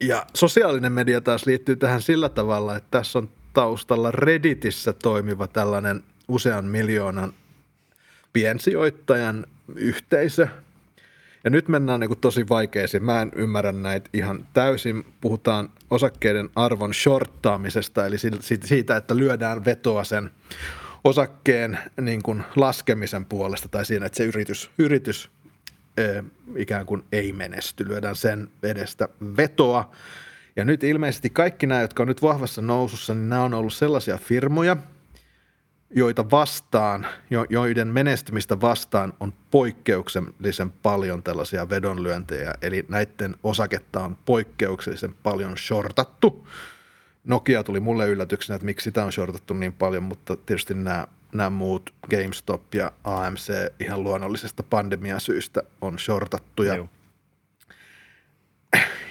ja 0.00 0.26
sosiaalinen 0.34 0.92
media 0.92 1.20
taas 1.20 1.46
liittyy 1.46 1.76
tähän 1.76 2.02
sillä 2.02 2.28
tavalla, 2.28 2.76
että 2.76 2.88
tässä 2.90 3.18
on 3.18 3.28
taustalla 3.56 4.10
Redditissä 4.10 4.92
toimiva 4.92 5.46
tällainen 5.46 6.02
usean 6.28 6.64
miljoonan 6.64 7.32
piensijoittajan 8.32 9.46
yhteisö. 9.74 10.48
Ja 11.44 11.50
nyt 11.50 11.68
mennään 11.68 12.00
niin 12.00 12.08
kuin 12.08 12.20
tosi 12.20 12.48
vaikeisiin. 12.48 13.04
Mä 13.04 13.22
en 13.22 13.32
ymmärrä 13.36 13.72
näitä 13.72 14.10
ihan 14.12 14.46
täysin. 14.52 15.06
Puhutaan 15.20 15.68
osakkeiden 15.90 16.50
arvon 16.56 16.94
shorttaamisesta, 16.94 18.06
eli 18.06 18.16
siitä, 18.64 18.96
että 18.96 19.16
lyödään 19.16 19.64
vetoa 19.64 20.04
sen 20.04 20.30
osakkeen 21.04 21.78
niin 22.00 22.22
kuin 22.22 22.42
laskemisen 22.56 23.24
puolesta 23.24 23.68
tai 23.68 23.86
siinä, 23.86 24.06
että 24.06 24.16
se 24.16 24.24
yritys, 24.24 24.70
yritys 24.78 25.30
ikään 26.56 26.86
kuin 26.86 27.04
ei 27.12 27.32
menesty. 27.32 27.88
Lyödään 27.88 28.16
sen 28.16 28.48
edestä 28.62 29.08
vetoa 29.36 29.90
ja 30.56 30.64
nyt 30.64 30.84
ilmeisesti 30.84 31.30
kaikki 31.30 31.66
nämä, 31.66 31.80
jotka 31.80 32.02
on 32.02 32.08
nyt 32.08 32.22
vahvassa 32.22 32.62
nousussa, 32.62 33.14
niin 33.14 33.28
nämä 33.28 33.42
on 33.42 33.54
ollut 33.54 33.74
sellaisia 33.74 34.18
firmoja, 34.18 34.76
joita 35.90 36.30
vastaan, 36.30 37.06
joiden 37.50 37.88
menestymistä 37.88 38.60
vastaan 38.60 39.12
on 39.20 39.32
poikkeuksellisen 39.50 40.70
paljon 40.72 41.22
tällaisia 41.22 41.68
vedonlyöntejä. 41.68 42.54
Eli 42.62 42.84
näiden 42.88 43.36
osaketta 43.42 44.00
on 44.00 44.16
poikkeuksellisen 44.24 45.14
paljon 45.22 45.58
shortattu. 45.58 46.48
Nokia 47.24 47.64
tuli 47.64 47.80
mulle 47.80 48.08
yllätyksenä, 48.08 48.54
että 48.54 48.66
miksi 48.66 48.84
sitä 48.84 49.04
on 49.04 49.12
shortattu 49.12 49.54
niin 49.54 49.72
paljon, 49.72 50.02
mutta 50.02 50.36
tietysti 50.36 50.74
nämä, 50.74 51.06
nämä 51.32 51.50
muut, 51.50 51.94
GameStop 52.10 52.74
ja 52.74 52.92
AMC 53.04 53.52
ihan 53.80 54.04
luonnollisesta 54.04 54.62
pandemiasyistä 54.62 55.62
on 55.80 55.98
shortattu. 55.98 56.62
Ja 56.62 56.86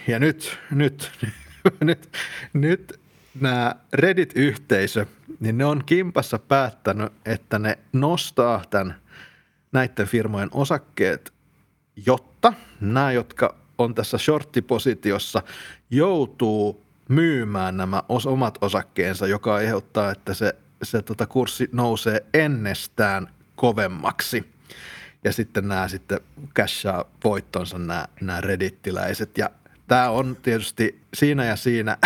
ja 0.07 0.19
nyt, 0.19 0.57
nyt, 0.71 1.11
nyt, 1.83 2.17
nyt 2.53 2.99
nämä 3.41 3.75
Reddit-yhteisö, 3.93 5.05
niin 5.39 5.57
ne 5.57 5.65
on 5.65 5.83
kimpassa 5.85 6.39
päättänyt, 6.39 7.13
että 7.25 7.59
ne 7.59 7.77
nostaa 7.93 8.63
tämän 8.69 8.95
näiden 9.71 10.07
firmojen 10.07 10.49
osakkeet, 10.51 11.33
jotta 12.05 12.53
nämä, 12.81 13.11
jotka 13.11 13.55
on 13.77 13.95
tässä 13.95 14.17
shorttipositiossa, 14.17 15.43
joutuu 15.89 16.85
myymään 17.09 17.77
nämä 17.77 18.03
omat 18.25 18.57
osakkeensa, 18.61 19.27
joka 19.27 19.55
aiheuttaa, 19.55 20.11
että 20.11 20.33
se, 20.33 20.55
se 20.83 21.01
tota 21.01 21.27
kurssi 21.27 21.69
nousee 21.71 22.25
ennestään 22.33 23.27
kovemmaksi. 23.55 24.55
Ja 25.23 25.33
sitten 25.33 25.67
nämä 25.67 25.87
sitten 25.87 26.19
cashaa 26.55 27.05
voittonsa 27.23 27.77
nämä, 27.77 28.07
nämä 28.21 28.41
redittiläiset. 28.41 29.37
Ja 29.37 29.49
Tämä 29.87 30.09
on 30.09 30.37
tietysti 30.41 31.01
siinä 31.13 31.45
ja 31.45 31.55
siinä, 31.55 31.97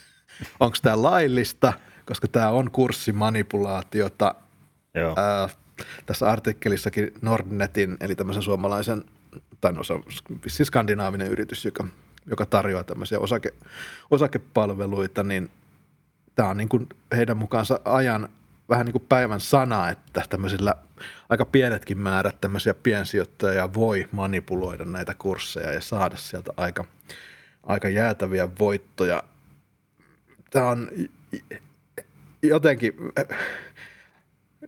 onko 0.60 0.76
tämä 0.82 1.02
laillista, 1.02 1.72
koska 2.06 2.28
tämä 2.28 2.48
on 2.48 2.70
kurssimanipulaatiota. 2.70 4.34
Joo. 4.94 5.14
Ää, 5.16 5.48
tässä 6.06 6.30
artikkelissakin 6.30 7.14
Nordnetin, 7.22 7.96
eli 8.00 8.14
tämmöisen 8.14 8.42
suomalaisen, 8.42 9.04
tai 9.60 9.72
no 9.72 9.82
se 9.82 9.92
on 9.92 10.04
siis 10.46 10.68
skandinaavinen 10.68 11.28
yritys, 11.28 11.64
joka, 11.64 11.84
joka 12.26 12.46
tarjoaa 12.46 12.84
tämmöisiä 12.84 13.18
osake, 13.18 13.54
osakepalveluita, 14.10 15.22
niin 15.22 15.50
tämä 16.34 16.48
on 16.48 16.56
niin 16.56 16.68
kuin 16.68 16.88
heidän 17.16 17.36
mukaansa 17.36 17.80
ajan 17.84 18.28
vähän 18.68 18.86
niin 18.86 18.92
kuin 18.92 19.06
päivän 19.08 19.40
sana, 19.40 19.88
että 19.88 20.22
tämmöisillä 20.28 20.74
aika 21.28 21.44
pienetkin 21.44 21.98
määrät 21.98 22.40
tämmöisiä 22.40 22.74
piensijoittajia 22.74 23.74
voi 23.74 24.08
manipuloida 24.12 24.84
näitä 24.84 25.14
kursseja 25.18 25.72
ja 25.72 25.80
saada 25.80 26.16
sieltä 26.16 26.52
aika, 26.56 26.84
aika 27.62 27.88
jäätäviä 27.88 28.48
voittoja. 28.58 29.22
Tämä 30.50 30.68
on 30.68 30.90
jotenkin, 32.42 32.94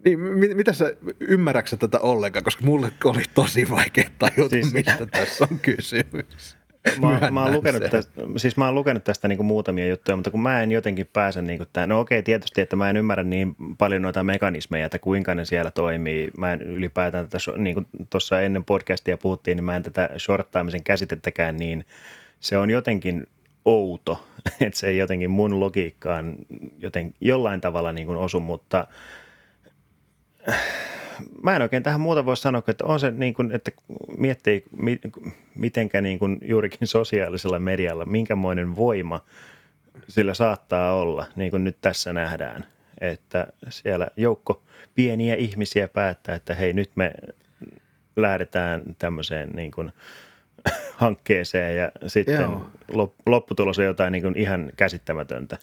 Niin, 0.04 0.20
mitä 0.56 0.72
sä, 0.72 0.96
ymmärrätkö 1.20 1.76
tätä 1.76 1.98
ollenkaan, 1.98 2.44
koska 2.44 2.64
mulle 2.64 2.92
oli 3.04 3.22
tosi 3.34 3.70
vaikea 3.70 4.10
tajuta, 4.18 4.50
siis, 4.50 4.72
mistä 4.74 5.06
tässä 5.06 5.46
on 5.50 5.58
kysymys. 5.58 6.56
Mä, 7.00 7.30
mä, 7.30 7.42
oon 7.42 7.52
lukenut 7.52 7.82
tästä, 7.90 8.22
siis 8.36 8.56
mä 8.56 8.64
oon 8.64 8.74
lukenut 8.74 9.04
tästä 9.04 9.28
niin 9.28 9.44
muutamia 9.44 9.86
juttuja, 9.86 10.16
mutta 10.16 10.30
kun 10.30 10.42
mä 10.42 10.62
en 10.62 10.72
jotenkin 10.72 11.06
pääse 11.12 11.42
niin 11.42 11.58
kuin 11.58 11.68
tämän, 11.72 11.88
no 11.88 12.00
okei 12.00 12.22
tietysti, 12.22 12.60
että 12.60 12.76
mä 12.76 12.90
en 12.90 12.96
ymmärrä 12.96 13.24
niin 13.24 13.56
paljon 13.78 14.02
noita 14.02 14.24
mekanismeja, 14.24 14.86
että 14.86 14.98
kuinka 14.98 15.34
ne 15.34 15.44
siellä 15.44 15.70
toimii. 15.70 16.30
Mä 16.38 16.52
en 16.52 16.62
ylipäätään 16.62 17.28
tätä, 17.28 17.38
niin 17.56 17.74
kuin 17.74 17.86
tuossa 18.10 18.40
ennen 18.40 18.64
podcastia 18.64 19.18
puhuttiin, 19.18 19.56
niin 19.56 19.64
mä 19.64 19.76
en 19.76 19.82
tätä 19.82 20.10
shorttaamisen 20.18 20.84
käsitettäkään 20.84 21.56
niin, 21.56 21.84
se 22.40 22.58
on 22.58 22.70
jotenkin 22.70 23.26
outo, 23.64 24.26
että 24.60 24.78
se 24.78 24.88
ei 24.88 24.98
jotenkin 24.98 25.30
mun 25.30 25.60
logiikkaan 25.60 26.36
joten, 26.78 27.14
jollain 27.20 27.60
tavalla 27.60 27.92
niin 27.92 28.06
kuin 28.06 28.18
osu, 28.18 28.40
mutta 28.40 28.86
mä 31.42 31.56
en 31.56 31.62
oikein 31.62 31.82
tähän 31.82 32.00
muuta 32.00 32.26
voi 32.26 32.36
sanoa, 32.36 32.62
että 32.68 32.84
on 32.84 33.00
se 33.00 33.10
niin 33.10 33.34
kuin, 33.34 33.52
että 33.52 33.70
miettii 34.18 34.64
mi, 34.76 35.00
mitenkä 35.54 36.00
niin 36.00 36.18
kuin 36.18 36.38
juurikin 36.42 36.88
sosiaalisella 36.88 37.58
medialla, 37.58 38.04
minkämoinen 38.04 38.76
voima 38.76 39.20
sillä 40.08 40.34
saattaa 40.34 40.94
olla, 40.94 41.26
niin 41.36 41.50
kuin 41.50 41.64
nyt 41.64 41.76
tässä 41.80 42.12
nähdään, 42.12 42.66
että 43.00 43.46
siellä 43.68 44.08
joukko 44.16 44.62
pieniä 44.94 45.34
ihmisiä 45.34 45.88
päättää, 45.88 46.34
että 46.34 46.54
hei 46.54 46.72
nyt 46.72 46.90
me 46.94 47.12
lähdetään 48.16 48.82
tämmöiseen 48.98 49.50
niin 49.50 49.70
kuin 49.70 49.92
hankkeeseen 50.96 51.76
ja 51.76 51.92
sitten 52.06 52.40
Joo. 52.40 52.70
lopputulos 53.26 53.78
on 53.78 53.84
jotain 53.84 54.12
niin 54.12 54.22
kuin 54.22 54.38
ihan 54.38 54.72
käsittämätöntä. 54.76 55.58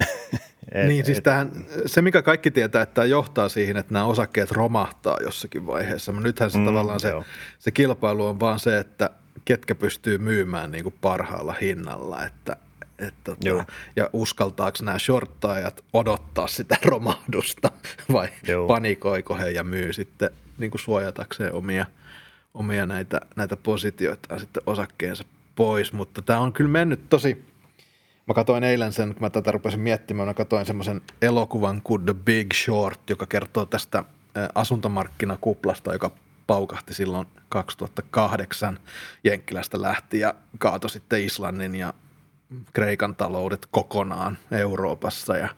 Et, 0.72 0.88
niin 0.88 1.04
siis 1.04 1.20
tähän, 1.20 1.50
se, 1.86 2.02
mikä 2.02 2.22
kaikki 2.22 2.50
tietää, 2.50 2.82
että 2.82 2.94
tämä 2.94 3.04
johtaa 3.04 3.48
siihen, 3.48 3.76
että 3.76 3.92
nämä 3.92 4.04
osakkeet 4.04 4.50
romahtaa 4.50 5.18
jossakin 5.22 5.66
vaiheessa. 5.66 6.12
Mutta 6.12 6.28
nythän 6.28 6.50
se 6.50 6.58
mm, 6.58 6.64
tavallaan 6.64 7.00
se, 7.00 7.12
se 7.58 7.70
kilpailu 7.70 8.26
on 8.26 8.40
vaan 8.40 8.58
se, 8.58 8.78
että 8.78 9.10
ketkä 9.44 9.74
pystyy 9.74 10.18
myymään 10.18 10.70
niin 10.70 10.82
kuin 10.84 10.94
parhaalla 11.00 11.54
hinnalla, 11.60 12.24
että, 12.24 12.56
että 12.98 13.36
tota, 13.40 13.64
ja 13.96 14.10
uskaltaako 14.12 14.78
nämä 14.82 14.98
shorttaajat 14.98 15.84
odottaa 15.92 16.46
sitä 16.46 16.76
romahdusta 16.90 17.70
vai 18.12 18.28
Joo. 18.48 18.66
panikoiko 18.68 19.36
he 19.36 19.50
ja 19.50 19.64
myy 19.64 19.92
sitten 19.92 20.30
niin 20.58 20.70
kuin 20.70 20.80
suojatakseen 20.80 21.52
omia, 21.52 21.86
omia 22.58 22.86
näitä, 22.86 23.20
näitä 23.36 23.56
positioita 23.56 24.38
sitten 24.38 24.62
osakkeensa 24.66 25.24
pois, 25.56 25.92
mutta 25.92 26.22
tämä 26.22 26.40
on 26.40 26.52
kyllä 26.52 26.70
mennyt 26.70 27.08
tosi, 27.08 27.48
Mä 28.28 28.34
katsoin 28.34 28.64
eilen 28.64 28.92
sen, 28.92 29.14
kun 29.14 29.22
mä 29.22 29.30
tätä 29.30 29.52
rupesin 29.52 29.80
miettimään, 29.80 30.28
mä 30.28 30.34
katsoin 30.34 30.66
semmoisen 30.66 31.00
elokuvan 31.22 31.82
kuin 31.82 32.04
The 32.04 32.14
Big 32.14 32.54
Short, 32.54 33.10
joka 33.10 33.26
kertoo 33.26 33.66
tästä 33.66 34.04
asuntomarkkinakuplasta, 34.54 35.92
joka 35.92 36.10
paukahti 36.46 36.94
silloin 36.94 37.26
2008 37.48 38.78
Jenkkilästä 39.24 39.82
lähti 39.82 40.18
ja 40.18 40.34
kaatoi 40.58 40.90
sitten 40.90 41.24
Islannin 41.24 41.74
ja 41.74 41.94
Kreikan 42.72 43.16
taloudet 43.16 43.66
kokonaan 43.70 44.38
Euroopassa 44.50 45.36
ja, 45.36 45.48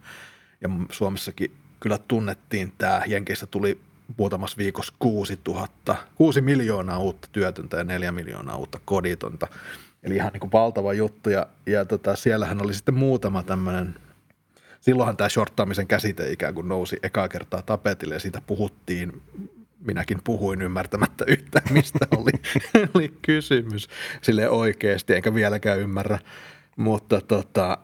ja 0.60 0.68
Suomessakin 0.90 1.56
kyllä 1.80 1.98
tunnettiin 1.98 2.72
tämä. 2.78 3.02
Jenkeissä 3.06 3.46
tuli 3.46 3.80
muutamassa 4.18 4.56
viikossa 4.56 4.94
6 4.98 5.38
000, 5.48 5.68
6 6.14 6.40
miljoonaa 6.40 6.98
uutta 6.98 7.28
työtöntä 7.32 7.76
ja 7.76 7.84
4 7.84 8.12
miljoonaa 8.12 8.56
uutta 8.56 8.80
koditonta. 8.84 9.48
Eli 10.02 10.14
ihan 10.14 10.32
niin 10.32 10.40
kuin 10.40 10.52
valtava 10.52 10.92
juttu 10.92 11.30
ja, 11.30 11.46
ja 11.66 11.84
tota, 11.84 12.16
siellähän 12.16 12.62
oli 12.62 12.74
sitten 12.74 12.94
muutama 12.94 13.42
tämmöinen, 13.42 13.94
silloinhan 14.80 15.16
tämä 15.16 15.28
shorttaamisen 15.28 15.86
käsite 15.86 16.32
ikään 16.32 16.54
kuin 16.54 16.68
nousi 16.68 16.98
ekaa 17.02 17.28
kertaa 17.28 17.62
tapetille 17.62 18.14
ja 18.14 18.20
siitä 18.20 18.40
puhuttiin 18.46 19.22
minäkin 19.86 20.18
puhuin 20.24 20.62
ymmärtämättä 20.62 21.24
yhtään, 21.28 21.64
mistä 21.72 22.06
oli, 22.18 22.32
oli 22.94 23.14
kysymys 23.22 23.88
sille 24.22 24.48
oikeasti, 24.48 25.14
enkä 25.14 25.34
vieläkään 25.34 25.80
ymmärrä. 25.80 26.18
Mutta 26.76 27.20
tota, 27.20 27.78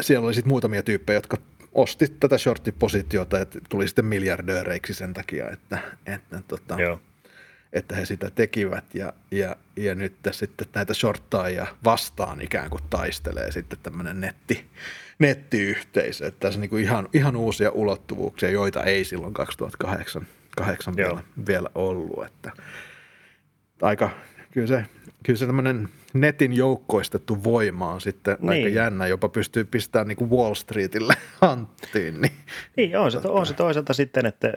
siellä 0.00 0.26
oli 0.26 0.34
sitten 0.34 0.48
muutamia 0.48 0.82
tyyppejä, 0.82 1.16
jotka 1.16 1.36
osti 1.74 2.08
tätä 2.08 2.38
shorttipositiota 2.38 3.38
ja 3.38 3.46
tuli 3.68 3.88
sitten 3.88 4.04
miljardööreiksi 4.04 4.94
sen 4.94 5.14
takia, 5.14 5.50
että, 5.50 5.78
että 6.06 6.42
tota, 6.48 6.80
Joo 6.80 7.00
että 7.74 7.96
he 7.96 8.04
sitä 8.04 8.30
tekivät 8.30 8.94
ja, 8.94 9.12
ja, 9.30 9.56
ja 9.76 9.94
nyt 9.94 10.14
sitten 10.30 10.66
näitä 10.74 10.94
shorttaajia 10.94 11.66
vastaan 11.84 12.40
ikään 12.40 12.70
kuin 12.70 12.82
taistelee 12.90 13.52
sitten 13.52 13.78
tämmöinen 13.82 14.20
netti, 14.20 14.64
nettiyhteisö. 15.18 16.26
Että 16.26 16.40
tässä 16.40 16.60
on 16.60 16.68
niin 16.70 16.80
ihan, 16.80 17.08
ihan 17.12 17.36
uusia 17.36 17.70
ulottuvuuksia, 17.70 18.50
joita 18.50 18.84
ei 18.84 19.04
silloin 19.04 19.34
2008 19.34 20.26
8 20.56 20.96
vielä, 20.96 21.22
vielä 21.46 21.70
ollut. 21.74 22.26
Että 22.26 22.52
aika, 23.82 24.10
kyllä 24.50 24.66
se, 24.66 24.86
kyllä 25.22 25.38
se 25.38 25.46
tämmöinen 25.46 25.88
netin 26.14 26.52
joukkoistettu 26.52 27.44
voima 27.44 27.92
on 27.92 28.00
sitten 28.00 28.36
niin. 28.40 28.50
aika 28.50 28.68
jännä, 28.68 29.06
jopa 29.06 29.28
pystyy 29.28 29.64
pistämään 29.64 30.08
niin 30.08 30.16
kuin 30.16 30.30
Wall 30.30 30.54
Streetille 30.54 31.14
hanttiin. 31.40 32.20
Niin, 32.20 32.32
niin 32.76 32.98
on, 32.98 33.12
se, 33.12 33.18
on 33.24 33.46
se 33.46 33.54
toisaalta 33.54 33.92
sitten, 33.92 34.26
että 34.26 34.52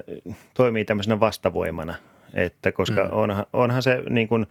toimii 0.54 0.86
tämmöisenä 0.86 1.20
vastavoimana– 1.20 1.96
että 2.34 2.72
koska 2.72 3.04
mm. 3.04 3.10
onhan, 3.12 3.46
onhan 3.54 3.84
se 3.84 4.04
niin 4.10 4.28
kuin 4.28 4.48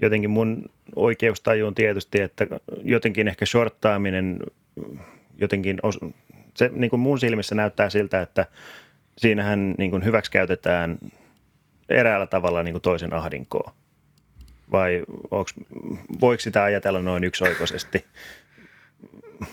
jotenkin 0.00 0.30
mun 0.30 0.64
oikeustajuun 0.96 1.74
tietysti, 1.74 2.20
että 2.20 2.46
jotenkin 2.82 3.28
ehkä 3.28 3.46
shorttaaminen 3.46 4.40
jotenkin, 5.38 5.78
os, 5.82 5.98
se 6.54 6.70
niin 6.72 6.90
kuin 6.90 7.00
mun 7.00 7.18
silmissä 7.18 7.54
näyttää 7.54 7.90
siltä, 7.90 8.22
että 8.22 8.46
siinähän 9.18 9.74
niin 9.78 9.90
kuin 9.90 10.04
hyväksikäytetään 10.04 10.98
eräällä 11.88 12.26
tavalla 12.26 12.62
niin 12.62 12.74
kuin 12.74 12.82
toisen 12.82 13.12
ahdinkoa. 13.12 13.74
Vai 14.72 15.04
onks, 15.30 15.54
voiko 16.20 16.40
sitä 16.40 16.62
ajatella 16.62 17.02
noin 17.02 17.24
yksioikoisesti? 17.24 18.04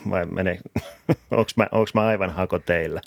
Vai 0.09 0.26
onko 1.32 1.51
mä, 1.55 1.68
mä 1.93 2.07
aivan 2.07 2.30
hako 2.30 2.59
teillä? 2.59 3.01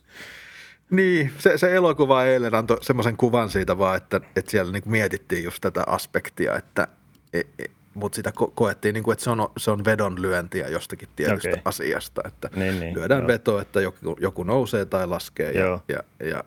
Niin, 0.91 1.33
se, 1.39 1.59
se 1.59 1.75
elokuva 1.75 2.25
eilen 2.25 2.55
antoi 2.55 2.85
semmoisen 2.85 3.17
kuvan 3.17 3.51
siitä 3.51 3.79
vaan, 3.79 3.97
että, 3.97 4.21
että 4.37 4.51
siellä 4.51 4.73
niin 4.73 4.83
mietittiin 4.87 5.45
just 5.45 5.61
tätä 5.61 5.85
aspektia, 5.87 6.57
että 6.57 6.89
e, 7.33 7.41
e, 7.59 7.65
mutta 7.95 8.17
sitä 8.17 8.33
ko- 8.41 8.53
koettiin, 8.55 8.93
niin 8.93 9.03
kuin, 9.03 9.13
että 9.13 9.25
se 9.25 9.31
on, 9.31 9.49
se 9.57 9.71
on 9.71 9.85
vedonlyöntiä 9.85 10.69
jostakin 10.69 11.09
tietystä 11.17 11.49
okay. 11.49 11.61
asiasta, 11.65 12.23
että 12.27 12.51
niin, 12.57 12.81
niin, 12.81 12.95
lyödään 12.95 13.21
joo. 13.21 13.29
veto, 13.29 13.61
että 13.61 13.81
joku, 13.81 14.17
joku 14.21 14.43
nousee 14.43 14.85
tai 14.85 15.07
laskee 15.07 15.53
ja, 15.53 15.81
ja, 15.89 16.27
ja 16.27 16.45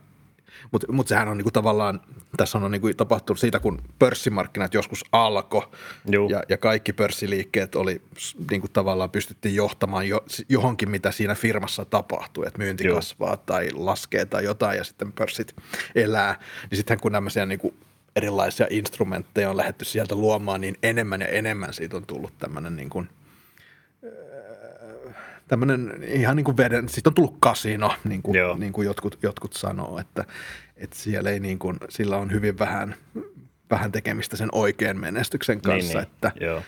mutta 0.72 0.92
mut 0.92 1.08
sehän 1.08 1.28
on 1.28 1.38
niinku 1.38 1.52
tavallaan, 1.52 2.02
tässä 2.38 2.58
on 2.58 2.72
niinku 2.72 2.94
tapahtunut 2.98 3.40
siitä, 3.40 3.60
kun 3.60 3.82
pörssimarkkinat 4.00 4.74
joskus 4.74 5.06
alkoi 5.12 5.68
ja, 6.30 6.44
ja 6.50 6.58
kaikki 6.58 6.94
pörssiliikkeet 6.94 7.76
oli 7.76 8.02
niinku 8.52 8.68
tavallaan 8.68 9.10
pystyttiin 9.10 9.56
johtamaan 9.56 10.08
jo, 10.08 10.26
johonkin, 10.50 10.90
mitä 10.90 11.12
siinä 11.12 11.36
firmassa 11.36 11.86
tapahtuu, 11.86 12.44
että 12.44 12.60
myynti 12.60 12.88
Joo. 12.88 12.96
kasvaa 12.96 13.38
tai 13.38 13.70
laskee 13.74 14.26
tai 14.26 14.44
jotain 14.44 14.78
ja 14.78 14.84
sitten 14.84 15.14
pörssit 15.14 15.56
elää, 15.96 16.40
niin 16.72 16.78
sitten 16.78 17.00
kun 17.00 17.12
nämä 17.12 17.30
niinku 17.46 17.74
erilaisia 18.16 18.68
instrumentteja 18.70 19.50
on 19.50 19.58
lähdetty 19.58 19.86
sieltä 19.86 20.16
luomaan, 20.16 20.62
niin 20.62 20.78
enemmän 20.84 21.22
ja 21.22 21.28
enemmän 21.28 21.74
siitä 21.74 21.98
on 21.98 22.06
tullut 22.06 22.34
tämmöinen 22.38 22.76
niin 22.76 22.90
kuin– 22.90 23.10
tämmöinen 25.50 26.04
ihan 26.04 26.36
niin 26.36 26.44
kuin 26.44 26.58
veden, 26.58 26.90
sitten 26.90 27.12
on 27.12 27.16
tullut 27.16 27.38
kasino, 27.40 27.96
niin 28.04 28.22
kuin, 28.22 28.38
niin 28.58 28.74
kuin 28.74 28.86
jotkut, 28.86 29.20
jotkut 29.24 29.54
sanoo, 29.54 30.00
että, 30.00 30.26
että 30.78 30.96
siellä 30.96 31.30
ei 31.30 31.40
niin 31.40 31.60
kuin, 31.60 31.78
sillä 31.90 32.18
on 32.18 32.32
hyvin 32.32 32.60
vähän, 32.60 32.96
vähän 33.70 33.92
tekemistä 33.92 34.38
sen 34.38 34.50
oikean 34.52 35.00
menestyksen 35.00 35.54
niin, 35.54 35.62
kanssa, 35.62 36.00
niin, 36.00 36.08
että 36.08 36.32
Joo. 36.40 36.62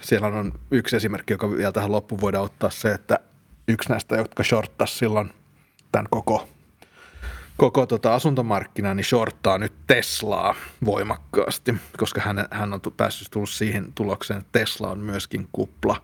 siellä 0.00 0.26
on 0.26 0.52
yksi 0.70 0.96
esimerkki, 0.96 1.32
joka 1.32 1.50
vielä 1.50 1.72
tähän 1.72 1.92
loppuun 1.92 2.20
voidaan 2.20 2.44
ottaa 2.44 2.70
se, 2.70 2.92
että 2.92 3.18
yksi 3.68 3.88
näistä, 3.88 4.16
jotka 4.16 4.44
shorttasi 4.44 4.98
silloin 4.98 5.30
tämän 5.92 6.06
koko 6.10 6.48
koko 7.56 7.86
tota 7.86 8.14
asuntomarkkina, 8.14 8.94
niin 8.94 9.04
shorttaa 9.04 9.58
nyt 9.58 9.72
Teslaa 9.86 10.54
voimakkaasti, 10.84 11.74
koska 11.96 12.20
hän, 12.20 12.48
hän 12.50 12.72
on 12.72 12.80
päässyt 12.96 13.28
tullut 13.30 13.50
siihen 13.50 13.92
tulokseen, 13.94 14.40
että 14.40 14.58
Tesla 14.58 14.90
on 14.90 14.98
myöskin 14.98 15.48
kupla 15.52 16.02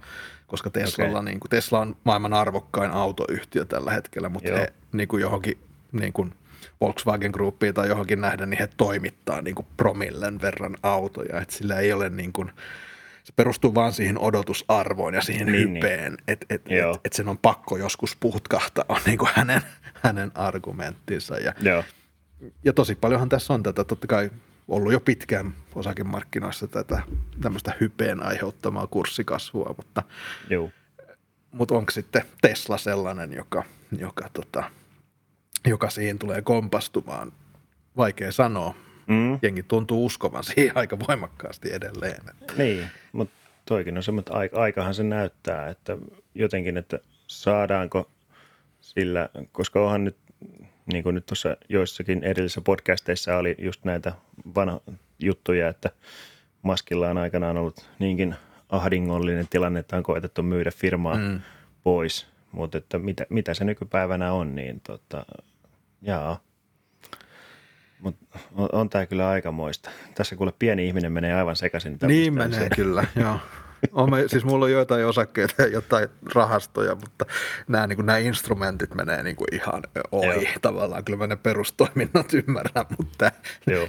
koska 0.51 0.71
Teslalla, 0.71 1.19
okay. 1.19 1.25
niin 1.25 1.41
kuin, 1.41 1.51
Tesla 1.51 1.81
on 1.81 1.97
maailman 2.05 2.35
arvokkain 2.35 2.91
autoyhtiö 2.91 3.65
tällä 3.65 3.93
hetkellä, 3.93 4.29
mutta 4.29 4.49
Joo. 4.49 4.59
he 4.59 4.73
niin 4.93 5.09
kuin 5.09 5.21
johonkin 5.21 5.59
niin 5.93 6.13
kuin 6.13 6.35
Volkswagen 6.81 7.31
Groupiin 7.31 7.75
tai 7.75 7.89
johonkin 7.89 8.21
nähdä, 8.21 8.47
niin 8.47 8.59
he 8.59 8.69
toimittaa 8.77 9.43
niin 9.43 9.55
kuin 9.55 9.67
promillen 9.77 10.41
verran 10.41 10.77
autoja, 10.83 11.41
että 11.41 11.55
sillä 11.55 11.77
ei 11.77 11.93
ole 11.93 12.11
niin 12.11 12.33
kuin, 12.33 12.53
se 13.25 13.33
perustuu 13.37 13.75
vaan 13.75 13.93
siihen 13.93 14.19
odotusarvoon 14.19 15.15
ja 15.15 15.21
siihen 15.21 15.47
niin, 15.47 15.73
niin. 15.73 15.75
hypeen, 15.75 16.13
niin. 16.13 16.23
että 16.29 16.47
et, 16.51 16.63
et, 16.67 17.01
et 17.05 17.13
sen 17.13 17.29
on 17.29 17.39
pakko 17.39 17.77
joskus 17.77 18.17
puhtkahtaa, 18.17 18.85
on 18.89 19.01
niin 19.07 19.19
kuin 19.19 19.31
hänen, 19.35 19.63
hänen 20.03 20.33
argumenttinsa. 20.35 21.39
Ja, 21.39 21.53
Joo. 21.61 21.85
ja 22.65 22.73
tosi 22.73 22.95
paljonhan 22.95 23.29
tässä 23.29 23.55
on 23.55 23.63
tätä, 23.63 23.85
totta 23.85 24.07
kai 24.07 24.31
ollut 24.71 24.93
jo 24.93 25.01
pitkään 25.01 25.55
osakemarkkinoissa 25.75 26.69
tätä 26.69 27.03
tämmöistä 27.43 27.75
hypeen 27.81 28.23
aiheuttamaa 28.23 28.87
kurssikasvua, 28.87 29.75
mutta, 29.77 30.03
Joo. 30.51 30.71
mutta 31.53 31.75
onko 31.75 31.91
sitten 31.91 32.23
Tesla 32.43 32.79
sellainen, 32.79 33.33
joka, 33.33 33.65
joka 33.99 34.29
tota, 34.33 34.71
joka 35.67 35.91
siihen 35.91 36.19
tulee 36.19 36.43
kompastumaan. 36.43 37.33
Vaikea 37.97 38.33
sanoa. 38.33 38.75
Mm. 39.07 39.39
Jengi 39.43 39.63
tuntuu 39.63 40.07
uskovan 40.07 40.45
siihen 40.45 40.77
aika 40.77 40.99
voimakkaasti 41.09 41.73
edelleen. 41.73 42.23
Niin, 42.57 42.87
mutta 43.13 43.35
toikin 43.65 43.97
on 43.97 44.03
semmoinen, 44.03 44.45
että 44.45 44.61
aikahan 44.61 44.95
se 44.95 45.03
näyttää, 45.03 45.69
että 45.69 45.97
jotenkin, 46.35 46.77
että 46.77 46.99
saadaanko 47.27 48.11
sillä, 48.81 49.29
koska 49.53 49.85
onhan 49.85 50.05
nyt, 50.05 50.17
niin 50.93 51.03
kuin 51.03 51.15
nyt 51.15 51.27
tuossa 51.27 51.57
joissakin 51.69 52.25
edellisissä 52.25 52.61
podcasteissa 52.61 53.37
oli 53.37 53.55
just 53.59 53.85
näitä 53.85 54.13
vanha 54.55 54.81
juttuja, 55.19 55.69
että 55.69 55.91
Maskilla 56.63 57.09
on 57.09 57.19
aikanaan 57.19 57.57
ollut 57.57 57.91
niinkin 57.99 58.35
ahdingollinen 58.69 59.49
tilanne, 59.51 59.81
että 59.81 59.97
on 59.97 60.03
koetettu 60.03 60.43
myydä 60.43 60.71
firmaa 60.71 61.17
mm. 61.17 61.41
pois, 61.83 62.27
mutta 62.53 62.79
että 62.79 62.99
mitä, 62.99 63.27
mitä 63.29 63.55
se 63.55 63.65
nykypäivänä 63.65 64.33
on, 64.33 64.55
niin 64.55 64.81
tota, 64.81 65.27
jaa. 66.03 66.41
Mut 68.01 68.17
on, 68.55 68.69
on 68.73 68.91
tämä 68.91 69.07
kyllä 69.07 69.29
aikamoista. 69.29 69.91
Tässä 70.15 70.37
kuule 70.37 70.53
pieni 70.59 70.87
ihminen 70.87 71.13
menee 71.13 71.35
aivan 71.35 71.57
sekaisin. 71.57 71.99
Niin 72.07 72.35
menee 72.35 72.61
se. 72.61 72.69
kyllä, 72.77 73.05
joo. 73.21 73.39
On 73.93 74.11
me, 74.11 74.25
siis 74.29 74.45
mulla 74.45 74.65
on 74.65 74.73
joitain 74.73 75.07
osakkeita 75.07 75.63
ja 75.63 75.69
jotain 75.69 76.09
rahastoja, 76.35 76.95
mutta 76.95 77.27
nämä, 77.69 77.87
niin 77.87 77.97
kuin, 77.97 78.07
nämä 78.07 78.19
instrumentit 78.19 78.95
menee 78.95 79.23
niin 79.23 79.37
kuin 79.37 79.55
ihan 79.55 79.83
ohi 80.13 80.45
Joo. 80.45 80.53
tavallaan. 80.63 81.05
Kyllä 81.05 81.19
mä 81.19 81.27
ne 81.27 81.37
perustoiminnot 81.37 82.35
ymmärrän, 82.35 82.87
mutta 82.99 83.33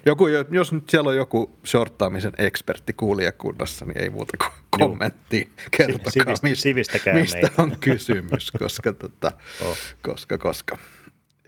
joku, 0.06 0.28
jos 0.52 0.72
nyt 0.72 0.89
siellä 0.89 1.10
on 1.10 1.16
joku 1.16 1.60
shorttaamisen 1.66 2.34
ekspertti 2.38 2.94
kuulijakunnassa, 2.94 3.86
niin 3.86 3.98
ei 3.98 4.10
muuta 4.10 4.38
kuin 4.38 4.52
kommentti. 4.70 5.52
Kertokaa, 5.72 6.12
Sivist, 6.12 6.44
mistä, 6.44 7.14
mistä 7.14 7.38
meitä. 7.38 7.62
on 7.62 7.78
kysymys, 7.80 8.52
koska, 8.52 8.94
tota, 8.94 9.32
oh. 9.62 9.78
koska, 10.02 10.38
koska 10.38 10.78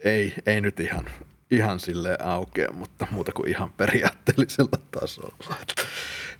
ei, 0.04 0.34
ei 0.46 0.62
nyt 0.62 0.80
ihan 0.80 1.06
ihan 1.54 1.80
sille 1.80 2.18
aukea, 2.24 2.72
mutta 2.72 3.08
muuta 3.12 3.32
kuin 3.32 3.50
ihan 3.50 3.74
periaatteellisella 3.74 4.80
tasolla. 5.00 5.56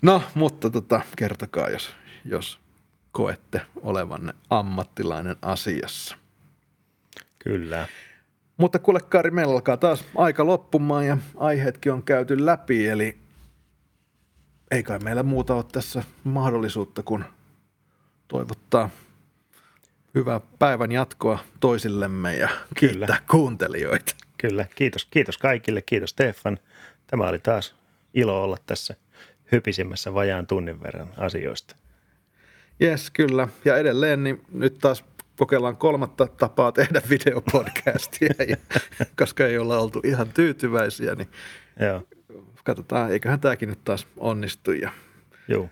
No, 0.02 0.24
mutta 0.36 0.70
tota, 0.70 1.02
kertokaa, 1.18 1.70
jos, 1.70 1.96
jos 2.26 2.60
koette 3.12 3.62
olevanne 3.82 4.34
ammattilainen 4.50 5.36
asiassa. 5.42 6.18
Kyllä. 7.40 7.88
Mutta 8.58 8.80
kuule 8.80 9.00
Kari, 9.02 9.32
meillä 9.32 9.54
alkaa 9.54 9.78
taas 9.78 10.06
aika 10.18 10.46
loppumaan 10.46 11.08
ja 11.08 11.18
aiheetkin 11.38 11.94
on 11.94 12.04
käyty 12.04 12.46
läpi, 12.46 12.88
eli 12.88 13.18
ei 14.72 14.84
kai 14.84 15.00
meillä 15.00 15.24
muuta 15.24 15.56
ole 15.56 15.66
tässä 15.72 16.04
mahdollisuutta 16.24 17.04
kuin 17.04 17.26
toivottaa 18.28 18.90
hyvää 20.16 20.42
päivän 20.60 20.92
jatkoa 20.92 21.40
toisillemme 21.60 22.36
ja 22.36 22.50
kiittää 22.78 23.08
Kyllä. 23.08 23.18
kuuntelijoita. 23.32 24.16
Kyllä, 24.48 24.66
kiitos, 24.76 25.06
kiitos 25.06 25.38
kaikille, 25.38 25.82
kiitos 25.82 26.10
Stefan. 26.10 26.60
Tämä 27.08 27.28
oli 27.28 27.40
taas 27.40 27.76
ilo 28.14 28.44
olla 28.44 28.58
tässä 28.66 28.96
hypisimmässä 29.52 30.14
vajaan 30.14 30.48
tunnin 30.48 30.84
verran 30.84 31.14
asioista. 31.18 31.76
Yes, 32.82 33.10
kyllä. 33.10 33.48
Ja 33.66 33.78
edelleen 33.78 34.24
niin 34.24 34.42
nyt 34.52 34.78
taas 34.78 35.06
kokeillaan 35.38 35.78
kolmatta 35.78 36.28
tapaa 36.28 36.72
tehdä 36.72 37.02
videopodcastia, 37.10 38.34
ja, 38.48 38.58
koska 39.20 39.48
ei 39.48 39.58
olla 39.58 39.80
oltu 39.80 40.02
ihan 40.04 40.30
tyytyväisiä, 40.34 41.16
niin 41.16 41.30
Joo. 41.80 42.04
katsotaan, 42.64 43.12
eiköhän 43.12 43.40
tämäkin 43.40 43.70
nyt 43.70 43.84
taas 43.84 44.08
onnistu. 44.18 44.72
Ja 44.72 44.92
Joo. 45.48 45.70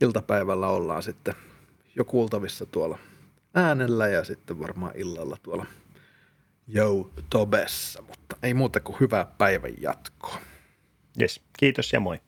Iltapäivällä 0.00 0.68
ollaan 0.68 1.02
sitten 1.02 1.34
jo 1.96 2.04
kuultavissa 2.04 2.66
tuolla 2.66 2.98
äänellä 3.54 4.08
ja 4.08 4.24
sitten 4.24 4.60
varmaan 4.60 4.92
illalla 4.96 5.36
tuolla 5.42 5.66
Tobessa, 7.30 8.02
mutta 8.02 8.36
ei 8.42 8.54
muuta 8.54 8.80
kuin 8.80 9.00
hyvää 9.00 9.24
päivän 9.38 9.72
jatkoa. 9.80 10.38
Yes, 11.20 11.40
kiitos 11.58 11.92
ja 11.92 12.00
moi. 12.00 12.20